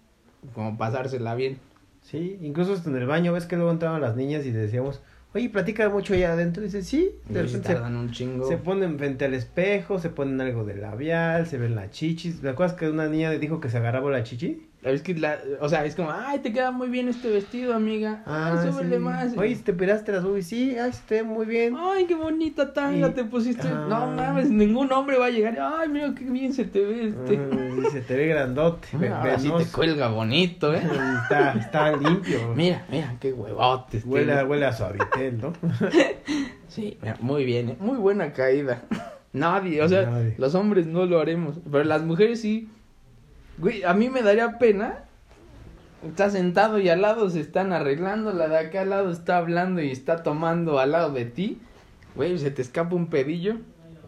como 0.54 0.78
pasársela 0.78 1.34
bien. 1.34 1.58
Sí, 2.02 2.38
incluso 2.40 2.72
hasta 2.72 2.88
en 2.88 2.96
el 2.96 3.06
baño, 3.06 3.32
ves 3.32 3.46
que 3.46 3.56
luego 3.56 3.72
entraban 3.72 4.00
las 4.00 4.16
niñas 4.16 4.46
y 4.46 4.52
decíamos, 4.52 5.02
oye, 5.34 5.48
platica 5.48 5.88
mucho 5.88 6.14
allá 6.14 6.32
adentro. 6.32 6.62
Y 6.62 6.66
dice, 6.66 6.82
sí, 6.82 7.10
de 7.28 7.34
se 7.34 7.42
repente 7.42 7.68
se, 7.68 7.74
tardan 7.74 7.96
un 7.96 8.10
chingo. 8.10 8.48
se 8.48 8.56
ponen 8.56 8.98
frente 8.98 9.24
al 9.24 9.34
espejo, 9.34 9.98
se 9.98 10.10
ponen 10.10 10.40
algo 10.40 10.64
de 10.64 10.76
labial, 10.76 11.46
se 11.46 11.58
ven 11.58 11.74
las 11.74 11.90
chichis. 11.90 12.40
¿Te 12.40 12.48
acuerdas 12.48 12.76
que 12.76 12.88
una 12.88 13.08
niña 13.08 13.30
le 13.30 13.38
dijo 13.38 13.60
que 13.60 13.68
se 13.68 13.78
agarraba 13.78 14.10
la 14.10 14.22
chichi? 14.22 14.69
Es 14.82 15.02
que 15.02 15.14
la, 15.14 15.38
o 15.60 15.68
sea, 15.68 15.84
es 15.84 15.94
como, 15.94 16.10
ay, 16.10 16.38
te 16.38 16.54
queda 16.54 16.70
muy 16.70 16.88
bien 16.88 17.06
este 17.08 17.28
vestido, 17.28 17.74
amiga. 17.74 18.22
Ay, 18.24 18.66
súbele 18.70 18.96
sí. 18.96 19.02
más. 19.02 19.36
Oye, 19.36 19.54
¿te 19.56 19.72
operaste 19.72 20.10
las 20.10 20.24
boobies? 20.24 20.46
Sí, 20.46 20.74
ay, 20.78 20.90
se 20.94 21.02
te 21.06 21.14
ve 21.16 21.22
muy 21.24 21.44
bien. 21.44 21.76
Ay, 21.78 22.06
qué 22.06 22.14
bonita 22.14 22.72
tanga 22.72 23.08
Y- 23.08 23.12
te 23.12 23.24
pusiste. 23.24 23.68
Ah. 23.68 23.86
No 23.90 24.06
mames, 24.12 24.48
ningún 24.48 24.90
hombre 24.92 25.18
va 25.18 25.26
a 25.26 25.30
llegar. 25.30 25.58
Ay, 25.60 25.90
mira 25.90 26.14
qué 26.16 26.24
bien 26.24 26.54
se 26.54 26.64
te 26.64 26.82
ve 26.82 27.08
este. 27.08 27.36
Ah, 27.36 27.74
dice, 27.76 28.00
te 28.00 28.16
ve 28.16 28.26
grandote, 28.28 28.88
ve- 28.96 29.10
Ahora 29.10 29.38
sí 29.38 29.50
te 29.58 29.64
cuelga 29.66 30.08
bonito, 30.08 30.72
eh. 30.74 30.80
Está, 31.24 31.52
está 31.52 31.92
limpio. 31.96 32.54
Mira, 32.56 32.86
mira, 32.90 33.14
qué 33.20 33.34
huevotes. 33.34 34.02
Huele, 34.06 34.32
a- 34.32 34.36
tiene. 34.36 34.48
huele 34.50 34.64
a 34.66 34.72
suavitel, 34.72 35.40
¿no? 35.42 35.52
Sí, 36.68 36.96
mira, 37.02 37.16
muy 37.20 37.44
bien, 37.44 37.70
eh. 37.70 37.76
Muy 37.80 37.98
buena 37.98 38.32
caída. 38.32 38.82
Nadie, 39.32 39.82
o 39.82 39.88
sea, 39.88 40.06
Nadie. 40.06 40.34
los 40.38 40.54
hombres 40.54 40.86
no 40.86 41.04
lo 41.04 41.20
haremos. 41.20 41.56
Pero 41.70 41.84
las 41.84 42.02
mujeres 42.02 42.40
sí. 42.40 42.68
Güey, 43.60 43.82
a 43.84 43.94
mí 43.94 44.08
me 44.08 44.22
daría 44.22 44.58
pena. 44.58 45.04
Está 46.06 46.30
sentado 46.30 46.78
y 46.78 46.88
al 46.88 47.02
lado 47.02 47.28
se 47.28 47.40
están 47.40 47.72
arreglando. 47.72 48.32
La 48.32 48.48
de 48.48 48.58
acá 48.58 48.82
al 48.82 48.90
lado 48.90 49.10
está 49.10 49.36
hablando 49.36 49.82
y 49.82 49.90
está 49.90 50.22
tomando 50.22 50.78
al 50.78 50.92
lado 50.92 51.12
de 51.12 51.26
ti. 51.26 51.60
Güey, 52.14 52.38
se 52.38 52.50
te 52.50 52.62
escapa 52.62 52.94
un 52.96 53.08
pedillo. 53.08 53.56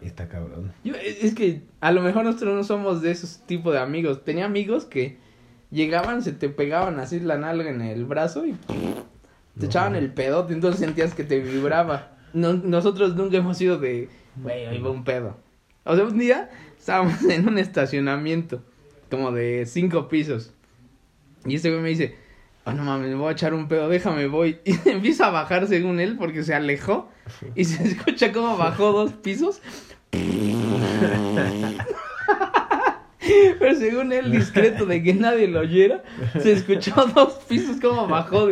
Está 0.00 0.28
cabrón. 0.28 0.72
Yo, 0.82 0.94
es 0.96 1.22
es 1.22 1.34
que 1.34 1.62
a 1.80 1.92
lo 1.92 2.00
mejor 2.00 2.24
nosotros 2.24 2.54
no 2.56 2.64
somos 2.64 3.02
de 3.02 3.10
esos 3.10 3.40
tipos 3.46 3.72
de 3.74 3.78
amigos. 3.78 4.24
Tenía 4.24 4.46
amigos 4.46 4.84
que 4.86 5.18
llegaban, 5.70 6.22
se 6.22 6.32
te 6.32 6.48
pegaban 6.48 6.98
así 6.98 7.20
la 7.20 7.36
nalga 7.38 7.70
en 7.70 7.82
el 7.82 8.04
brazo 8.04 8.46
y 8.46 8.52
te 8.52 8.74
No. 9.56 9.64
echaban 9.66 9.94
el 9.94 10.12
pedote, 10.12 10.54
entonces 10.54 10.80
sentías 10.80 11.14
que 11.14 11.24
te 11.24 11.38
vibraba. 11.40 12.16
No, 12.32 12.54
nosotros 12.54 13.14
nunca 13.14 13.36
hemos 13.36 13.58
sido 13.58 13.78
de, 13.78 14.08
güey, 14.36 14.66
ahí 14.66 14.80
va 14.80 14.90
un 14.90 15.04
pedo. 15.04 15.36
O 15.84 15.94
sea, 15.94 16.04
un 16.04 16.18
día 16.18 16.50
estábamos 16.78 17.22
en 17.30 17.46
un 17.48 17.58
estacionamiento, 17.58 18.62
como 19.12 19.30
de 19.30 19.66
cinco 19.66 20.08
pisos. 20.08 20.54
Y 21.44 21.56
este 21.56 21.68
güey 21.68 21.82
me 21.82 21.90
dice, 21.90 22.16
oh, 22.64 22.72
no 22.72 22.82
mames, 22.82 23.10
me 23.10 23.16
voy 23.16 23.28
a 23.28 23.32
echar 23.32 23.52
un 23.52 23.68
pedo, 23.68 23.90
déjame, 23.90 24.26
voy. 24.26 24.58
Y 24.64 24.74
empieza 24.88 25.26
a 25.26 25.30
bajar 25.30 25.68
según 25.68 26.00
él 26.00 26.16
porque 26.16 26.42
se 26.42 26.54
alejó. 26.54 27.10
Y 27.54 27.66
se 27.66 27.82
escucha 27.88 28.32
como 28.32 28.56
bajó 28.56 28.92
dos 28.92 29.12
pisos. 29.12 29.60
Pero 33.58 33.74
según 33.78 34.14
él, 34.14 34.32
discreto 34.32 34.86
de 34.86 35.02
que 35.02 35.12
nadie 35.12 35.46
lo 35.46 35.60
oyera, 35.60 36.02
se 36.40 36.52
escuchó 36.52 36.94
dos 37.14 37.34
pisos 37.46 37.78
como 37.82 38.08
bajó. 38.08 38.48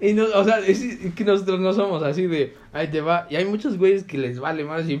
Y 0.00 0.12
no, 0.14 0.24
o 0.34 0.44
sea, 0.44 0.58
nosotros 1.24 1.60
no 1.60 1.72
somos 1.72 2.02
así 2.02 2.26
de, 2.26 2.54
ahí 2.72 2.88
te 2.88 3.00
va. 3.00 3.28
Y 3.30 3.36
hay 3.36 3.44
muchos 3.44 3.78
güeyes 3.78 4.02
que 4.02 4.18
les 4.18 4.40
vale 4.40 4.64
más 4.64 4.88
y, 4.88 5.00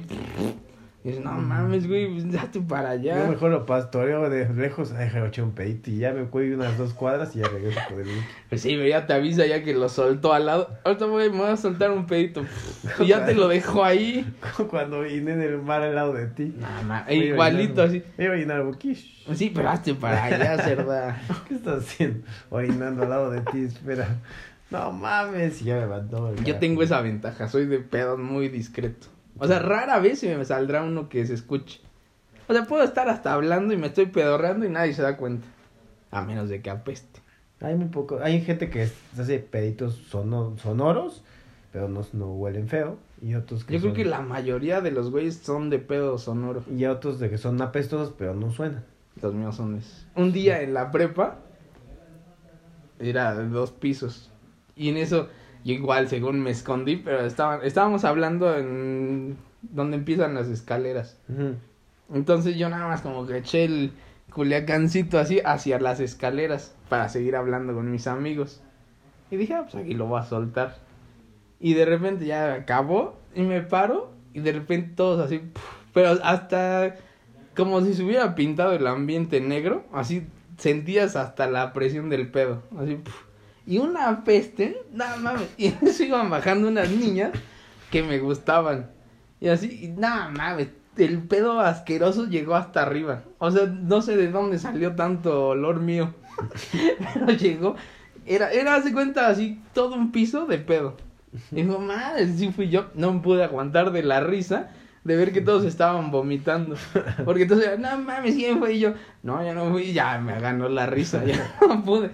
y 1.06 1.10
dicen, 1.10 1.22
no 1.22 1.34
mames, 1.34 1.86
güey, 1.86 2.12
pues, 2.12 2.32
date 2.32 2.60
para 2.60 2.96
Yo 2.96 3.12
allá. 3.12 3.28
mejor 3.28 3.52
lo 3.52 3.64
pastoreo 3.64 4.28
de 4.28 4.52
lejos, 4.52 4.90
ay, 4.90 5.04
déjame 5.04 5.28
echar 5.28 5.44
un 5.44 5.52
pedito 5.52 5.88
y 5.88 5.98
ya 5.98 6.12
me 6.12 6.24
cuelgo 6.24 6.56
unas 6.56 6.76
dos 6.76 6.94
cuadras 6.94 7.36
y 7.36 7.38
ya 7.38 7.46
regreso 7.46 7.78
con 7.88 8.00
el 8.00 8.08
Pues 8.48 8.62
sí, 8.62 8.70
pero 8.70 8.88
ya 8.88 9.06
te 9.06 9.12
avisa 9.12 9.46
ya 9.46 9.62
que 9.62 9.72
lo 9.72 9.88
soltó 9.88 10.32
al 10.32 10.46
lado. 10.46 10.68
Ahorita 10.82 11.04
güey, 11.04 11.30
me 11.30 11.36
voy 11.36 11.50
a 11.50 11.56
soltar 11.56 11.92
un 11.92 12.06
pedito. 12.06 12.44
Y 12.98 13.06
ya 13.06 13.24
te 13.24 13.34
lo 13.36 13.46
dejo 13.46 13.84
ahí. 13.84 14.26
Cuando 14.68 15.02
vine 15.02 15.34
en 15.34 15.42
el 15.42 15.62
mar 15.62 15.82
al 15.82 15.94
lado 15.94 16.12
de 16.12 16.26
ti. 16.26 16.52
Nada 16.58 17.06
igualito 17.12 17.82
así. 17.82 18.02
Me 18.18 18.24
iba 18.24 18.34
a 18.34 18.36
llenar 18.36 18.64
buquish. 18.64 19.24
Sí, 19.32 19.52
pero 19.54 19.70
hazte 19.70 19.94
para 19.94 20.24
allá, 20.24 20.58
cerda. 20.58 21.22
¿Qué 21.46 21.54
estás 21.54 21.84
haciendo? 21.84 22.26
Orinando 22.50 23.04
al 23.04 23.10
lado 23.10 23.30
de 23.30 23.42
ti, 23.42 23.60
espera. 23.60 24.08
No 24.72 24.90
mames, 24.90 25.62
y 25.62 25.66
ya 25.66 25.76
me 25.76 25.86
mandó. 25.86 26.34
Yo 26.42 26.56
tengo 26.56 26.82
esa 26.82 27.00
ventaja, 27.00 27.46
soy 27.46 27.66
de 27.66 27.78
pedo 27.78 28.18
muy 28.18 28.48
discreto. 28.48 29.06
O 29.38 29.46
sea, 29.46 29.58
rara 29.58 29.98
vez 29.98 30.22
me 30.24 30.44
saldrá 30.44 30.82
uno 30.82 31.08
que 31.08 31.26
se 31.26 31.34
escuche. 31.34 31.80
O 32.48 32.52
sea, 32.54 32.64
puedo 32.64 32.84
estar 32.84 33.08
hasta 33.08 33.32
hablando 33.32 33.74
y 33.74 33.76
me 33.76 33.88
estoy 33.88 34.06
pedorreando 34.06 34.64
y 34.66 34.70
nadie 34.70 34.94
se 34.94 35.02
da 35.02 35.16
cuenta. 35.16 35.46
A 36.10 36.22
menos 36.22 36.48
de 36.48 36.62
que 36.62 36.70
apeste. 36.70 37.20
Hay 37.60 37.74
muy 37.74 37.88
poco. 37.88 38.18
Hay 38.22 38.40
gente 38.42 38.70
que 38.70 38.88
hace 39.18 39.38
peditos 39.38 39.94
sono- 40.08 40.56
sonoros, 40.58 41.22
pero 41.72 41.88
no, 41.88 42.06
no 42.12 42.26
huelen 42.34 42.68
feo. 42.68 42.98
Y 43.20 43.34
otros 43.34 43.64
que 43.64 43.74
Yo 43.74 43.80
creo 43.80 43.90
son- 43.92 43.96
que 43.96 44.04
la 44.04 44.20
mayoría 44.20 44.80
de 44.80 44.90
los 44.90 45.10
güeyes 45.10 45.36
son 45.38 45.70
de 45.70 45.78
pedo 45.78 46.18
sonoro. 46.18 46.62
Y 46.74 46.84
otros 46.84 47.18
de 47.18 47.28
que 47.30 47.38
son 47.38 47.60
apestosos, 47.62 48.14
pero 48.16 48.34
no 48.34 48.50
suenan. 48.52 48.84
Los 49.20 49.32
míos 49.34 49.56
son 49.56 49.76
esos. 49.76 50.06
Un 50.14 50.32
día 50.32 50.60
en 50.62 50.74
la 50.74 50.90
prepa 50.90 51.38
era 52.98 53.34
de 53.34 53.48
dos 53.48 53.70
pisos. 53.72 54.30
Y 54.76 54.90
en 54.90 54.96
eso, 54.98 55.28
yo 55.66 55.74
igual, 55.74 56.08
según 56.08 56.38
me 56.40 56.50
escondí, 56.50 56.94
pero 56.94 57.26
estaban, 57.26 57.58
estábamos 57.64 58.04
hablando 58.04 58.56
en 58.56 59.36
donde 59.62 59.96
empiezan 59.96 60.34
las 60.34 60.46
escaleras. 60.46 61.18
Entonces 62.14 62.56
yo 62.56 62.68
nada 62.68 62.86
más 62.86 63.00
como 63.00 63.26
que 63.26 63.38
eché 63.38 63.64
el 63.64 63.90
culiacancito 64.32 65.18
así 65.18 65.40
hacia 65.44 65.80
las 65.80 65.98
escaleras 65.98 66.72
para 66.88 67.08
seguir 67.08 67.34
hablando 67.34 67.74
con 67.74 67.90
mis 67.90 68.06
amigos. 68.06 68.62
Y 69.28 69.36
dije, 69.38 69.54
ah, 69.54 69.62
pues 69.64 69.74
aquí 69.82 69.94
lo 69.94 70.06
voy 70.06 70.20
a 70.20 70.22
soltar. 70.22 70.76
Y 71.58 71.74
de 71.74 71.84
repente 71.84 72.26
ya 72.26 72.54
acabó 72.54 73.16
y 73.34 73.42
me 73.42 73.60
paro 73.60 74.12
y 74.34 74.40
de 74.40 74.52
repente 74.52 74.92
todos 74.94 75.20
así, 75.20 75.40
pero 75.92 76.10
hasta 76.22 76.94
como 77.56 77.80
si 77.80 77.94
se 77.94 78.04
hubiera 78.04 78.36
pintado 78.36 78.72
el 78.72 78.86
ambiente 78.86 79.40
negro, 79.40 79.84
así 79.92 80.28
sentías 80.58 81.16
hasta 81.16 81.48
la 81.48 81.72
presión 81.72 82.08
del 82.08 82.30
pedo, 82.30 82.62
así. 82.78 82.94
puf. 82.94 83.25
Y 83.66 83.78
una 83.78 84.22
peste, 84.24 84.82
nada 84.92 85.16
mames, 85.16 85.48
y 85.56 85.66
en 85.66 85.78
eso 85.82 86.04
iban 86.04 86.30
bajando 86.30 86.68
unas 86.68 86.88
niñas 86.90 87.32
que 87.90 88.02
me 88.02 88.18
gustaban. 88.18 88.90
Y 89.40 89.48
así, 89.48 89.92
nada 89.96 90.28
mames, 90.30 90.68
el 90.96 91.22
pedo 91.22 91.60
asqueroso 91.60 92.26
llegó 92.26 92.54
hasta 92.54 92.82
arriba. 92.82 93.22
O 93.38 93.50
sea, 93.50 93.66
no 93.66 94.00
sé 94.02 94.16
de 94.16 94.30
dónde 94.30 94.58
salió 94.58 94.94
tanto 94.94 95.48
olor 95.48 95.80
mío. 95.80 96.14
Pero 97.14 97.32
llegó. 97.32 97.76
Era, 98.24 98.50
era, 98.50 98.74
hace 98.76 98.92
cuenta, 98.92 99.28
así, 99.28 99.60
todo 99.72 99.94
un 99.94 100.10
piso 100.10 100.46
de 100.46 100.58
pedo. 100.58 100.96
Y 101.52 101.62
dijo, 101.62 101.78
madre, 101.78 102.26
sí 102.28 102.50
fui 102.50 102.68
yo. 102.70 102.86
No 102.94 103.12
me 103.12 103.20
pude 103.20 103.44
aguantar 103.44 103.92
de 103.92 104.02
la 104.02 104.20
risa 104.20 104.70
de 105.04 105.14
ver 105.14 105.32
que 105.32 105.40
todos 105.40 105.64
estaban 105.64 106.10
vomitando. 106.10 106.76
Porque 107.24 107.42
entonces, 107.42 107.78
no 107.78 107.98
mames, 107.98 108.34
¿quién 108.34 108.58
fue? 108.58 108.74
Y 108.74 108.80
yo, 108.80 108.94
no, 109.22 109.44
ya 109.44 109.54
no 109.54 109.70
fui, 109.70 109.92
ya 109.92 110.18
me 110.18 110.40
ganó 110.40 110.68
la 110.68 110.86
risa, 110.86 111.24
ya 111.24 111.54
no 111.60 111.84
pude. 111.84 112.10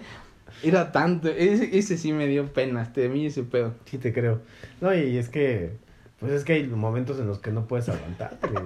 Era 0.62 0.92
tanto, 0.92 1.28
ese, 1.28 1.76
ese 1.76 1.96
sí 1.98 2.12
me 2.12 2.26
dio 2.26 2.52
pena, 2.52 2.92
temí 2.92 3.26
ese 3.26 3.42
pedo. 3.42 3.74
Sí, 3.86 3.98
te 3.98 4.12
creo. 4.12 4.40
No, 4.80 4.94
y 4.94 5.16
es 5.18 5.28
que, 5.28 5.72
Pues 6.20 6.32
es 6.32 6.44
que 6.44 6.52
hay 6.54 6.66
momentos 6.66 7.18
en 7.18 7.26
los 7.26 7.38
que 7.40 7.50
no 7.50 7.66
puedes 7.66 7.88
aguantarte, 7.88 8.46
güey. 8.48 8.64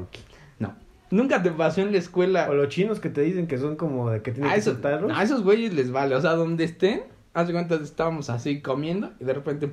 No. 0.58 0.74
¿Nunca 1.10 1.42
te 1.42 1.50
pasó 1.50 1.80
en 1.80 1.92
la 1.92 1.98
escuela? 1.98 2.48
O 2.50 2.54
los 2.54 2.68
chinos 2.68 3.00
que 3.00 3.08
te 3.10 3.20
dicen 3.22 3.46
que 3.46 3.58
son 3.58 3.76
como 3.76 4.10
de 4.10 4.22
que 4.22 4.32
tienen 4.32 4.50
A 4.50 4.54
que 4.54 4.60
esos, 4.60 4.74
soltarlos. 4.74 5.12
a 5.16 5.22
esos 5.22 5.42
güeyes 5.42 5.72
les 5.72 5.90
vale. 5.90 6.14
O 6.16 6.20
sea, 6.20 6.32
donde 6.32 6.64
estén, 6.64 7.02
haz 7.32 7.46
de 7.46 7.52
cuenta, 7.52 7.76
estábamos 7.76 8.28
así 8.30 8.60
comiendo 8.60 9.12
y 9.20 9.24
de 9.24 9.32
repente. 9.32 9.70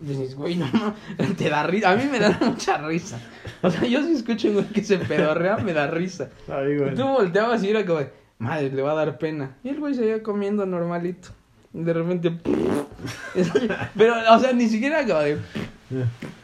Dices, 0.00 0.34
güey, 0.36 0.56
no, 0.56 0.66
no, 0.72 0.94
te 1.38 1.48
da 1.50 1.62
risa. 1.64 1.90
A 1.90 1.96
mí 1.96 2.04
me 2.10 2.18
da 2.18 2.38
mucha 2.40 2.78
risa. 2.78 3.18
O 3.62 3.70
sea, 3.70 3.84
yo 3.86 4.02
si 4.02 4.12
escucho 4.12 4.48
un 4.48 4.54
güey 4.54 4.66
que 4.66 4.82
se 4.82 4.98
pedorrea, 4.98 5.56
me 5.58 5.72
da 5.72 5.86
risa. 5.86 6.30
Ay, 6.48 6.76
güey. 6.78 6.92
Y 6.92 6.94
tú 6.94 7.06
volteabas 7.06 7.62
y 7.62 7.70
era 7.70 7.84
como, 7.84 8.00
madre, 8.38 8.70
le 8.70 8.82
va 8.82 8.92
a 8.92 8.94
dar 8.94 9.18
pena. 9.18 9.56
Y 9.62 9.70
el 9.70 9.80
güey 9.80 9.94
seguía 9.94 10.22
comiendo 10.22 10.66
normalito. 10.66 11.28
Y 11.72 11.82
de 11.82 11.92
repente. 11.92 12.38
Pero, 13.96 14.14
o 14.34 14.38
sea, 14.38 14.52
ni 14.52 14.68
siquiera 14.68 15.06
como 15.06 15.20
de. 15.20 15.38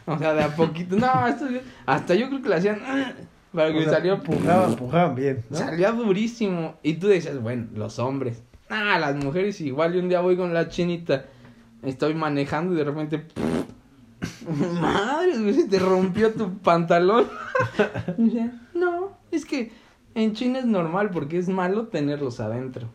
O 0.05 0.17
sea, 0.17 0.33
de 0.33 0.43
a 0.43 0.55
poquito. 0.55 0.95
No, 0.95 1.27
esto, 1.27 1.45
hasta 1.85 2.15
yo 2.15 2.29
creo 2.29 2.41
que 2.41 2.49
le 2.49 2.55
hacían. 2.55 2.79
Para 3.53 3.71
que 3.71 3.79
O 3.79 3.83
sea, 3.83 3.93
salió. 3.93 4.21
Pujaban, 4.21 4.75
pujaban 4.75 5.15
bien, 5.15 5.43
¿no? 5.49 5.57
Salía 5.57 5.91
durísimo. 5.91 6.75
Y 6.81 6.93
tú 6.93 7.07
decías, 7.07 7.39
bueno, 7.41 7.67
los 7.75 7.99
hombres. 7.99 8.41
Ah, 8.69 8.97
las 8.99 9.15
mujeres 9.15 9.61
igual. 9.61 9.95
Y 9.95 9.99
un 9.99 10.09
día 10.09 10.21
voy 10.21 10.35
con 10.35 10.53
la 10.53 10.69
chinita. 10.69 11.25
Estoy 11.83 12.15
manejando 12.15 12.73
y 12.73 12.77
de 12.77 12.83
repente. 12.83 13.25
Madre, 14.81 15.53
se 15.53 15.67
te 15.67 15.79
rompió 15.79 16.31
tu 16.33 16.57
pantalón. 16.59 17.27
Y 18.17 18.25
decía, 18.25 18.59
no, 18.73 19.17
es 19.31 19.45
que 19.45 19.71
en 20.15 20.33
China 20.33 20.59
es 20.59 20.65
normal 20.65 21.09
porque 21.11 21.37
es 21.37 21.49
malo 21.49 21.87
tenerlos 21.87 22.39
adentro. 22.39 22.89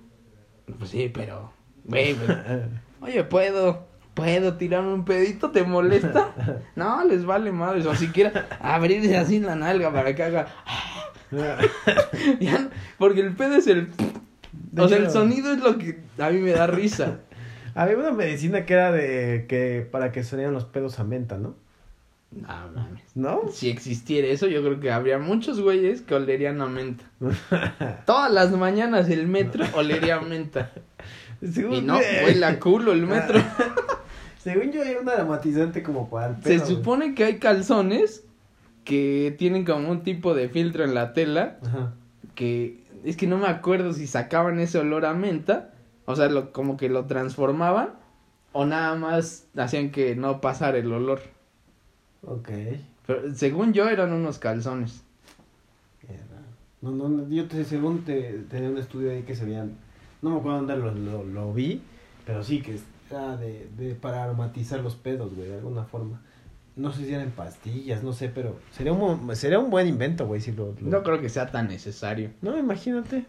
Pues 0.79 0.91
sí, 0.91 1.11
pero. 1.13 1.53
Güey, 1.85 2.15
pues, 2.15 2.39
oye, 3.01 3.25
puedo. 3.25 3.89
¿Puedo 4.15 4.55
tirarme 4.57 4.95
un 4.95 5.05
pedito? 5.05 5.53
¿Te 5.53 5.63
molesta? 5.63 6.35
No, 6.75 7.05
les 7.05 7.25
vale 7.25 7.53
madres. 7.53 7.87
O 7.87 7.95
siquiera 7.95 8.49
abrirse 8.61 9.17
así 9.17 9.39
la 9.39 9.55
nalga 9.55 9.93
para 9.93 10.15
que 10.15 10.23
haga. 10.23 10.49
Ya 12.41 12.69
porque 12.99 13.21
el 13.21 13.37
pedo 13.37 13.55
es 13.57 13.67
el. 13.67 13.89
O 14.77 14.89
sea, 14.89 14.99
el 14.99 15.11
sonido 15.11 15.53
es 15.53 15.61
lo 15.61 15.79
que 15.79 16.01
a 16.19 16.31
mí 16.31 16.41
me 16.41 16.53
da 16.53 16.67
risa. 16.67 17.21
Había 17.75 17.97
una 17.97 18.11
medicina 18.11 18.67
que 18.67 18.75
era 18.75 18.91
de 18.91 19.47
que 19.49 19.87
para 19.89 20.11
que 20.11 20.25
sonaran 20.25 20.53
los 20.53 20.65
pedos 20.65 20.99
a 20.99 21.05
menta, 21.05 21.39
¿no? 21.39 21.55
No 22.31 22.47
mames. 22.75 23.03
¿No? 23.15 23.43
Si 23.51 23.71
existiera 23.71 24.29
eso, 24.29 24.47
yo 24.47 24.63
creo 24.63 24.81
que 24.81 24.91
habría 24.91 25.19
muchos 25.19 25.61
güeyes 25.61 26.03
que 26.03 26.15
olerían 26.15 26.61
a 26.61 26.67
menta. 26.67 27.05
Todas 28.07 28.31
las 28.31 28.51
mañanas 28.53 29.09
el 29.09 29.27
metro 29.27 29.65
olería 29.75 30.17
a 30.17 30.21
menta. 30.21 30.71
Según, 31.41 31.75
Y 31.75 31.81
no, 31.83 31.97
huele 31.97 32.45
a 32.45 32.61
culo 32.61 32.93
el 32.93 33.07
metro. 33.07 33.41
Según 34.39 34.73
yo 34.73 34.83
era 34.83 35.01
un 35.01 35.09
aromatizante 35.09 35.83
como 35.83 36.09
para 36.11 36.29
el 36.29 36.37
Se 36.43 36.51
pedo, 36.51 36.65
güey. 36.65 36.77
supone 36.77 37.15
que 37.15 37.25
hay 37.25 37.39
calzones 37.39 38.25
que 38.85 39.35
tienen 39.39 39.65
como 39.65 39.91
un 39.91 40.03
tipo 40.03 40.35
de 40.35 40.49
filtro 40.49 40.85
en 40.85 40.95
la 40.95 41.13
tela 41.13 41.59
Ajá. 41.67 41.93
que 42.35 42.83
es 43.05 43.17
que 43.17 43.27
no 43.27 43.37
me 43.39 43.47
acuerdo 43.47 43.93
si 43.93 44.07
sacaban 44.07 44.59
ese 44.61 44.79
olor 44.79 45.05
a 45.07 45.15
menta, 45.15 45.71
o 46.05 46.17
sea, 46.17 46.29
lo, 46.29 46.53
como 46.53 46.77
que 46.77 46.89
lo 46.89 47.05
transformaban 47.07 47.91
o 48.53 48.65
nada 48.65 48.95
más 48.97 49.47
hacían 49.57 49.91
que 49.91 50.15
no 50.17 50.41
pasara 50.41 50.79
el 50.79 50.93
olor. 50.93 51.21
Ok. 52.27 52.49
Pero 53.07 53.35
según 53.35 53.73
yo 53.73 53.89
eran 53.89 54.13
unos 54.13 54.39
calzones. 54.39 55.03
No, 56.81 56.93
no, 56.93 57.29
yo 57.29 57.49
te, 57.49 57.65
según 57.65 58.05
te, 58.05 58.45
tenía 58.49 58.71
un 58.71 58.79
estudio 58.79 59.11
ahí 59.11 59.23
que 59.23 59.35
se 59.35 59.45
veían, 59.45 59.73
no 60.23 60.31
me 60.31 60.37
acuerdo 60.39 60.59
dónde 60.59 60.77
lo, 60.77 60.95
lo, 60.95 61.25
lo 61.25 61.53
vi, 61.53 61.83
pero 62.25 62.45
sí 62.45 62.63
que 62.63 62.79
era 63.11 63.37
de, 63.37 63.69
de 63.77 63.97
para 63.97 64.23
aromatizar 64.23 64.79
los 64.81 64.95
pedos, 64.95 65.35
güey, 65.35 65.49
de 65.49 65.57
alguna 65.57 65.83
forma. 65.85 66.21
No 66.77 66.93
sé 66.93 67.05
si 67.05 67.13
eran 67.13 67.31
pastillas, 67.33 68.05
no 68.05 68.13
sé, 68.13 68.29
pero 68.29 68.57
sería 68.71 68.93
un, 68.93 69.35
sería 69.35 69.59
un 69.59 69.71
buen 69.71 69.89
invento, 69.89 70.29
güey, 70.29 70.41
si 70.41 70.53
lo... 70.53 70.67
lo- 70.81 70.89
No 70.89 71.03
creo 71.03 71.21
que 71.21 71.29
sea 71.29 71.51
tan 71.51 71.67
necesario. 71.67 72.31
No, 72.43 72.57
imagínate. 72.57 73.27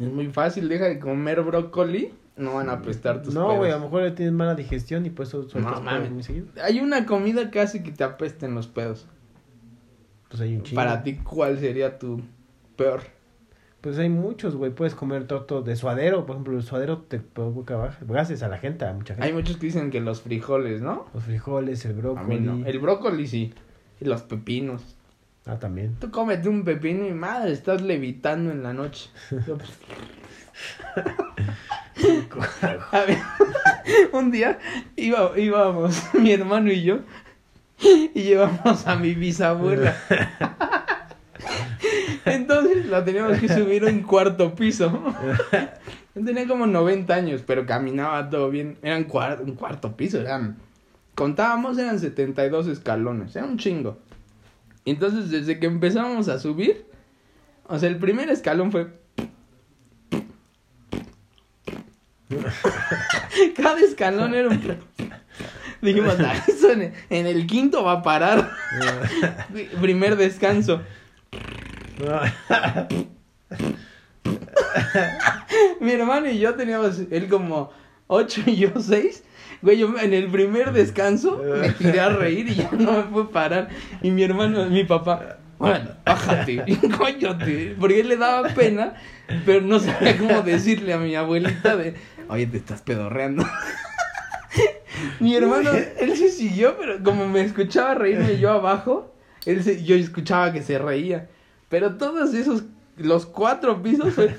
Es 0.00 0.12
muy 0.12 0.28
fácil, 0.28 0.68
deja 0.68 0.84
de 0.84 1.00
comer 1.00 1.42
brócoli, 1.42 2.12
no 2.36 2.54
van 2.54 2.68
a 2.68 2.72
apestar 2.74 3.22
tus 3.22 3.34
No, 3.34 3.56
güey, 3.56 3.70
a 3.70 3.76
lo 3.76 3.84
mejor 3.84 4.10
tienes 4.12 4.34
mala 4.34 4.54
digestión 4.54 5.06
y 5.06 5.10
por 5.10 5.26
eso 5.26 5.48
sueltas 5.48 5.80
No, 5.82 5.88
pedos 5.90 6.10
muy 6.10 6.22
seguido. 6.22 6.46
Hay 6.62 6.80
una 6.80 7.06
comida 7.06 7.50
que 7.50 7.60
hace 7.60 7.82
que 7.82 7.92
te 7.92 8.04
apesten 8.04 8.54
los 8.54 8.66
pedos. 8.66 9.06
Pues 10.28 10.40
hay 10.40 10.56
un 10.56 10.62
chingo. 10.62 10.76
Para 10.76 11.02
ti, 11.02 11.14
¿cuál 11.16 11.58
sería 11.58 11.98
tu 11.98 12.20
peor? 12.76 13.02
Pues 13.80 13.98
hay 13.98 14.08
muchos, 14.08 14.56
güey, 14.56 14.72
puedes 14.72 14.94
comer 14.94 15.26
torto 15.26 15.60
de 15.60 15.76
suadero, 15.76 16.24
por 16.24 16.36
ejemplo, 16.36 16.56
el 16.56 16.62
suadero 16.62 17.02
te 17.02 17.20
provoca 17.20 17.98
gases 18.00 18.42
a 18.42 18.48
la 18.48 18.56
gente, 18.56 18.86
a 18.86 18.92
mucha 18.94 19.14
gente. 19.14 19.26
Hay 19.28 19.34
muchos 19.34 19.58
que 19.58 19.66
dicen 19.66 19.90
que 19.90 20.00
los 20.00 20.22
frijoles, 20.22 20.80
¿no? 20.80 21.04
Los 21.12 21.24
frijoles, 21.24 21.84
el 21.84 21.92
A 21.92 21.94
brócoli. 22.00 22.26
mí 22.26 22.40
no. 22.40 22.66
El 22.66 22.78
brócoli 22.78 23.26
sí. 23.26 23.52
Y 24.00 24.06
los 24.06 24.22
pepinos. 24.22 24.96
Ah, 25.46 25.58
también. 25.58 25.96
Tú 26.00 26.10
cómete 26.10 26.48
un 26.48 26.64
pepino 26.64 27.06
y 27.06 27.12
madre, 27.12 27.52
estás 27.52 27.82
levitando 27.82 28.50
en 28.50 28.62
la 28.62 28.72
noche. 28.72 29.10
Yo, 29.40 29.58
pues, 29.58 29.70
a 32.92 33.00
ver, 33.04 33.18
un 34.12 34.30
día 34.30 34.58
iba, 34.96 35.38
íbamos 35.38 36.02
mi 36.14 36.32
hermano 36.32 36.70
y 36.72 36.82
yo 36.82 36.98
y 37.80 38.22
llevamos 38.22 38.86
a 38.86 38.96
mi 38.96 39.14
bisabuela. 39.14 39.94
Entonces 42.24 42.86
la 42.86 43.04
teníamos 43.04 43.38
que 43.38 43.48
subir 43.48 43.84
a 43.84 43.88
un 43.88 44.02
cuarto 44.02 44.54
piso. 44.54 45.14
Tenía 46.14 46.46
como 46.46 46.66
90 46.66 47.14
años, 47.14 47.42
pero 47.46 47.66
caminaba 47.66 48.28
todo 48.30 48.48
bien. 48.50 48.76
Eran 48.82 49.06
cuar- 49.08 49.40
un 49.42 49.54
cuarto 49.54 49.96
piso, 49.96 50.20
eran... 50.20 50.56
Contábamos, 51.14 51.78
eran 51.78 51.98
72 52.00 52.66
escalones, 52.68 53.36
era 53.36 53.44
un 53.46 53.58
chingo. 53.58 53.98
Entonces, 54.84 55.30
desde 55.30 55.58
que 55.58 55.66
empezamos 55.66 56.28
a 56.28 56.38
subir, 56.38 56.86
o 57.66 57.78
sea, 57.78 57.88
el 57.88 57.96
primer 57.98 58.28
escalón 58.30 58.70
fue... 58.70 58.88
Cada 63.56 63.80
escalón 63.80 64.34
era 64.34 64.48
un... 64.48 64.78
Dijimos, 65.80 66.16
"Ah, 66.18 66.34
eso 66.48 66.72
en, 66.72 66.92
en 67.10 67.26
el 67.26 67.46
quinto 67.46 67.84
va 67.84 67.92
a 67.92 68.02
parar. 68.02 68.50
Primer 69.80 70.16
descanso. 70.16 70.80
Mi 75.80 75.92
hermano 75.92 76.30
y 76.30 76.38
yo 76.38 76.54
teníamos, 76.54 77.00
él 77.10 77.28
como 77.28 77.70
8 78.06 78.42
y 78.46 78.56
yo 78.56 78.70
6. 78.80 79.22
Güey, 79.64 79.78
yo 79.78 79.98
en 79.98 80.12
el 80.12 80.28
primer 80.28 80.72
descanso 80.74 81.42
me 81.60 81.70
tiré 81.70 81.98
a 81.98 82.10
reír 82.10 82.48
y 82.48 82.54
ya 82.56 82.70
no 82.72 82.92
me 82.92 83.02
pude 83.04 83.24
parar. 83.32 83.70
Y 84.02 84.10
mi 84.10 84.22
hermano, 84.22 84.68
mi 84.68 84.84
papá, 84.84 85.38
bueno, 85.58 85.88
bájate, 86.04 86.62
coñote. 86.98 87.74
Porque 87.80 88.00
él 88.00 88.08
le 88.08 88.18
daba 88.18 88.46
pena, 88.50 88.92
pero 89.46 89.62
no 89.62 89.80
sabía 89.80 90.18
cómo 90.18 90.42
decirle 90.42 90.92
a 90.92 90.98
mi 90.98 91.14
abuelita 91.16 91.76
de, 91.76 91.94
oye, 92.28 92.46
te 92.46 92.58
estás 92.58 92.82
pedorreando. 92.82 93.42
Mi 95.18 95.34
hermano, 95.34 95.70
él 95.98 96.14
se 96.14 96.28
siguió, 96.28 96.76
pero 96.78 97.02
como 97.02 97.26
me 97.26 97.40
escuchaba 97.40 97.94
reírme 97.94 98.38
yo 98.38 98.50
abajo, 98.50 99.14
él 99.46 99.64
se, 99.64 99.82
yo 99.82 99.96
escuchaba 99.96 100.52
que 100.52 100.62
se 100.62 100.78
reía. 100.78 101.30
Pero 101.70 101.96
todos 101.96 102.34
esos, 102.34 102.64
los 102.98 103.24
cuatro 103.24 103.82
pisos 103.82 104.12
fue... 104.12 104.34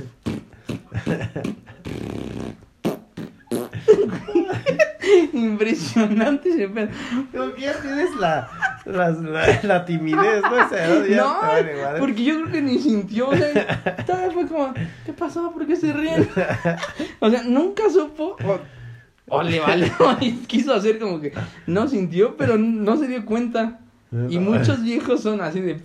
Impresionante 5.34 6.50
ese 6.50 6.68
pedo. 6.70 6.90
Ya 7.58 7.74
tienes 7.82 8.16
la, 8.20 8.48
la, 8.86 9.10
la, 9.12 9.60
la 9.64 9.86
timidez, 9.86 10.42
¿no? 10.42 10.66
O 10.66 10.70
sea, 10.70 10.88
No, 11.18 11.42
vale 11.42 12.00
porque 12.00 12.24
yo 12.24 12.36
creo 12.42 12.52
que 12.52 12.62
ni 12.62 12.80
sintió, 12.80 13.30
o 13.30 13.36
sea, 13.36 14.04
todavía 14.06 14.32
fue 14.32 14.48
como, 14.48 14.74
¿qué 15.06 15.14
pasó? 15.14 15.52
¿Por 15.52 15.66
qué 15.66 15.76
se 15.76 15.94
ríen? 15.94 16.28
O 17.20 17.30
sea, 17.30 17.44
nunca 17.44 17.90
supo, 17.90 18.36
o, 18.46 18.60
o 19.28 19.44
le 19.44 19.60
vale, 19.60 19.92
y 20.22 20.32
quiso 20.46 20.74
hacer 20.74 21.00
como 21.00 21.20
que 21.20 21.34
no 21.68 21.88
sintió, 21.88 22.36
pero 22.38 22.58
no 22.58 22.98
se 22.98 23.08
dio 23.08 23.26
cuenta. 23.26 23.80
Y 24.30 24.40
muchos 24.40 24.82
viejos 24.84 25.22
son 25.22 25.42
así 25.42 25.60
de. 25.60 25.82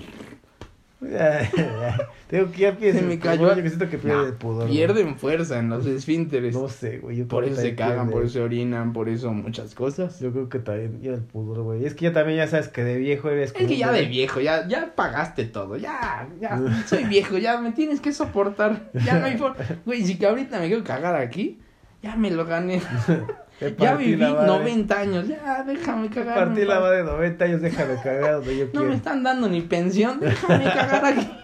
Tengo 2.28 2.52
que 2.52 2.58
ya 2.60 2.76
se 2.78 3.02
me 3.02 3.18
cayó. 3.18 3.54
Yo 3.54 3.66
siento 3.66 3.88
que 3.88 3.96
pierde 3.96 4.32
güey. 4.38 4.68
pierden 4.68 5.16
fuerza 5.16 5.58
en 5.58 5.70
los 5.70 5.86
esfínteres. 5.86 6.54
No 6.54 6.68
sé, 6.68 6.98
güey. 6.98 7.16
yo 7.16 7.28
por 7.28 7.44
eso 7.44 7.60
se 7.60 7.74
cagan, 7.74 8.08
pierde. 8.08 8.12
por 8.12 8.22
eso 8.24 8.32
se 8.34 8.40
orinan, 8.42 8.92
por 8.92 9.08
eso 9.08 9.32
muchas 9.32 9.74
cosas. 9.74 10.20
Yo 10.20 10.30
creo 10.30 10.48
que 10.48 10.58
también 10.58 11.00
ya 11.00 11.12
el 11.12 11.22
pudor, 11.22 11.62
güey. 11.62 11.86
Es 11.86 11.94
que 11.94 12.04
ya 12.04 12.12
también 12.12 12.38
ya 12.38 12.46
sabes 12.46 12.68
que 12.68 12.84
de 12.84 12.98
viejo 12.98 13.30
eres 13.30 13.52
Es 13.54 13.66
que 13.66 13.76
ya 13.76 13.90
de 13.92 14.04
viejo, 14.06 14.40
ya, 14.40 14.68
ya 14.68 14.94
pagaste 14.94 15.44
todo, 15.44 15.76
ya, 15.76 16.28
ya, 16.40 16.60
soy 16.86 17.04
viejo, 17.04 17.38
ya 17.38 17.58
me 17.60 17.72
tienes 17.72 18.00
que 18.00 18.12
soportar, 18.12 18.90
ya 18.92 19.18
no 19.18 19.26
hay 19.26 19.38
forma. 19.38 19.56
Güey, 19.86 20.04
si 20.04 20.18
que 20.18 20.26
ahorita 20.26 20.60
me 20.60 20.66
quiero 20.66 20.84
cagar 20.84 21.14
aquí, 21.14 21.60
ya 22.02 22.16
me 22.16 22.30
lo 22.30 22.44
gané. 22.44 22.82
Ya 23.78 23.94
viví 23.94 24.16
la 24.16 24.30
madre. 24.32 24.46
90 24.46 24.98
años, 24.98 25.28
ya 25.28 25.62
déjame 25.64 26.08
cagar. 26.08 26.34
partí 26.34 26.64
la 26.64 26.80
madre 26.80 26.96
de 26.98 27.04
90 27.04 27.44
años, 27.44 27.60
déjame 27.60 27.94
cagar 28.02 28.34
donde 28.36 28.56
yo 28.56 28.64
No 28.66 28.70
quiero. 28.72 28.86
me 28.88 28.94
están 28.94 29.22
dando 29.22 29.48
ni 29.48 29.60
pensión, 29.60 30.18
déjame 30.20 30.64
cagar 30.64 31.04
aquí. 31.04 31.30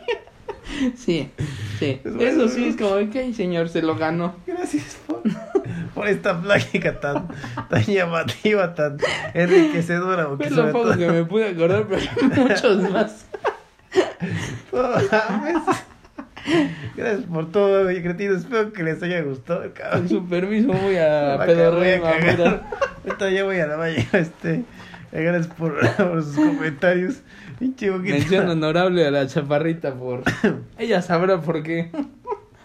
Sí, 0.97 1.31
sí, 1.79 2.01
eso 2.19 2.49
sí 2.49 2.67
es 2.69 2.77
como, 2.77 2.97
ok, 2.97 3.33
señor, 3.35 3.69
se 3.69 3.83
lo 3.83 3.95
ganó. 3.97 4.35
Gracias 4.47 4.99
por, 5.07 5.23
por 5.95 6.09
esta 6.09 6.39
plática 6.43 6.99
tan, 7.01 7.29
tan 7.71 7.83
llamativa, 7.85 8.75
tan 8.75 8.99
enriquecedora. 9.33 10.29
Es 10.41 10.51
lo 10.51 10.73
poco 10.73 10.89
todo- 10.89 10.99
que 10.99 11.09
me 11.09 11.25
pude 11.25 11.51
acordar, 11.51 11.87
pero 11.89 12.01
hay 12.03 12.29
muchos 12.45 12.91
más. 12.91 13.27
No 14.73 14.83
mames. 14.83 15.63
Gracias 16.97 17.25
por 17.27 17.51
todo, 17.51 17.87
oye, 17.87 18.03
cretinos. 18.03 18.39
Espero 18.39 18.73
que 18.73 18.83
les 18.83 19.03
haya 19.03 19.21
gustado, 19.23 19.65
Con 19.93 20.09
su 20.09 20.27
permiso 20.27 20.69
voy 20.73 20.97
a 20.97 21.39
pedorrear. 21.47 22.63
Ahorita 23.05 23.31
ya 23.31 23.45
voy 23.45 23.59
a 23.61 23.67
la 23.67 23.77
baña, 23.77 24.05
este. 24.13 24.65
Gracias 25.13 25.47
por, 25.49 25.75
por 25.97 26.23
sus 26.23 26.37
comentarios. 26.37 27.23
Mención 27.61 28.49
honorable 28.49 29.07
a 29.07 29.11
la 29.11 29.27
chaparrita 29.27 29.95
por... 29.95 30.23
Ella 30.79 31.01
sabrá 31.01 31.41
por 31.41 31.63
qué. 31.63 31.91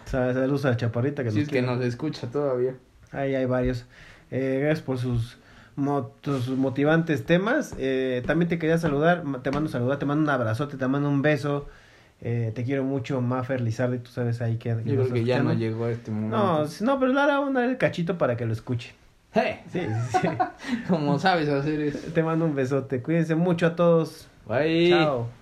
Sa- 0.04 0.34
Saludos 0.34 0.64
a 0.66 0.70
la 0.70 0.76
chaparrita 0.76 1.24
que 1.24 1.30
Si 1.30 1.38
nos 1.38 1.46
es 1.48 1.52
que 1.52 1.62
nos 1.62 1.82
escucha 1.82 2.26
todavía. 2.30 2.74
Ahí 3.10 3.34
hay 3.34 3.46
varios. 3.46 3.86
Eh, 4.30 4.58
gracias 4.62 4.82
por 4.84 4.98
sus, 4.98 5.38
motivantes 5.76 7.24
temas. 7.24 7.74
Eh, 7.78 8.22
también 8.26 8.48
te 8.48 8.58
quería 8.58 8.76
saludar. 8.78 9.22
Te 9.42 9.50
mando 9.50 9.70
saludar, 9.70 9.98
te 9.98 10.04
mando 10.06 10.22
un 10.24 10.28
abrazote, 10.30 10.76
te 10.76 10.86
mando 10.88 11.08
un 11.08 11.22
beso. 11.22 11.68
Eh, 12.24 12.52
te 12.54 12.62
quiero 12.62 12.84
mucho, 12.84 13.20
Mafer 13.20 13.60
Lizardi. 13.60 13.98
Tú 13.98 14.10
sabes 14.10 14.40
ahí 14.40 14.56
que. 14.56 14.70
Yo 14.70 14.94
creo 14.94 15.12
que 15.12 15.24
ya 15.24 15.42
no 15.42 15.52
llegó 15.52 15.86
a 15.86 15.90
este 15.90 16.10
momento. 16.10 16.36
No, 16.36 16.64
no, 16.80 17.00
pero 17.00 17.12
le 17.12 17.20
hará 17.20 17.40
un 17.40 17.56
el 17.56 17.76
cachito 17.78 18.16
para 18.16 18.36
que 18.36 18.46
lo 18.46 18.52
escuche. 18.52 18.94
¡Hey! 19.32 19.60
Sí, 19.72 19.80
sí, 19.80 20.18
sí. 20.20 20.28
Como 20.88 21.18
sabes 21.18 21.48
hacer 21.48 21.80
eso. 21.80 22.12
te 22.12 22.22
mando 22.22 22.44
un 22.44 22.54
besote. 22.54 23.02
Cuídense 23.02 23.34
mucho 23.34 23.66
a 23.66 23.76
todos. 23.76 24.28
Bye. 24.46 24.90
Chao. 24.90 25.41